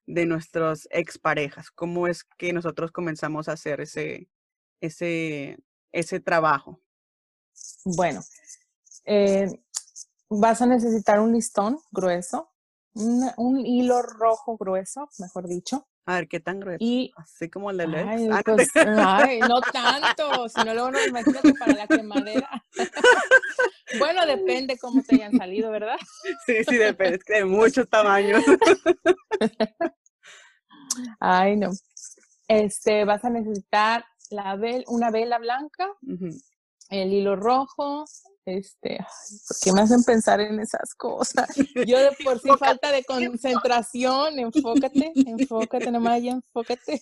de 0.07 0.26
nuestras 0.26 0.88
exparejas? 0.90 1.70
¿Cómo 1.70 2.07
es 2.07 2.24
que 2.24 2.53
nosotros 2.53 2.92
comenzamos 2.92 3.48
a 3.48 3.53
hacer 3.53 3.80
ese, 3.80 4.28
ese, 4.80 5.59
ese 5.92 6.20
trabajo? 6.20 6.80
Bueno, 7.84 8.22
eh, 9.05 9.48
vas 10.28 10.62
a 10.62 10.66
necesitar 10.66 11.20
un 11.20 11.32
listón 11.32 11.78
grueso, 11.90 12.51
un 12.94 13.64
hilo 13.64 14.03
rojo 14.03 14.57
grueso, 14.57 15.09
mejor 15.18 15.46
dicho, 15.46 15.86
a 16.11 16.16
ver, 16.16 16.28
¿qué 16.28 16.40
tan 16.40 16.61
grueso? 16.61 16.78
Y, 16.80 17.12
Así 17.16 17.48
como 17.48 17.70
el 17.70 17.78
de 17.78 17.84
ay, 17.84 18.28
ah, 18.32 18.42
pues, 18.44 18.68
ay, 18.74 19.40
no 19.40 19.61
tanto, 19.61 20.48
sino 20.48 20.74
luego 20.74 20.90
no, 20.90 21.06
imagínate 21.06 21.54
para 21.54 21.72
la 21.72 21.86
quemadera. 21.86 22.64
bueno, 23.98 24.26
depende 24.26 24.78
cómo 24.78 25.02
te 25.02 25.16
hayan 25.16 25.36
salido, 25.36 25.70
¿verdad? 25.70 25.96
sí, 26.46 26.64
sí, 26.68 26.76
depende, 26.76 27.16
es 27.16 27.24
que 27.24 27.34
de 27.34 27.44
muchos 27.44 27.88
tamaños. 27.88 28.42
ay, 31.20 31.56
no. 31.56 31.70
Este, 32.48 33.04
vas 33.04 33.24
a 33.24 33.30
necesitar 33.30 34.04
la 34.30 34.58
una 34.88 35.11
vela 35.11 35.38
blanca, 35.38 35.88
el 36.91 37.12
hilo 37.12 37.36
rojo, 37.36 38.05
este, 38.45 38.99
¿por 38.99 39.57
qué 39.62 39.72
me 39.72 39.82
hacen 39.82 40.03
pensar 40.03 40.41
en 40.41 40.59
esas 40.61 40.95
cosas? 40.95 41.49
Yo 41.86 41.99
de 41.99 42.11
por 42.24 42.41
sí 42.41 42.49
falta 42.59 42.91
de 42.93 43.05
concentración, 43.05 44.38
enfócate, 44.38 45.12
enfócate, 45.14 45.88
Ana 45.88 46.01
Maya, 46.01 46.32
enfócate. 46.32 47.01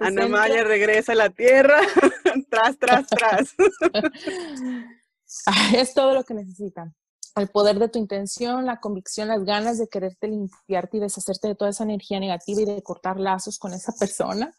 Ana 0.00 0.28
Maya 0.28 0.62
regresa 0.62 1.12
a 1.12 1.16
la 1.16 1.30
tierra, 1.30 1.80
tras, 2.50 2.78
tras, 2.78 3.06
tras. 3.08 3.54
es 5.74 5.92
todo 5.92 6.14
lo 6.14 6.24
que 6.24 6.34
necesitan. 6.34 6.94
El 7.34 7.48
poder 7.48 7.78
de 7.78 7.88
tu 7.88 7.98
intención, 7.98 8.64
la 8.64 8.80
convicción, 8.80 9.28
las 9.28 9.44
ganas 9.44 9.76
de 9.76 9.88
quererte 9.88 10.28
limpiarte 10.28 10.96
y 10.96 11.00
deshacerte 11.00 11.48
de 11.48 11.54
toda 11.54 11.70
esa 11.70 11.84
energía 11.84 12.18
negativa 12.18 12.62
y 12.62 12.64
de 12.64 12.82
cortar 12.82 13.20
lazos 13.20 13.58
con 13.58 13.74
esa 13.74 13.92
persona 13.92 14.54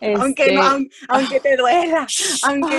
aunque, 0.00 0.52
no, 0.52 0.76
este, 0.76 0.96
aunque, 1.08 1.40
te 1.40 1.56
duela, 1.56 2.06
aunque, 2.42 2.78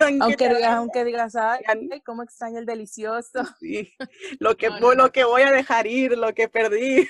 aunque, 0.76 1.04
digas, 1.04 1.34
ay, 1.36 1.62
cómo 2.04 2.22
extraño 2.22 2.58
el 2.58 2.66
delicioso. 2.66 3.42
lo, 4.38 4.56
que, 4.56 4.70
lo 4.70 5.12
que 5.12 5.24
voy 5.24 5.42
a 5.42 5.52
dejar 5.52 5.86
ir, 5.86 6.16
lo 6.16 6.32
que 6.32 6.48
perdí. 6.48 7.08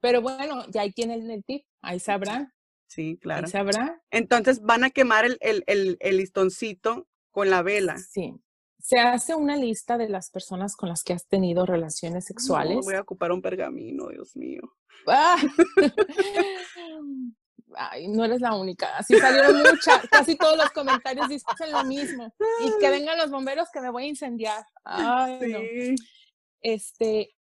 Pero 0.00 0.22
bueno, 0.22 0.64
ya 0.68 0.82
ahí 0.82 0.92
tienen 0.92 1.30
el 1.30 1.44
tip, 1.44 1.64
ahí 1.82 2.00
sabrán. 2.00 2.52
Sí, 2.86 3.18
claro. 3.20 3.46
Ahí 3.46 3.50
sabrán. 3.50 4.00
Entonces 4.10 4.62
van 4.62 4.84
a 4.84 4.90
quemar 4.90 5.24
el, 5.24 5.38
el, 5.40 5.96
el, 6.00 6.16
listoncito 6.16 7.08
con 7.30 7.50
la 7.50 7.62
vela. 7.62 7.98
Sí. 7.98 8.34
Se 8.78 8.98
hace 8.98 9.34
una 9.34 9.56
lista 9.56 9.98
de 9.98 10.08
las 10.08 10.30
personas 10.30 10.74
con 10.74 10.88
las 10.88 11.04
que 11.04 11.12
has 11.12 11.26
tenido 11.26 11.66
relaciones 11.66 12.24
sexuales. 12.24 12.78
voy 12.82 12.94
a 12.94 13.02
ocupar 13.02 13.30
un 13.30 13.42
pergamino, 13.42 14.08
Dios 14.08 14.36
mío. 14.36 14.62
Ah. 15.06 15.36
ay, 17.76 18.08
no 18.08 18.24
eres 18.24 18.40
la 18.40 18.54
única. 18.54 18.96
Así 18.96 19.18
salieron 19.18 19.58
muchas, 19.58 20.06
casi 20.10 20.36
todos 20.36 20.56
los 20.56 20.70
comentarios 20.70 21.28
dicen 21.28 21.72
lo 21.72 21.84
mismo. 21.84 22.32
Y 22.64 22.78
que 22.80 22.90
vengan 22.90 23.18
los 23.18 23.30
bomberos 23.30 23.68
que 23.72 23.80
me 23.80 23.90
voy 23.90 24.04
a 24.04 24.08
incendiar. 24.08 24.64
Ay, 24.84 25.96
Este, 26.60 27.34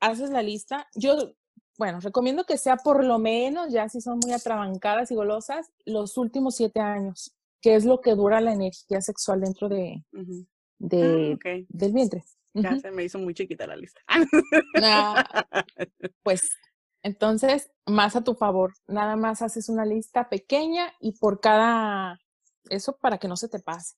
haces 0.00 0.30
la 0.30 0.42
lista. 0.42 0.88
Yo, 0.94 1.34
bueno, 1.78 2.00
recomiendo 2.00 2.44
que 2.44 2.58
sea 2.58 2.76
por 2.76 3.04
lo 3.04 3.18
menos, 3.18 3.72
ya 3.72 3.88
si 3.88 4.00
son 4.00 4.20
muy 4.22 4.32
atrabancadas 4.32 5.10
y 5.10 5.14
golosas, 5.14 5.70
los 5.84 6.16
últimos 6.16 6.56
siete 6.56 6.80
años, 6.80 7.34
que 7.60 7.74
es 7.74 7.84
lo 7.84 8.00
que 8.00 8.14
dura 8.14 8.40
la 8.40 8.52
energía 8.52 9.00
sexual 9.00 9.40
dentro 9.40 9.68
de, 9.68 10.04
de 10.78 11.38
ah, 11.44 11.64
del 11.68 11.92
vientre. 11.92 12.24
Ya 12.54 12.78
se 12.78 12.92
me 12.92 13.02
hizo 13.02 13.18
muy 13.18 13.34
chiquita 13.34 13.66
la 13.66 13.76
lista. 13.76 14.00
Ah, 14.80 15.44
pues 16.22 16.42
entonces, 17.04 17.70
más 17.84 18.16
a 18.16 18.24
tu 18.24 18.34
favor, 18.34 18.72
nada 18.88 19.14
más 19.14 19.42
haces 19.42 19.68
una 19.68 19.84
lista 19.84 20.30
pequeña 20.30 20.90
y 21.00 21.12
por 21.12 21.38
cada, 21.38 22.18
eso 22.70 22.96
para 22.96 23.18
que 23.18 23.28
no 23.28 23.36
se 23.36 23.50
te 23.50 23.60
pase. 23.60 23.96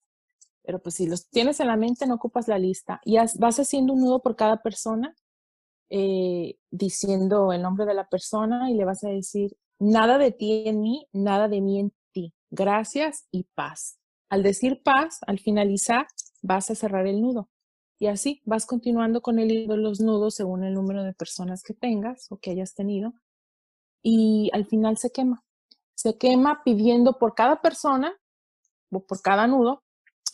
Pero 0.65 0.83
pues 0.83 0.97
si 0.97 1.07
los 1.07 1.31
tienes 1.31 1.61
en 1.61 1.69
la 1.69 1.77
mente, 1.77 2.05
no 2.09 2.17
ocupas 2.17 2.49
la 2.49 2.59
lista. 2.59 3.01
Y 3.05 3.17
vas 3.39 3.61
haciendo 3.61 3.93
un 3.93 4.01
nudo 4.01 4.23
por 4.23 4.35
cada 4.35 4.61
persona, 4.61 5.15
eh, 5.89 6.59
diciendo 6.73 7.53
el 7.53 7.63
nombre 7.63 7.87
de 7.87 7.95
la 7.95 8.09
persona 8.09 8.69
y 8.73 8.75
le 8.75 8.85
vas 8.85 9.05
a 9.05 9.09
decir, 9.09 9.57
nada 9.79 10.19
de 10.19 10.33
ti 10.33 10.65
en 10.67 10.81
mí, 10.81 11.07
nada 11.13 11.47
de 11.47 11.61
mí 11.61 11.79
en 11.79 11.93
ti. 12.11 12.35
Gracias 12.51 13.29
y 13.31 13.45
paz. 13.55 14.01
Al 14.29 14.43
decir 14.43 14.83
paz, 14.83 15.21
al 15.29 15.39
finalizar, 15.39 16.09
vas 16.43 16.73
a 16.73 16.75
cerrar 16.75 17.07
el 17.07 17.21
nudo. 17.23 17.49
Y 17.99 18.09
así 18.09 18.43
vas 18.45 18.67
continuando 18.67 19.23
con 19.23 19.39
el 19.39 19.51
hilo 19.51 19.75
de 19.75 19.81
los 19.81 20.01
nudos 20.01 20.35
según 20.35 20.65
el 20.65 20.75
número 20.75 21.03
de 21.03 21.15
personas 21.15 21.63
que 21.63 21.75
tengas 21.75 22.31
o 22.31 22.39
que 22.39 22.51
hayas 22.51 22.75
tenido. 22.75 23.15
Y 24.03 24.51
al 24.53 24.67
final 24.67 24.99
se 24.99 25.11
quema. 25.11 25.45
Se 25.95 26.19
quema 26.19 26.63
pidiendo 26.65 27.19
por 27.19 27.35
cada 27.35 27.63
persona 27.63 28.15
o 28.91 29.01
por 29.05 29.23
cada 29.23 29.47
nudo 29.47 29.83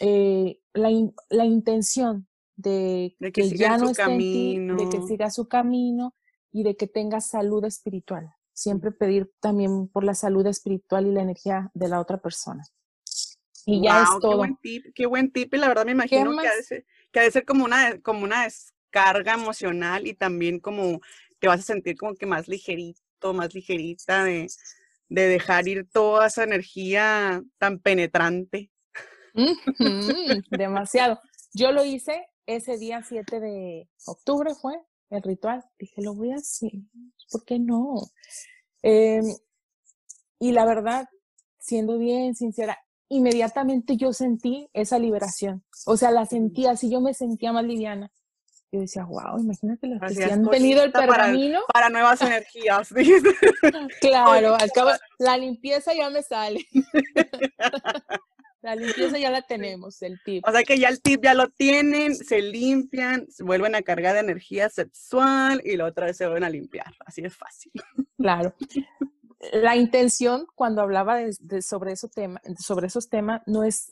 eh, 0.01 0.61
la, 0.73 0.91
la, 1.31 1.45
intención 1.45 2.27
de, 2.57 3.17
que, 3.33 3.49
ya 3.51 3.79
no 3.79 3.91
esté 3.91 4.03
camino. 4.03 4.77
de 4.77 4.89
que 4.89 5.01
siga 5.07 5.31
su 5.31 5.47
camino 5.47 6.15
y 6.51 6.65
de 6.65 6.77
que 6.77 6.89
tenga 6.89 7.21
salud 7.21 7.65
espiritual. 7.65 8.35
Siempre 8.53 8.91
pedir 8.91 9.33
también 9.41 9.89
por 9.89 10.05
la 10.05 10.15
salud 10.15 10.47
espiritual 10.47 11.07
y 11.07 11.13
la 11.13 11.23
energía 11.23 11.71
de 11.75 11.89
la 11.89 12.01
otra 12.01 12.19
persona. 12.19 12.65
Y 13.65 13.83
ya 13.83 14.03
es 14.03 14.09
todo. 14.21 14.33
Qué 14.33 14.37
buen 14.37 14.57
tip, 14.57 14.87
qué 14.95 15.07
buen 15.07 15.33
tip. 15.33 15.55
Y 15.55 15.59
la 15.59 15.69
verdad 15.69 15.87
me 15.87 15.93
imagino 15.93 16.37
que 16.37 16.49
a 16.49 16.53
que 17.13 17.21
debe 17.21 17.33
ser 17.33 17.45
como 17.45 17.65
una, 17.65 18.01
como 18.01 18.25
una 18.25 18.45
descarga 18.45 19.35
emocional 19.35 20.07
y 20.07 20.15
también 20.15 20.59
como 20.59 21.01
te 21.39 21.49
vas 21.49 21.61
a 21.61 21.65
sentir 21.65 21.97
como 21.97 22.15
que 22.15 22.27
más 22.27 22.49
ligerito, 22.49 23.33
más 23.33 23.55
ligerita 23.55 24.25
de, 24.25 24.49
de 25.09 25.29
dejar 25.29 25.69
ir 25.69 25.89
toda 25.91 26.27
esa 26.27 26.45
energía 26.45 27.43
tan 27.59 27.79
penetrante. 27.79 28.71
demasiado. 30.51 31.21
Yo 31.53 31.73
lo 31.73 31.85
hice 31.85 32.27
ese 32.47 32.79
día 32.79 33.03
7 33.03 33.41
de 33.41 33.89
octubre, 34.07 34.55
fue 34.55 34.75
el 35.11 35.23
ritual. 35.23 35.65
Dije, 35.79 36.03
lo 36.03 36.15
voy 36.15 36.33
a 36.33 36.37
hacer, 36.37 36.73
¿por 37.31 37.45
qué 37.45 37.59
no? 37.59 37.97
Em, 38.83 39.25
y 40.39 40.53
la 40.53 40.65
verdad, 40.65 41.09
siendo 41.59 41.99
bien 41.99 42.35
sincera, 42.35 42.79
inmediatamente 43.13 43.97
yo 43.97 44.13
sentí 44.13 44.69
esa 44.73 44.99
liberación. 44.99 45.63
O 45.87 45.97
sea, 45.97 46.11
la 46.11 46.27
sentía 46.27 46.73
así, 46.73 46.91
yo 46.91 47.01
me 47.01 47.15
sentía 47.15 47.53
más 47.53 47.65
liviana. 47.65 48.11
Yo 48.73 48.81
decía, 48.81 49.05
wow, 49.05 49.39
imagínate 49.39 49.87
las 49.87 50.17
que 50.17 50.25
han 50.25 50.49
tenido 50.49 50.83
el 50.83 50.93
pergamino. 50.93 51.61
Para, 51.71 51.91
nuevas 51.91 52.23
energías. 52.23 52.89
claro, 54.01 54.55
al 54.59 54.73
cabo, 54.73 54.91
la 55.19 55.37
limpieza 55.37 55.93
ya 55.93 56.09
me 56.09 56.23
sale. 56.23 56.67
la 58.63 58.77
limpieza 58.77 59.19
ya 59.19 59.31
la 59.31 59.43
tenemos, 59.43 60.01
el 60.01 60.19
tip. 60.25 60.43
O 60.49 60.51
sea 60.51 60.63
que 60.63 60.79
ya 60.79 60.89
el 60.89 61.03
tip 61.03 61.23
ya 61.23 61.35
lo 61.35 61.51
tienen, 61.51 62.15
se 62.15 62.41
limpian, 62.41 63.31
se 63.31 63.45
vuelven 63.45 63.75
a 63.75 63.83
cargar 63.83 64.15
de 64.15 64.21
energía 64.21 64.71
sexual 64.71 65.61
y 65.67 65.77
la 65.77 65.85
otra 65.85 66.07
vez 66.07 66.17
se 66.17 66.25
vuelven 66.25 66.45
a 66.45 66.51
limpiar. 66.51 66.95
Así 67.05 67.21
es 67.23 67.37
fácil. 67.37 67.73
Claro 68.17 68.55
la 69.53 69.77
intención 69.77 70.47
cuando 70.55 70.83
hablaba 70.83 71.17
de, 71.17 71.63
sobre, 71.63 71.93
eso 71.93 72.09
tema, 72.09 72.41
sobre 72.59 72.87
esos 72.87 73.09
temas 73.09 73.43
no 73.47 73.65
es, 73.65 73.89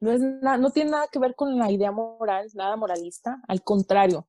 no, 0.00 0.12
es 0.12 0.20
no 0.20 0.70
tiene 0.70 0.92
nada 0.92 1.08
que 1.10 1.18
ver 1.18 1.34
con 1.34 1.58
la 1.58 1.70
idea 1.70 1.90
moral, 1.90 2.48
nada 2.54 2.76
moralista, 2.76 3.42
al 3.48 3.62
contrario, 3.62 4.28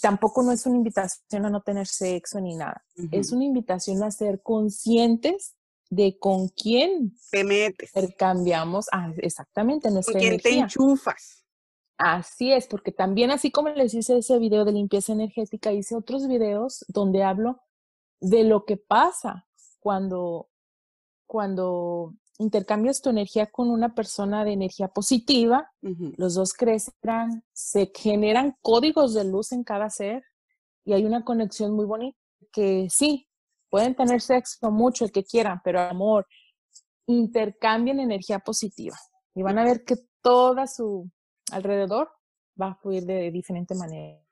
tampoco 0.00 0.42
no 0.42 0.52
es 0.52 0.64
una 0.66 0.76
invitación 0.76 1.44
a 1.44 1.50
no 1.50 1.60
tener 1.60 1.86
sexo 1.86 2.40
ni 2.40 2.54
nada. 2.54 2.84
Es 3.10 3.32
una 3.32 3.44
invitación 3.44 4.02
a 4.02 4.10
ser 4.10 4.40
conscientes 4.42 5.54
de 5.90 6.18
con 6.18 6.48
quién 6.48 7.14
te 7.30 7.44
metes. 7.44 7.90
Intercambiamos, 7.94 8.86
ah, 8.92 9.12
exactamente, 9.18 9.90
nuestra 9.90 10.14
¿Con 10.14 10.20
quién 10.20 10.40
te 10.40 10.58
enchufas? 10.58 11.44
Así 11.98 12.50
es, 12.50 12.66
porque 12.66 12.90
también 12.90 13.30
así 13.30 13.50
como 13.50 13.68
les 13.68 13.92
hice 13.92 14.18
ese 14.18 14.38
video 14.38 14.64
de 14.64 14.72
limpieza 14.72 15.12
energética, 15.12 15.72
hice 15.72 15.94
otros 15.94 16.26
videos 16.26 16.84
donde 16.88 17.22
hablo 17.22 17.60
de 18.22 18.44
lo 18.44 18.64
que 18.64 18.76
pasa 18.76 19.46
cuando, 19.80 20.48
cuando 21.26 22.14
intercambias 22.38 23.02
tu 23.02 23.10
energía 23.10 23.50
con 23.50 23.68
una 23.68 23.94
persona 23.94 24.44
de 24.44 24.52
energía 24.52 24.88
positiva, 24.88 25.70
los 26.16 26.34
dos 26.34 26.54
crecen, 26.54 26.94
se 27.52 27.92
generan 27.94 28.56
códigos 28.62 29.12
de 29.14 29.24
luz 29.24 29.52
en 29.52 29.64
cada 29.64 29.90
ser 29.90 30.22
y 30.84 30.92
hay 30.92 31.04
una 31.04 31.24
conexión 31.24 31.74
muy 31.74 31.84
bonita 31.84 32.16
que 32.52 32.86
sí, 32.90 33.28
pueden 33.68 33.94
tener 33.94 34.20
sexo 34.20 34.70
mucho, 34.70 35.04
el 35.04 35.12
que 35.12 35.24
quieran, 35.24 35.60
pero 35.64 35.80
amor, 35.80 36.26
intercambien 37.06 37.98
energía 37.98 38.38
positiva 38.38 38.96
y 39.34 39.42
van 39.42 39.58
a 39.58 39.64
ver 39.64 39.84
que 39.84 39.96
toda 40.20 40.66
su 40.66 41.10
alrededor 41.50 42.10
va 42.60 42.68
a 42.68 42.74
fluir 42.76 43.04
de 43.04 43.30
diferente 43.32 43.74
manera. 43.74 44.22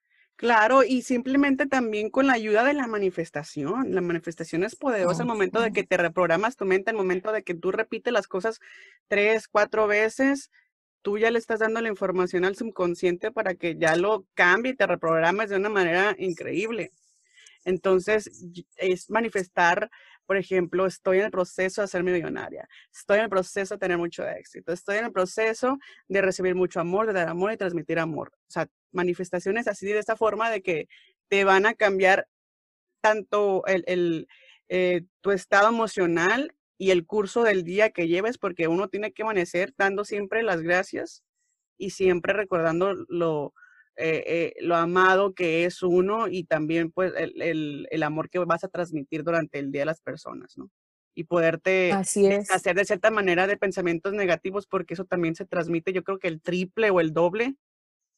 Claro, 0.41 0.85
y 0.85 1.03
simplemente 1.03 1.67
también 1.67 2.09
con 2.09 2.27
la 2.27 2.33
ayuda 2.33 2.65
de 2.65 2.73
la 2.73 2.87
manifestación. 2.87 3.95
La 3.95 4.01
manifestación 4.01 4.65
es 4.65 4.75
poderosa 4.75 5.21
al 5.21 5.29
momento 5.29 5.61
de 5.61 5.71
que 5.71 5.85
te 5.85 5.99
reprogramas 5.99 6.57
tu 6.57 6.65
mente, 6.65 6.91
al 6.91 6.97
momento 6.97 7.31
de 7.31 7.43
que 7.43 7.53
tú 7.53 7.71
repites 7.73 8.11
las 8.11 8.27
cosas 8.27 8.59
tres, 9.07 9.49
cuatro 9.49 9.87
veces, 9.87 10.51
tú 11.03 11.19
ya 11.19 11.31
le 11.31 11.39
estás 11.39 11.59
dando 11.59 11.83
la 11.83 11.91
información 11.91 12.47
al 12.47 12.57
subconsciente 12.57 13.31
para 13.31 13.55
que 13.55 13.77
ya 13.77 13.97
lo 13.97 14.25
cambie 14.33 14.73
y 14.73 14.77
te 14.77 14.87
reprogrames 14.87 15.51
de 15.51 15.57
una 15.57 15.69
manera 15.69 16.17
increíble. 16.19 16.91
Entonces, 17.67 18.31
es 18.77 19.11
manifestar, 19.11 19.91
por 20.31 20.37
ejemplo, 20.37 20.87
estoy 20.87 21.19
en 21.19 21.25
el 21.25 21.33
proceso 21.33 21.81
de 21.81 21.87
hacerme 21.87 22.13
millonaria, 22.13 22.69
estoy 22.95 23.19
en 23.19 23.25
el 23.25 23.29
proceso 23.29 23.75
de 23.75 23.81
tener 23.81 23.99
mucho 23.99 24.25
éxito, 24.29 24.73
estoy 24.73 24.99
en 24.99 25.07
el 25.07 25.11
proceso 25.11 25.77
de 26.07 26.23
recibir 26.23 26.55
mucho 26.55 26.79
amor, 26.79 27.09
de 27.09 27.15
dar 27.15 27.29
amor 27.29 27.51
y 27.51 27.57
transmitir 27.57 27.99
amor. 27.99 28.31
O 28.47 28.51
sea, 28.53 28.69
manifestaciones 28.93 29.67
así 29.67 29.87
de 29.87 29.99
esta 29.99 30.15
forma 30.15 30.49
de 30.49 30.63
que 30.63 30.87
te 31.27 31.43
van 31.43 31.67
a 31.67 31.75
cambiar 31.75 32.29
tanto 33.01 33.67
el, 33.67 34.29
eh, 34.69 35.03
tu 35.21 35.33
estado 35.33 35.69
emocional 35.69 36.55
y 36.79 36.93
el 36.93 37.07
curso 37.07 37.43
del 37.43 37.65
día 37.65 37.91
que 37.91 38.07
lleves, 38.07 38.39
porque 38.39 38.69
uno 38.69 38.87
tiene 38.87 39.11
que 39.11 39.25
amanecer 39.25 39.75
dando 39.77 40.05
siempre 40.05 40.45
las 40.45 40.63
gracias 40.63 41.25
y 41.77 41.91
siempre 41.91 42.35
recordando 42.35 42.95
lo, 43.09 43.53
eh, 43.97 44.25
eh, 44.27 44.55
lo 44.61 44.77
amado 44.77 45.35
que 45.35 45.65
es 45.65 45.83
uno 45.83 46.29
y 46.29 46.45
también 46.45 46.91
pues 46.91 47.13
el, 47.17 47.87
el, 47.91 48.03
amor 48.03 48.31
que 48.31 48.39
vas 48.39 48.65
a 48.65 48.69
transmitir 48.69 49.25
durante 49.25 49.59
el 49.59 49.71
día 49.73 49.83
a 49.83 49.87
las 49.87 50.01
personas, 50.01 50.57
¿no? 50.57 50.71
Y 51.15 51.25
poderte 51.25 51.93
hacer 51.93 52.77
de 52.77 52.85
cierta 52.85 53.11
manera 53.11 53.47
de 53.47 53.59
pensamientos 53.59 54.15
negativos 54.15 54.67
porque 54.67 54.95
eso 54.95 55.05
también 55.05 55.35
se 55.35 55.45
transmite, 55.45 55.93
yo 55.93 56.03
creo 56.03 56.19
que 56.19 56.29
el 56.29 56.41
triple 56.41 56.91
o 56.91 57.01
el 57.01 57.13
doble, 57.13 57.57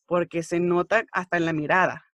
porque 0.07 0.43
se 0.43 0.61
nota 0.61 1.05
hasta 1.11 1.37
en 1.37 1.47
la 1.47 1.53
mirada, 1.53 2.05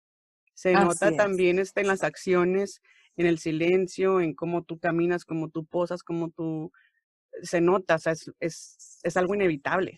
se 0.55 0.73
nota 0.73 1.15
también 1.15 1.59
este, 1.59 1.83
en 1.83 1.89
las 1.89 2.05
acciones, 2.05 2.81
en 3.17 3.27
el 3.27 3.39
silencio, 3.39 4.21
en 4.21 4.35
cómo 4.35 4.63
tú 4.63 4.79
caminas, 4.79 5.25
cómo 5.25 5.51
tú 5.51 5.67
posas, 5.67 6.03
cómo 6.03 6.31
tú, 6.31 6.73
se 7.43 7.61
nota, 7.61 7.97
o 7.97 7.99
sea, 7.99 8.13
es, 8.13 8.33
es, 8.41 9.01
es 9.03 9.17
algo 9.17 9.35
inevitable. 9.35 9.95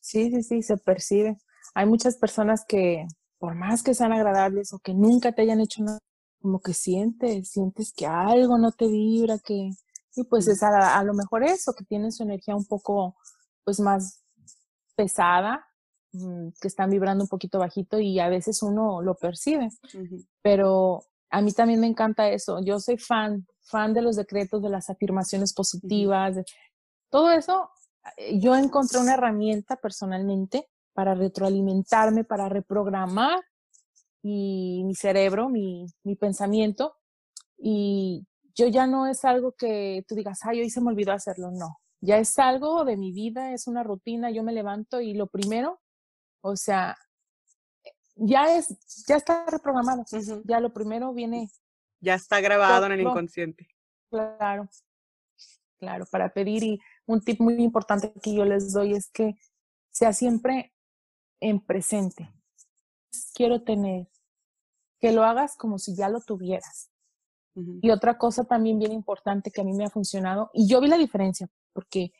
Sí, 0.00 0.30
sí, 0.30 0.42
sí, 0.42 0.62
se 0.62 0.78
percibe 0.78 1.36
hay 1.74 1.86
muchas 1.86 2.16
personas 2.16 2.64
que, 2.66 3.06
por 3.38 3.54
más 3.54 3.82
que 3.82 3.94
sean 3.94 4.12
agradables 4.12 4.72
o 4.72 4.78
que 4.78 4.94
nunca 4.94 5.32
te 5.32 5.42
hayan 5.42 5.60
hecho 5.60 5.82
nada, 5.82 5.98
como 6.40 6.60
que 6.60 6.74
sientes, 6.74 7.50
sientes 7.50 7.92
que 7.92 8.06
algo 8.06 8.58
no 8.58 8.72
te 8.72 8.86
vibra, 8.86 9.38
que, 9.38 9.70
y 10.14 10.24
pues 10.24 10.48
es 10.48 10.62
a, 10.62 11.02
lo 11.02 11.14
mejor 11.14 11.44
eso, 11.44 11.72
que 11.74 11.84
tienen 11.84 12.12
su 12.12 12.22
energía 12.22 12.54
un 12.54 12.66
poco, 12.66 13.16
pues 13.64 13.80
más 13.80 14.22
pesada, 14.94 15.66
mm, 16.12 16.48
que 16.60 16.68
están 16.68 16.90
vibrando 16.90 17.24
un 17.24 17.28
poquito 17.28 17.58
bajito 17.58 17.98
y 17.98 18.20
a 18.20 18.28
veces 18.28 18.62
uno 18.62 19.02
lo 19.02 19.14
percibe. 19.16 19.68
Pero 20.42 21.02
a 21.30 21.42
mí 21.42 21.52
también 21.52 21.80
me 21.80 21.86
encanta 21.86 22.30
eso. 22.30 22.60
Yo 22.64 22.78
soy 22.80 22.96
fan, 22.98 23.46
fan 23.62 23.92
de 23.92 24.02
los 24.02 24.16
decretos, 24.16 24.62
de 24.62 24.70
las 24.70 24.88
afirmaciones 24.88 25.52
positivas, 25.52 26.36
todo 27.10 27.30
eso. 27.30 27.70
Yo 28.34 28.54
encontré 28.54 29.00
una 29.00 29.14
herramienta 29.14 29.76
personalmente 29.76 30.68
para 30.96 31.14
retroalimentarme, 31.14 32.24
para 32.24 32.48
reprogramar 32.48 33.38
y 34.22 34.82
mi 34.86 34.94
cerebro, 34.94 35.50
mi, 35.50 35.84
mi 36.04 36.16
pensamiento. 36.16 36.96
Y 37.58 38.26
yo 38.54 38.66
ya 38.68 38.86
no 38.86 39.06
es 39.06 39.26
algo 39.26 39.52
que 39.52 40.04
tú 40.08 40.14
digas, 40.14 40.40
ay, 40.44 40.60
hoy 40.60 40.70
se 40.70 40.80
me 40.80 40.88
olvidó 40.88 41.12
hacerlo. 41.12 41.50
No, 41.52 41.76
ya 42.00 42.16
es 42.16 42.38
algo 42.38 42.86
de 42.86 42.96
mi 42.96 43.12
vida, 43.12 43.52
es 43.52 43.66
una 43.66 43.82
rutina. 43.82 44.30
Yo 44.30 44.42
me 44.42 44.54
levanto 44.54 45.02
y 45.02 45.12
lo 45.12 45.26
primero, 45.26 45.82
o 46.40 46.56
sea, 46.56 46.96
ya 48.14 48.56
es, 48.56 48.74
ya 49.06 49.16
está 49.16 49.44
reprogramado. 49.46 50.02
Ya 50.44 50.60
lo 50.60 50.72
primero 50.72 51.12
viene. 51.12 51.50
Ya 52.00 52.14
está 52.14 52.40
grabado 52.40 52.86
en 52.86 52.92
el 52.92 53.02
inconsciente. 53.02 53.68
Claro, 54.08 54.66
claro, 55.78 56.06
para 56.10 56.32
pedir. 56.32 56.62
Y 56.62 56.80
un 57.04 57.20
tip 57.20 57.38
muy 57.38 57.62
importante 57.62 58.14
que 58.22 58.34
yo 58.34 58.46
les 58.46 58.72
doy 58.72 58.94
es 58.94 59.10
que 59.10 59.34
sea 59.90 60.14
siempre 60.14 60.72
en 61.40 61.60
presente. 61.60 62.32
Quiero 63.34 63.62
tener, 63.62 64.08
que 65.00 65.12
lo 65.12 65.24
hagas 65.24 65.56
como 65.56 65.78
si 65.78 65.94
ya 65.96 66.08
lo 66.08 66.20
tuvieras. 66.20 66.90
Y 67.80 67.88
otra 67.90 68.18
cosa 68.18 68.44
también 68.44 68.78
bien 68.78 68.92
importante 68.92 69.50
que 69.50 69.62
a 69.62 69.64
mí 69.64 69.72
me 69.72 69.86
ha 69.86 69.90
funcionado, 69.90 70.50
y 70.52 70.68
yo 70.68 70.78
vi 70.78 70.88
la 70.88 70.98
diferencia, 70.98 71.48
porque 71.72 72.12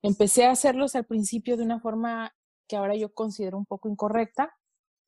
empecé 0.00 0.46
a 0.46 0.52
hacerlos 0.52 0.94
al 0.94 1.04
principio 1.04 1.58
de 1.58 1.64
una 1.64 1.78
forma 1.78 2.34
que 2.66 2.76
ahora 2.76 2.96
yo 2.96 3.12
considero 3.12 3.58
un 3.58 3.66
poco 3.66 3.90
incorrecta, 3.90 4.54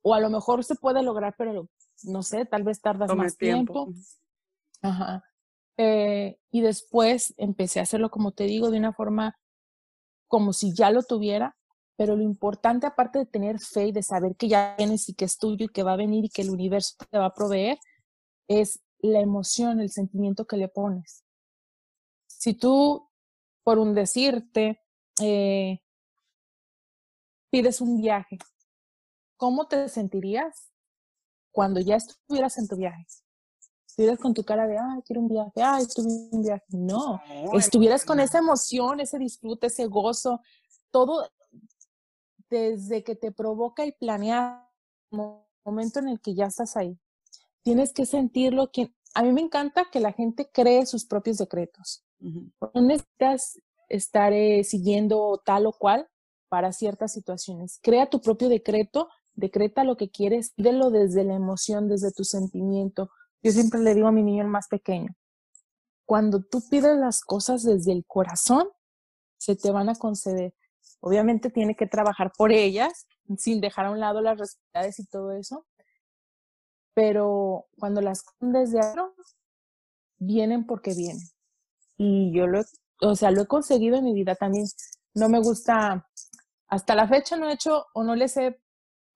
o 0.02 0.12
a 0.12 0.20
lo 0.20 0.28
mejor 0.28 0.64
se 0.64 0.74
puede 0.74 1.02
lograr, 1.02 1.34
pero 1.38 1.70
no 2.02 2.22
sé, 2.22 2.44
tal 2.44 2.62
vez 2.62 2.82
tardas 2.82 3.14
más 3.14 3.38
tiempo. 3.38 3.90
Ajá. 4.82 5.24
Eh, 5.78 6.38
y 6.50 6.61
después 6.61 7.32
empecé 7.38 7.80
a 7.80 7.84
hacerlo, 7.84 8.11
como 8.11 8.32
te 8.32 8.44
digo, 8.44 8.70
de 8.70 8.78
una 8.78 8.92
forma 8.92 9.38
como 10.28 10.52
si 10.52 10.74
ya 10.74 10.90
lo 10.90 11.02
tuviera, 11.02 11.56
pero 12.01 12.16
lo 12.16 12.22
importante, 12.22 12.86
aparte 12.86 13.18
de 13.18 13.26
tener 13.26 13.61
fe 13.61 13.88
y 13.88 13.92
de 13.92 14.03
saber 14.03 14.34
que 14.34 14.48
ya 14.48 14.74
tienes 14.78 15.07
y 15.11 15.14
que 15.14 15.26
es 15.26 15.36
tuyo 15.36 15.66
y 15.66 15.68
que 15.68 15.82
va 15.82 15.92
a 15.92 15.96
venir 15.98 16.24
y 16.24 16.30
que 16.30 16.40
el 16.40 16.48
universo 16.48 16.94
te 17.11 17.18
va 17.18 17.26
a 17.26 17.34
proveer, 17.34 17.78
es 18.48 18.80
la 19.01 19.20
emoción, 19.20 19.80
el 19.80 19.90
sentimiento 19.90 20.46
que 20.46 20.57
le 20.57 20.68
pones. 20.68 21.26
Si 22.26 22.55
tú, 22.55 23.07
por 23.62 23.78
un 23.78 23.94
decirte, 23.94 24.80
eh, 25.20 25.82
pides 27.51 27.82
un 27.82 28.01
viaje, 28.01 28.38
¿cómo 29.36 29.68
te 29.68 29.86
sentirías 29.90 30.72
cuando 31.53 31.80
ya 31.80 31.96
estuvieras 31.96 32.57
en 32.57 32.66
tu 32.66 32.76
viaje? 32.76 33.05
Estuvieras 33.86 34.18
con 34.18 34.32
tu 34.32 34.42
cara 34.42 34.66
de, 34.66 34.78
ay, 34.78 35.03
quiero 35.05 35.20
un 35.20 35.28
viaje, 35.28 35.62
ay, 35.62 35.82
estuve 35.82 36.09
en 36.09 36.30
un 36.32 36.42
viaje. 36.42 36.64
No, 36.68 37.20
estuvieras 37.53 38.07
con 38.07 38.20
esa 38.20 38.38
emoción, 38.38 39.01
ese 39.01 39.18
disfrute, 39.18 39.66
ese 39.66 39.84
gozo, 39.84 40.40
todo 40.90 41.28
desde 42.51 43.05
que 43.05 43.14
te 43.14 43.32
provoca 43.32 43.84
el 43.84 43.94
planear, 43.94 44.68
momento 45.64 46.01
en 46.01 46.09
el 46.09 46.20
que 46.20 46.34
ya 46.34 46.46
estás 46.46 46.76
ahí. 46.76 46.98
Tienes 47.62 47.92
que 47.92 48.07
sentirlo. 48.07 48.70
Que, 48.72 48.94
a 49.14 49.22
mí 49.22 49.32
me 49.32 49.40
encanta 49.40 49.86
que 49.90 50.01
la 50.01 50.12
gente 50.12 50.51
cree 50.53 50.86
sus 50.86 51.07
propios 51.07 51.38
decretos. 51.38 52.05
No 52.18 52.82
necesitas 52.82 53.61
estar 53.88 54.32
eh, 54.32 54.64
siguiendo 54.64 55.40
tal 55.44 55.66
o 55.66 55.72
cual 55.72 56.09
para 56.48 56.72
ciertas 56.72 57.12
situaciones. 57.12 57.78
Crea 57.82 58.11
tu 58.11 58.20
propio 58.20 58.48
decreto, 58.48 59.09
decreta 59.34 59.84
lo 59.84 59.96
que 59.96 60.11
quieres, 60.11 60.53
pídelo 60.55 60.90
desde 60.90 61.24
la 61.24 61.34
emoción, 61.34 61.88
desde 61.88 62.12
tu 62.12 62.24
sentimiento. 62.24 63.11
Yo 63.42 63.53
siempre 63.53 63.80
le 63.80 63.94
digo 63.94 64.09
a 64.09 64.12
mi 64.12 64.22
niño 64.22 64.46
más 64.46 64.68
pequeño, 64.68 65.14
cuando 66.05 66.42
tú 66.42 66.61
pides 66.68 66.96
las 66.98 67.20
cosas 67.20 67.62
desde 67.62 67.92
el 67.92 68.05
corazón, 68.05 68.68
se 69.38 69.57
te 69.57 69.70
van 69.70 69.88
a 69.88 69.94
conceder. 69.94 70.55
Obviamente 71.01 71.51
tiene 71.51 71.74
que 71.74 71.86
trabajar 71.86 72.32
por 72.36 72.53
ellas, 72.53 73.07
sin 73.38 73.61
dejar 73.61 73.86
a 73.86 73.90
un 73.90 74.01
lado 74.01 74.20
las 74.20 74.38
responsabilidades 74.38 74.98
y 74.98 75.07
todo 75.07 75.32
eso. 75.32 75.66
Pero 76.94 77.66
cuando 77.78 78.01
las 78.01 78.22
desde 78.40 78.80
adentro, 78.80 79.14
vienen 80.18 80.66
porque 80.66 80.94
vienen. 80.94 81.26
Y 81.96 82.32
yo 82.32 82.46
lo, 82.46 82.62
o 83.01 83.16
sea, 83.16 83.30
lo 83.30 83.42
he 83.42 83.46
conseguido 83.46 83.96
en 83.96 84.05
mi 84.05 84.14
vida 84.14 84.34
también. 84.34 84.66
No 85.14 85.28
me 85.28 85.40
gusta, 85.40 86.07
hasta 86.68 86.94
la 86.94 87.09
fecha 87.09 87.36
no 87.36 87.48
he 87.48 87.55
hecho 87.55 87.86
o 87.94 88.05
no 88.05 88.14
les 88.14 88.36
he 88.36 88.61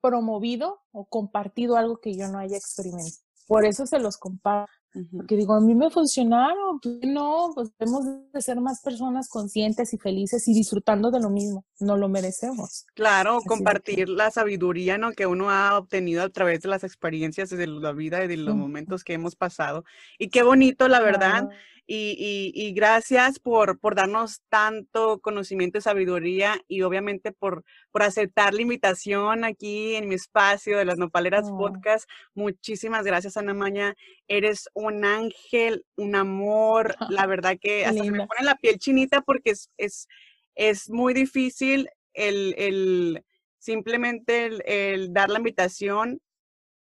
promovido 0.01 0.81
o 0.93 1.07
compartido 1.07 1.77
algo 1.77 1.99
que 1.99 2.15
yo 2.15 2.29
no 2.29 2.39
haya 2.39 2.57
experimentado. 2.57 3.23
Por 3.47 3.65
eso 3.65 3.87
se 3.87 3.99
los 3.99 4.17
comparto. 4.17 4.73
Porque 5.17 5.37
digo, 5.37 5.55
a 5.55 5.61
mí 5.61 5.75
me 5.75 5.91
funcionaron, 5.91 6.79
pues 6.81 6.99
no, 7.03 7.51
pues 7.55 7.71
debemos 7.79 8.05
de 8.33 8.41
ser 8.41 8.61
más 8.61 8.81
personas 8.81 9.29
conscientes 9.29 9.93
y 9.93 9.99
felices 9.99 10.47
y 10.47 10.55
disfrutando 10.55 11.11
de 11.11 11.21
lo 11.21 11.31
mismo, 11.31 11.65
no 11.81 11.97
lo 11.97 12.09
merecemos. 12.09 12.87
Claro, 12.95 13.41
compartir 13.45 14.09
la 14.09 14.31
sabiduría 14.31 14.97
¿no? 14.97 15.13
que 15.13 15.27
uno 15.27 15.51
ha 15.51 15.77
obtenido 15.77 16.23
a 16.23 16.29
través 16.29 16.61
de 16.61 16.69
las 16.69 16.85
experiencias 16.85 17.51
de 17.51 17.67
la 17.67 17.93
vida 17.93 18.25
y 18.25 18.29
de 18.29 18.37
los 18.37 18.55
momentos 18.55 19.03
que 19.03 19.15
hemos 19.15 19.35
pasado. 19.35 19.85
Y 20.17 20.29
qué 20.29 20.45
bonito, 20.45 20.87
la 20.87 21.01
verdad. 21.01 21.49
Y, 21.87 22.51
y, 22.55 22.73
gracias 22.73 23.39
por, 23.39 23.79
por 23.79 23.95
darnos 23.95 24.41
tanto 24.49 25.21
conocimiento 25.21 25.77
y 25.77 25.83
sabiduría 25.83 26.59
y 26.67 26.81
obviamente 26.81 27.31
por, 27.31 27.63
por 27.91 28.03
aceptar 28.03 28.55
la 28.55 28.63
invitación 28.63 29.45
aquí 29.45 29.95
en 29.95 30.09
mi 30.09 30.15
espacio 30.15 30.79
de 30.79 30.87
las 30.87 30.97
Nopaleras 30.97 31.51
Podcast. 31.51 32.09
Muchísimas 32.35 33.05
gracias, 33.05 33.37
Ana 33.37 33.53
Maña. 33.53 33.95
Eres 34.29 34.71
un 34.73 35.05
ángel, 35.05 35.85
un 35.97 36.15
amor. 36.15 36.95
La 37.11 37.27
verdad 37.27 37.59
que 37.61 37.85
hasta 37.85 38.03
se 38.03 38.11
me 38.11 38.27
pone 38.27 38.45
la 38.45 38.57
piel 38.57 38.79
chinita 38.79 39.21
porque 39.21 39.51
es, 39.51 39.71
es, 39.77 40.09
es 40.55 40.89
muy 40.89 41.13
difícil 41.13 41.91
el, 42.15 42.55
el 42.57 43.25
simplemente 43.59 44.47
el, 44.47 44.63
el 44.67 45.13
dar 45.13 45.29
la 45.29 45.39
invitación, 45.39 46.23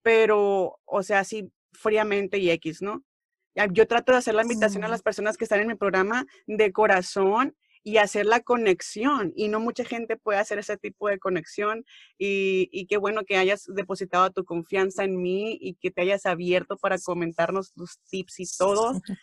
pero, 0.02 0.80
o 0.84 1.04
sea, 1.04 1.20
así 1.20 1.50
fríamente 1.72 2.38
y 2.38 2.50
X, 2.52 2.82
¿no? 2.82 3.04
Yo 3.72 3.88
trato 3.88 4.12
de 4.12 4.20
hacer 4.20 4.36
la 4.36 4.44
invitación 4.44 4.84
a 4.84 4.88
las 4.88 5.02
personas 5.02 5.38
que 5.38 5.44
están 5.44 5.60
en 5.60 5.68
mi 5.68 5.76
programa 5.76 6.26
de 6.48 6.72
corazón 6.72 7.56
y 7.84 7.98
hacer 7.98 8.26
la 8.26 8.42
conexión. 8.42 9.34
Y 9.36 9.48
no 9.48 9.60
mucha 9.60 9.84
gente 9.84 10.18
puede 10.18 10.40
hacer 10.40 10.60
ese 10.60 10.78
tipo 10.78 11.10
de 11.10 11.20
conexión. 11.20 11.86
Y, 12.18 12.86
qué 12.88 12.98
bueno 12.98 13.24
que 13.26 13.38
hayas 13.38 13.66
depositado 13.68 14.30
tu 14.32 14.46
confianza 14.46 15.04
en 15.04 15.22
mí 15.22 15.58
y 15.60 15.76
que 15.76 15.92
te 15.92 16.02
hayas 16.02 16.26
abierto 16.26 16.78
para 16.78 16.98
comentarnos 17.00 17.74
tus 17.74 18.00
tips 18.10 18.40
y 18.40 18.46
todo. 18.58 18.94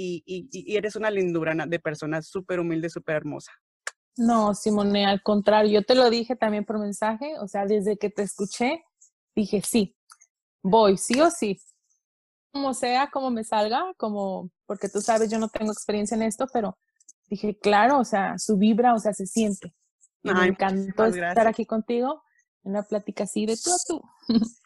Y, 0.00 0.22
y 0.26 0.76
eres 0.76 0.94
una 0.94 1.10
lindura 1.10 1.54
de 1.66 1.80
persona 1.80 2.22
súper 2.22 2.60
humilde, 2.60 2.88
súper 2.88 3.16
hermosa. 3.16 3.50
No, 4.16 4.54
Simone, 4.54 5.06
al 5.06 5.22
contrario, 5.22 5.80
yo 5.80 5.84
te 5.84 5.96
lo 5.96 6.08
dije 6.08 6.36
también 6.36 6.64
por 6.64 6.78
mensaje, 6.78 7.36
o 7.40 7.48
sea, 7.48 7.66
desde 7.66 7.96
que 7.96 8.08
te 8.08 8.22
escuché, 8.22 8.84
dije, 9.34 9.60
sí, 9.60 9.96
voy, 10.62 10.98
sí 10.98 11.20
o 11.20 11.30
sí 11.30 11.58
como 12.52 12.74
sea, 12.74 13.08
como 13.10 13.30
me 13.30 13.44
salga, 13.44 13.84
como, 13.96 14.50
porque 14.66 14.88
tú 14.88 15.00
sabes, 15.00 15.30
yo 15.30 15.38
no 15.38 15.48
tengo 15.48 15.72
experiencia 15.72 16.14
en 16.16 16.22
esto, 16.22 16.46
pero 16.52 16.78
dije, 17.28 17.58
claro, 17.58 17.98
o 17.98 18.04
sea, 18.04 18.38
su 18.38 18.56
vibra, 18.56 18.94
o 18.94 18.98
sea, 18.98 19.12
se 19.12 19.26
siente. 19.26 19.74
me 20.22 20.46
encantó 20.46 21.06
estar 21.06 21.46
aquí 21.46 21.66
contigo 21.66 22.22
en 22.64 22.72
una 22.72 22.82
plática 22.82 23.24
así 23.24 23.46
de 23.46 23.56
tú 23.56 23.70
a 23.72 23.78
tú. 23.86 24.02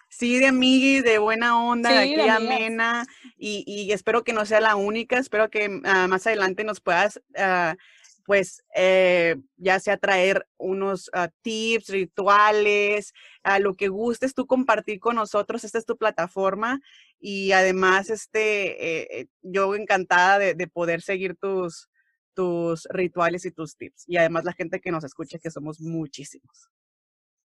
Sí, 0.08 0.38
de 0.38 0.48
amigui, 0.48 1.00
de 1.00 1.16
buena 1.16 1.64
onda, 1.64 1.90
de 1.90 1.98
aquí 1.98 2.20
amena, 2.28 3.06
y, 3.38 3.64
y, 3.66 3.92
espero 3.92 4.24
que 4.24 4.34
no 4.34 4.44
sea 4.44 4.60
la 4.60 4.76
única, 4.76 5.18
espero 5.18 5.48
que 5.48 5.80
ah, 5.84 6.06
más 6.06 6.26
adelante 6.26 6.64
nos 6.64 6.82
puedas 6.82 7.16
uh, 7.16 7.74
pues 8.24 8.62
eh, 8.74 9.36
ya 9.56 9.80
sea 9.80 9.96
traer 9.96 10.46
unos 10.56 11.10
ah, 11.12 11.30
tips, 11.42 11.88
rituales, 11.88 13.12
a 13.42 13.58
lo 13.58 13.74
que 13.74 13.88
gustes 13.88 14.34
tú 14.34 14.46
compartir 14.46 15.00
con 15.00 15.16
nosotros. 15.16 15.64
Esta 15.64 15.78
es 15.78 15.86
tu 15.86 15.96
plataforma 15.96 16.80
y 17.18 17.52
además 17.52 18.10
este, 18.10 19.20
eh, 19.20 19.28
yo 19.42 19.74
encantada 19.74 20.38
de, 20.38 20.66
poder 20.68 21.02
seguir 21.02 21.36
tus, 21.36 21.88
tus 22.34 22.86
rituales 22.90 23.44
y 23.44 23.50
tus 23.50 23.76
tips. 23.76 24.04
Y 24.06 24.16
además 24.16 24.44
la 24.44 24.52
gente 24.52 24.80
que 24.80 24.90
nos 24.90 25.04
escucha, 25.04 25.38
que 25.38 25.50
somos 25.50 25.80
muchísimos. 25.80 26.70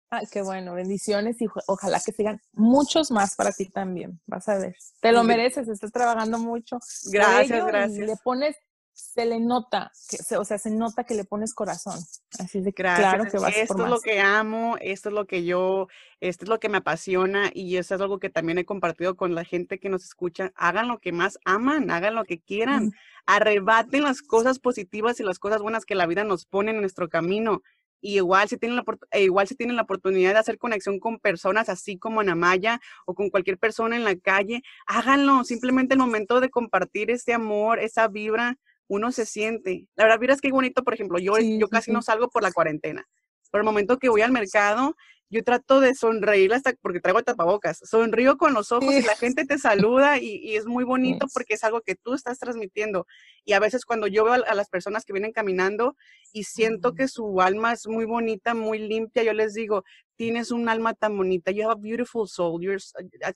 Ay, 0.08 0.26
qué 0.30 0.40
bueno, 0.40 0.74
bendiciones 0.74 1.40
y 1.40 1.46
ojalá 1.66 2.00
que 2.04 2.12
sigan 2.12 2.40
muchos 2.52 3.10
más 3.10 3.34
para 3.34 3.50
ti 3.50 3.68
también. 3.68 4.20
Vas 4.26 4.48
a 4.48 4.56
ver, 4.56 4.76
te 5.00 5.10
lo 5.10 5.24
mereces, 5.24 5.68
estás 5.68 5.90
trabajando 5.90 6.38
mucho. 6.38 6.78
Gracias, 7.10 7.66
gracias. 7.66 8.06
le 8.06 8.16
pones 8.22 8.56
se 8.96 9.26
le 9.26 9.40
nota, 9.40 9.92
que, 10.08 10.38
o 10.38 10.44
sea, 10.46 10.56
se 10.56 10.70
nota 10.70 11.04
que 11.04 11.14
le 11.14 11.24
pones 11.24 11.52
corazón. 11.52 11.98
Así 12.38 12.62
de 12.62 12.72
claro 12.72 13.26
que 13.30 13.36
vas 13.36 13.54
Esto 13.54 13.74
por 13.74 13.84
es 13.84 13.90
lo 13.90 14.00
que 14.00 14.20
amo, 14.20 14.78
esto 14.80 15.10
es 15.10 15.14
lo 15.14 15.26
que 15.26 15.44
yo, 15.44 15.88
esto 16.20 16.46
es 16.46 16.48
lo 16.48 16.58
que 16.58 16.70
me 16.70 16.78
apasiona 16.78 17.50
y 17.52 17.76
eso 17.76 17.94
es 17.94 18.00
algo 18.00 18.18
que 18.18 18.30
también 18.30 18.56
he 18.56 18.64
compartido 18.64 19.14
con 19.14 19.34
la 19.34 19.44
gente 19.44 19.78
que 19.78 19.90
nos 19.90 20.02
escucha. 20.02 20.50
Hagan 20.56 20.88
lo 20.88 20.98
que 20.98 21.12
más 21.12 21.38
aman, 21.44 21.90
hagan 21.90 22.14
lo 22.14 22.24
que 22.24 22.40
quieran, 22.40 22.92
arrebaten 23.26 24.02
las 24.02 24.22
cosas 24.22 24.58
positivas 24.60 25.20
y 25.20 25.24
las 25.24 25.38
cosas 25.38 25.60
buenas 25.60 25.84
que 25.84 25.94
la 25.94 26.06
vida 26.06 26.24
nos 26.24 26.46
pone 26.46 26.70
en 26.70 26.80
nuestro 26.80 27.10
camino. 27.10 27.60
Y 28.00 28.16
igual 28.16 28.48
si 28.48 28.56
tienen 28.56 28.76
la, 28.76 28.84
e 29.10 29.24
igual 29.24 29.46
si 29.46 29.56
tienen 29.56 29.76
la 29.76 29.82
oportunidad 29.82 30.32
de 30.32 30.38
hacer 30.38 30.56
conexión 30.56 31.00
con 31.00 31.18
personas 31.18 31.68
así 31.68 31.98
como 31.98 32.20
Anamaya 32.20 32.80
o 33.04 33.14
con 33.14 33.28
cualquier 33.28 33.58
persona 33.58 33.94
en 33.94 34.04
la 34.04 34.16
calle, 34.16 34.62
háganlo. 34.86 35.44
Simplemente 35.44 35.92
el 35.92 36.00
momento 36.00 36.40
de 36.40 36.48
compartir 36.48 37.10
ese 37.10 37.34
amor, 37.34 37.78
esa 37.78 38.08
vibra, 38.08 38.56
uno 38.88 39.12
se 39.12 39.26
siente. 39.26 39.88
La 39.96 40.04
verdad, 40.04 40.20
miras 40.20 40.40
qué 40.40 40.50
bonito, 40.50 40.82
por 40.84 40.94
ejemplo, 40.94 41.18
yo, 41.18 41.38
yo 41.38 41.68
casi 41.68 41.92
no 41.92 42.02
salgo 42.02 42.28
por 42.28 42.42
la 42.42 42.52
cuarentena. 42.52 43.06
Por 43.50 43.60
el 43.60 43.64
momento 43.64 43.98
que 43.98 44.08
voy 44.08 44.22
al 44.22 44.32
mercado, 44.32 44.96
yo 45.28 45.42
trato 45.42 45.80
de 45.80 45.94
sonreír 45.94 46.54
hasta 46.54 46.72
porque 46.80 47.00
traigo 47.00 47.22
tapabocas. 47.22 47.80
Sonrío 47.82 48.36
con 48.36 48.54
los 48.54 48.70
ojos 48.70 48.94
y 48.94 49.02
la 49.02 49.16
gente 49.16 49.44
te 49.44 49.58
saluda 49.58 50.18
y, 50.18 50.56
es 50.56 50.66
muy 50.66 50.84
bonito 50.84 51.26
porque 51.32 51.54
es 51.54 51.64
algo 51.64 51.80
que 51.80 51.96
tú 51.96 52.14
estás 52.14 52.38
transmitiendo. 52.38 53.06
Y 53.44 53.52
a 53.52 53.60
veces 53.60 53.84
cuando 53.84 54.06
yo 54.06 54.24
veo 54.24 54.34
a, 54.34 54.54
las 54.54 54.68
personas 54.68 55.04
que 55.04 55.12
vienen 55.12 55.32
caminando 55.32 55.96
y 56.32 56.44
siento 56.44 56.94
que 56.94 57.08
su 57.08 57.40
alma 57.40 57.72
es 57.72 57.88
muy 57.88 58.04
bonita, 58.04 58.54
muy 58.54 58.78
limpia, 58.78 59.24
yo 59.24 59.32
les 59.32 59.54
digo, 59.54 59.84
tienes 60.14 60.50
un 60.52 60.68
alma 60.68 60.94
tan 60.94 61.16
bonita, 61.16 61.50
you 61.50 61.64
have 61.64 61.72
a 61.72 61.74
beautiful 61.74 62.28
soul. 62.28 62.60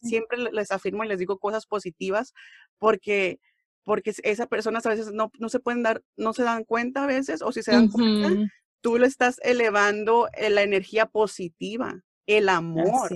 siempre 0.00 0.38
les 0.52 0.70
afirmo 0.70 1.04
y 1.04 1.08
les 1.08 1.18
digo 1.18 1.38
cosas 1.38 1.66
positivas 1.66 2.32
porque 2.78 3.40
porque 3.84 4.12
esas 4.22 4.46
personas 4.46 4.84
a 4.86 4.90
veces 4.90 5.12
no, 5.12 5.30
no 5.38 5.48
se 5.48 5.60
pueden 5.60 5.82
dar, 5.82 6.02
no 6.16 6.32
se 6.32 6.42
dan 6.42 6.64
cuenta 6.64 7.04
a 7.04 7.06
veces, 7.06 7.42
o 7.42 7.52
si 7.52 7.62
se 7.62 7.72
dan 7.72 7.88
cuenta, 7.88 8.30
tú 8.80 8.98
le 8.98 9.06
estás 9.06 9.38
elevando 9.42 10.28
eh, 10.34 10.50
la 10.50 10.62
energía 10.62 11.06
positiva, 11.06 12.00
el 12.26 12.48
amor, 12.48 13.10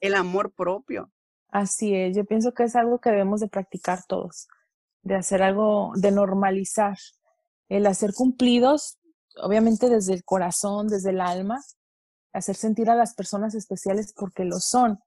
el 0.00 0.14
amor 0.14 0.52
propio. 0.52 1.12
Así 1.48 1.94
es, 1.94 2.16
yo 2.16 2.24
pienso 2.24 2.52
que 2.52 2.64
es 2.64 2.76
algo 2.76 3.00
que 3.00 3.10
debemos 3.10 3.40
de 3.40 3.48
practicar 3.48 4.00
todos, 4.06 4.48
de 5.02 5.14
hacer 5.14 5.42
algo, 5.42 5.92
de 5.96 6.10
normalizar, 6.10 6.98
el 7.68 7.86
hacer 7.86 8.12
cumplidos, 8.12 8.98
obviamente 9.36 9.88
desde 9.88 10.14
el 10.14 10.24
corazón, 10.24 10.88
desde 10.88 11.10
el 11.10 11.20
alma, 11.20 11.60
hacer 12.32 12.56
sentir 12.56 12.90
a 12.90 12.94
las 12.94 13.14
personas 13.14 13.54
especiales 13.54 14.12
porque 14.12 14.44
lo 14.44 14.58
son, 14.58 14.98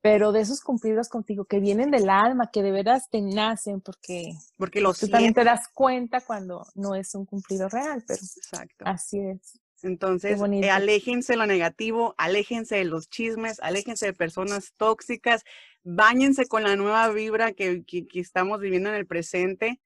pero 0.00 0.32
de 0.32 0.40
esos 0.40 0.60
cumplidos 0.60 1.08
contigo 1.08 1.44
que 1.44 1.60
vienen 1.60 1.90
del 1.90 2.08
alma, 2.08 2.50
que 2.50 2.62
de 2.62 2.72
veras 2.72 3.08
te 3.10 3.20
nacen, 3.20 3.80
porque, 3.80 4.32
porque 4.56 4.80
lo 4.80 4.94
tú 4.94 5.08
también 5.08 5.34
te 5.34 5.44
das 5.44 5.68
cuenta 5.68 6.20
cuando 6.20 6.66
no 6.74 6.94
es 6.94 7.14
un 7.14 7.26
cumplido 7.26 7.68
real, 7.68 8.02
pero 8.06 8.20
Exacto. 8.20 8.84
así 8.86 9.20
es. 9.20 9.60
Entonces, 9.82 10.40
eh, 10.40 10.70
aléjense 10.70 11.36
lo 11.36 11.44
negativo, 11.46 12.14
aléjense 12.16 12.76
de 12.76 12.84
los 12.84 13.10
chismes, 13.10 13.60
aléjense 13.60 14.06
de 14.06 14.12
personas 14.14 14.72
tóxicas, 14.78 15.42
bañense 15.82 16.46
con 16.46 16.62
la 16.62 16.74
nueva 16.74 17.10
vibra 17.10 17.52
que, 17.52 17.84
que, 17.84 18.06
estamos 18.14 18.60
viviendo 18.60 18.88
en 18.88 18.94
el 18.94 19.06
presente. 19.06 19.82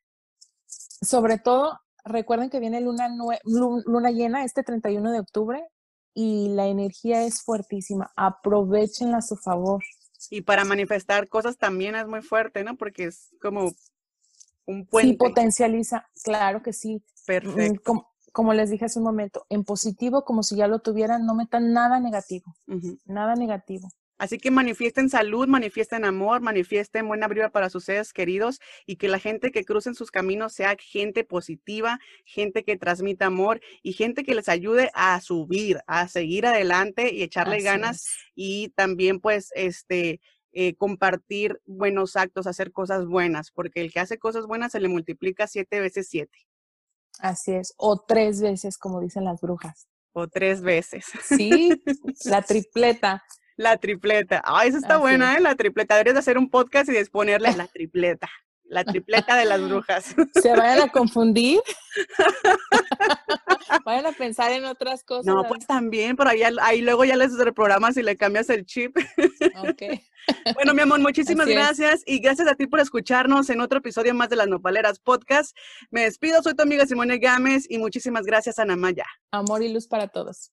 Sobre 0.66 1.38
todo, 1.38 1.80
recuerden 2.04 2.48
que 2.48 2.60
viene 2.60 2.80
luna, 2.80 3.08
luna 3.44 4.10
llena 4.12 4.44
este 4.44 4.62
31 4.62 5.10
de 5.10 5.18
octubre 5.18 5.68
y 6.14 6.48
la 6.50 6.66
energía 6.66 7.24
es 7.24 7.42
fuertísima. 7.42 8.12
Aprovechenla 8.16 9.18
a 9.18 9.22
su 9.22 9.36
favor. 9.36 9.82
Y 10.30 10.42
para 10.42 10.64
manifestar 10.64 11.28
cosas 11.28 11.56
también 11.56 11.94
es 11.94 12.06
muy 12.06 12.22
fuerte, 12.22 12.64
¿no? 12.64 12.76
Porque 12.76 13.04
es 13.04 13.34
como 13.40 13.72
un 14.66 14.86
puente. 14.86 15.12
Sí, 15.12 15.16
potencializa, 15.16 16.08
claro 16.22 16.62
que 16.62 16.72
sí. 16.72 16.96
Mm, 16.96 17.26
Perfecto. 17.26 18.06
Como, 18.32 18.52
les 18.52 18.70
dije 18.70 18.84
hace 18.84 18.98
un 18.98 19.04
momento, 19.04 19.46
en 19.48 19.64
positivo, 19.64 20.24
como 20.24 20.42
si 20.42 20.54
ya 20.54 20.68
lo 20.68 20.78
tuvieran, 20.78 21.26
no 21.26 21.34
metan 21.34 21.72
nada 21.72 21.98
negativo. 21.98 22.54
Nada 23.04 23.34
negativo. 23.34 23.88
Así 24.18 24.38
que 24.38 24.50
manifiesten 24.50 25.08
salud, 25.08 25.46
manifiesten 25.46 26.04
amor, 26.04 26.40
manifiesten 26.40 27.06
buena 27.06 27.28
vibra 27.28 27.50
para 27.50 27.70
sus 27.70 27.84
seres 27.84 28.12
queridos 28.12 28.60
y 28.84 28.96
que 28.96 29.08
la 29.08 29.18
gente 29.18 29.52
que 29.52 29.64
cruce 29.64 29.88
en 29.88 29.94
sus 29.94 30.10
caminos 30.10 30.52
sea 30.52 30.76
gente 30.78 31.24
positiva, 31.24 32.00
gente 32.24 32.64
que 32.64 32.76
transmita 32.76 33.26
amor 33.26 33.60
y 33.82 33.92
gente 33.92 34.24
que 34.24 34.34
les 34.34 34.48
ayude 34.48 34.90
a 34.94 35.20
subir, 35.20 35.80
a 35.86 36.08
seguir 36.08 36.46
adelante 36.46 37.14
y 37.14 37.22
echarle 37.22 37.62
ganas 37.62 38.08
y 38.34 38.70
también 38.70 39.20
pues 39.20 39.52
este 39.54 40.20
eh, 40.52 40.74
compartir 40.74 41.60
buenos 41.66 42.16
actos, 42.16 42.46
hacer 42.46 42.72
cosas 42.72 43.06
buenas, 43.06 43.52
porque 43.52 43.80
el 43.80 43.92
que 43.92 44.00
hace 44.00 44.18
cosas 44.18 44.46
buenas 44.46 44.72
se 44.72 44.80
le 44.80 44.88
multiplica 44.88 45.46
siete 45.46 45.78
veces 45.78 46.08
siete. 46.08 46.38
Así 47.20 47.52
es, 47.52 47.74
o 47.76 48.04
tres 48.06 48.40
veces, 48.40 48.78
como 48.78 49.00
dicen 49.00 49.24
las 49.24 49.40
brujas. 49.40 49.88
O 50.12 50.26
tres 50.26 50.62
veces. 50.62 51.04
Sí, 51.22 51.82
la 52.24 52.42
tripleta. 52.42 53.22
La 53.58 53.76
tripleta. 53.76 54.40
Ah, 54.44 54.64
esa 54.66 54.78
está 54.78 54.98
buena, 54.98 55.34
¿eh? 55.36 55.40
La 55.40 55.56
tripleta. 55.56 55.96
Deberías 55.96 56.16
hacer 56.16 56.38
un 56.38 56.48
podcast 56.48 56.88
y 56.88 56.92
disponerle 56.92 57.52
la 57.56 57.66
tripleta. 57.66 58.28
La 58.62 58.84
tripleta 58.84 59.34
de 59.36 59.46
las 59.46 59.60
brujas. 59.60 60.14
Se 60.40 60.50
vayan 60.54 60.80
a 60.88 60.88
confundir. 60.92 61.58
vayan 63.84 64.06
a 64.06 64.12
pensar 64.12 64.52
en 64.52 64.64
otras 64.64 65.02
cosas. 65.02 65.26
No, 65.26 65.42
pues 65.48 65.66
también, 65.66 66.14
pero 66.16 66.30
ahí, 66.30 66.42
ahí 66.62 66.82
luego 66.82 67.04
ya 67.04 67.16
les 67.16 67.36
reprogramas 67.36 67.96
y 67.96 68.02
le 68.04 68.16
cambias 68.16 68.48
el 68.48 68.64
chip. 68.64 68.96
Ok. 69.68 69.82
Bueno, 70.54 70.74
mi 70.74 70.82
amor, 70.82 71.00
muchísimas 71.00 71.44
Así 71.46 71.52
es. 71.52 71.56
gracias 71.58 72.02
y 72.04 72.18
gracias 72.18 72.48
a 72.48 72.54
ti 72.54 72.66
por 72.66 72.80
escucharnos 72.80 73.48
en 73.48 73.62
otro 73.62 73.78
episodio 73.78 74.12
más 74.14 74.28
de 74.28 74.36
las 74.36 74.46
Nopaleras 74.46 74.98
Podcast. 74.98 75.56
Me 75.90 76.02
despido, 76.02 76.42
soy 76.42 76.52
tu 76.54 76.62
amiga 76.62 76.84
Simone 76.84 77.16
Gámez 77.16 77.64
y 77.66 77.78
muchísimas 77.78 78.26
gracias, 78.26 78.58
Ana 78.58 78.76
Maya. 78.76 79.06
Amor 79.30 79.62
y 79.62 79.72
luz 79.72 79.88
para 79.88 80.08
todos. 80.08 80.52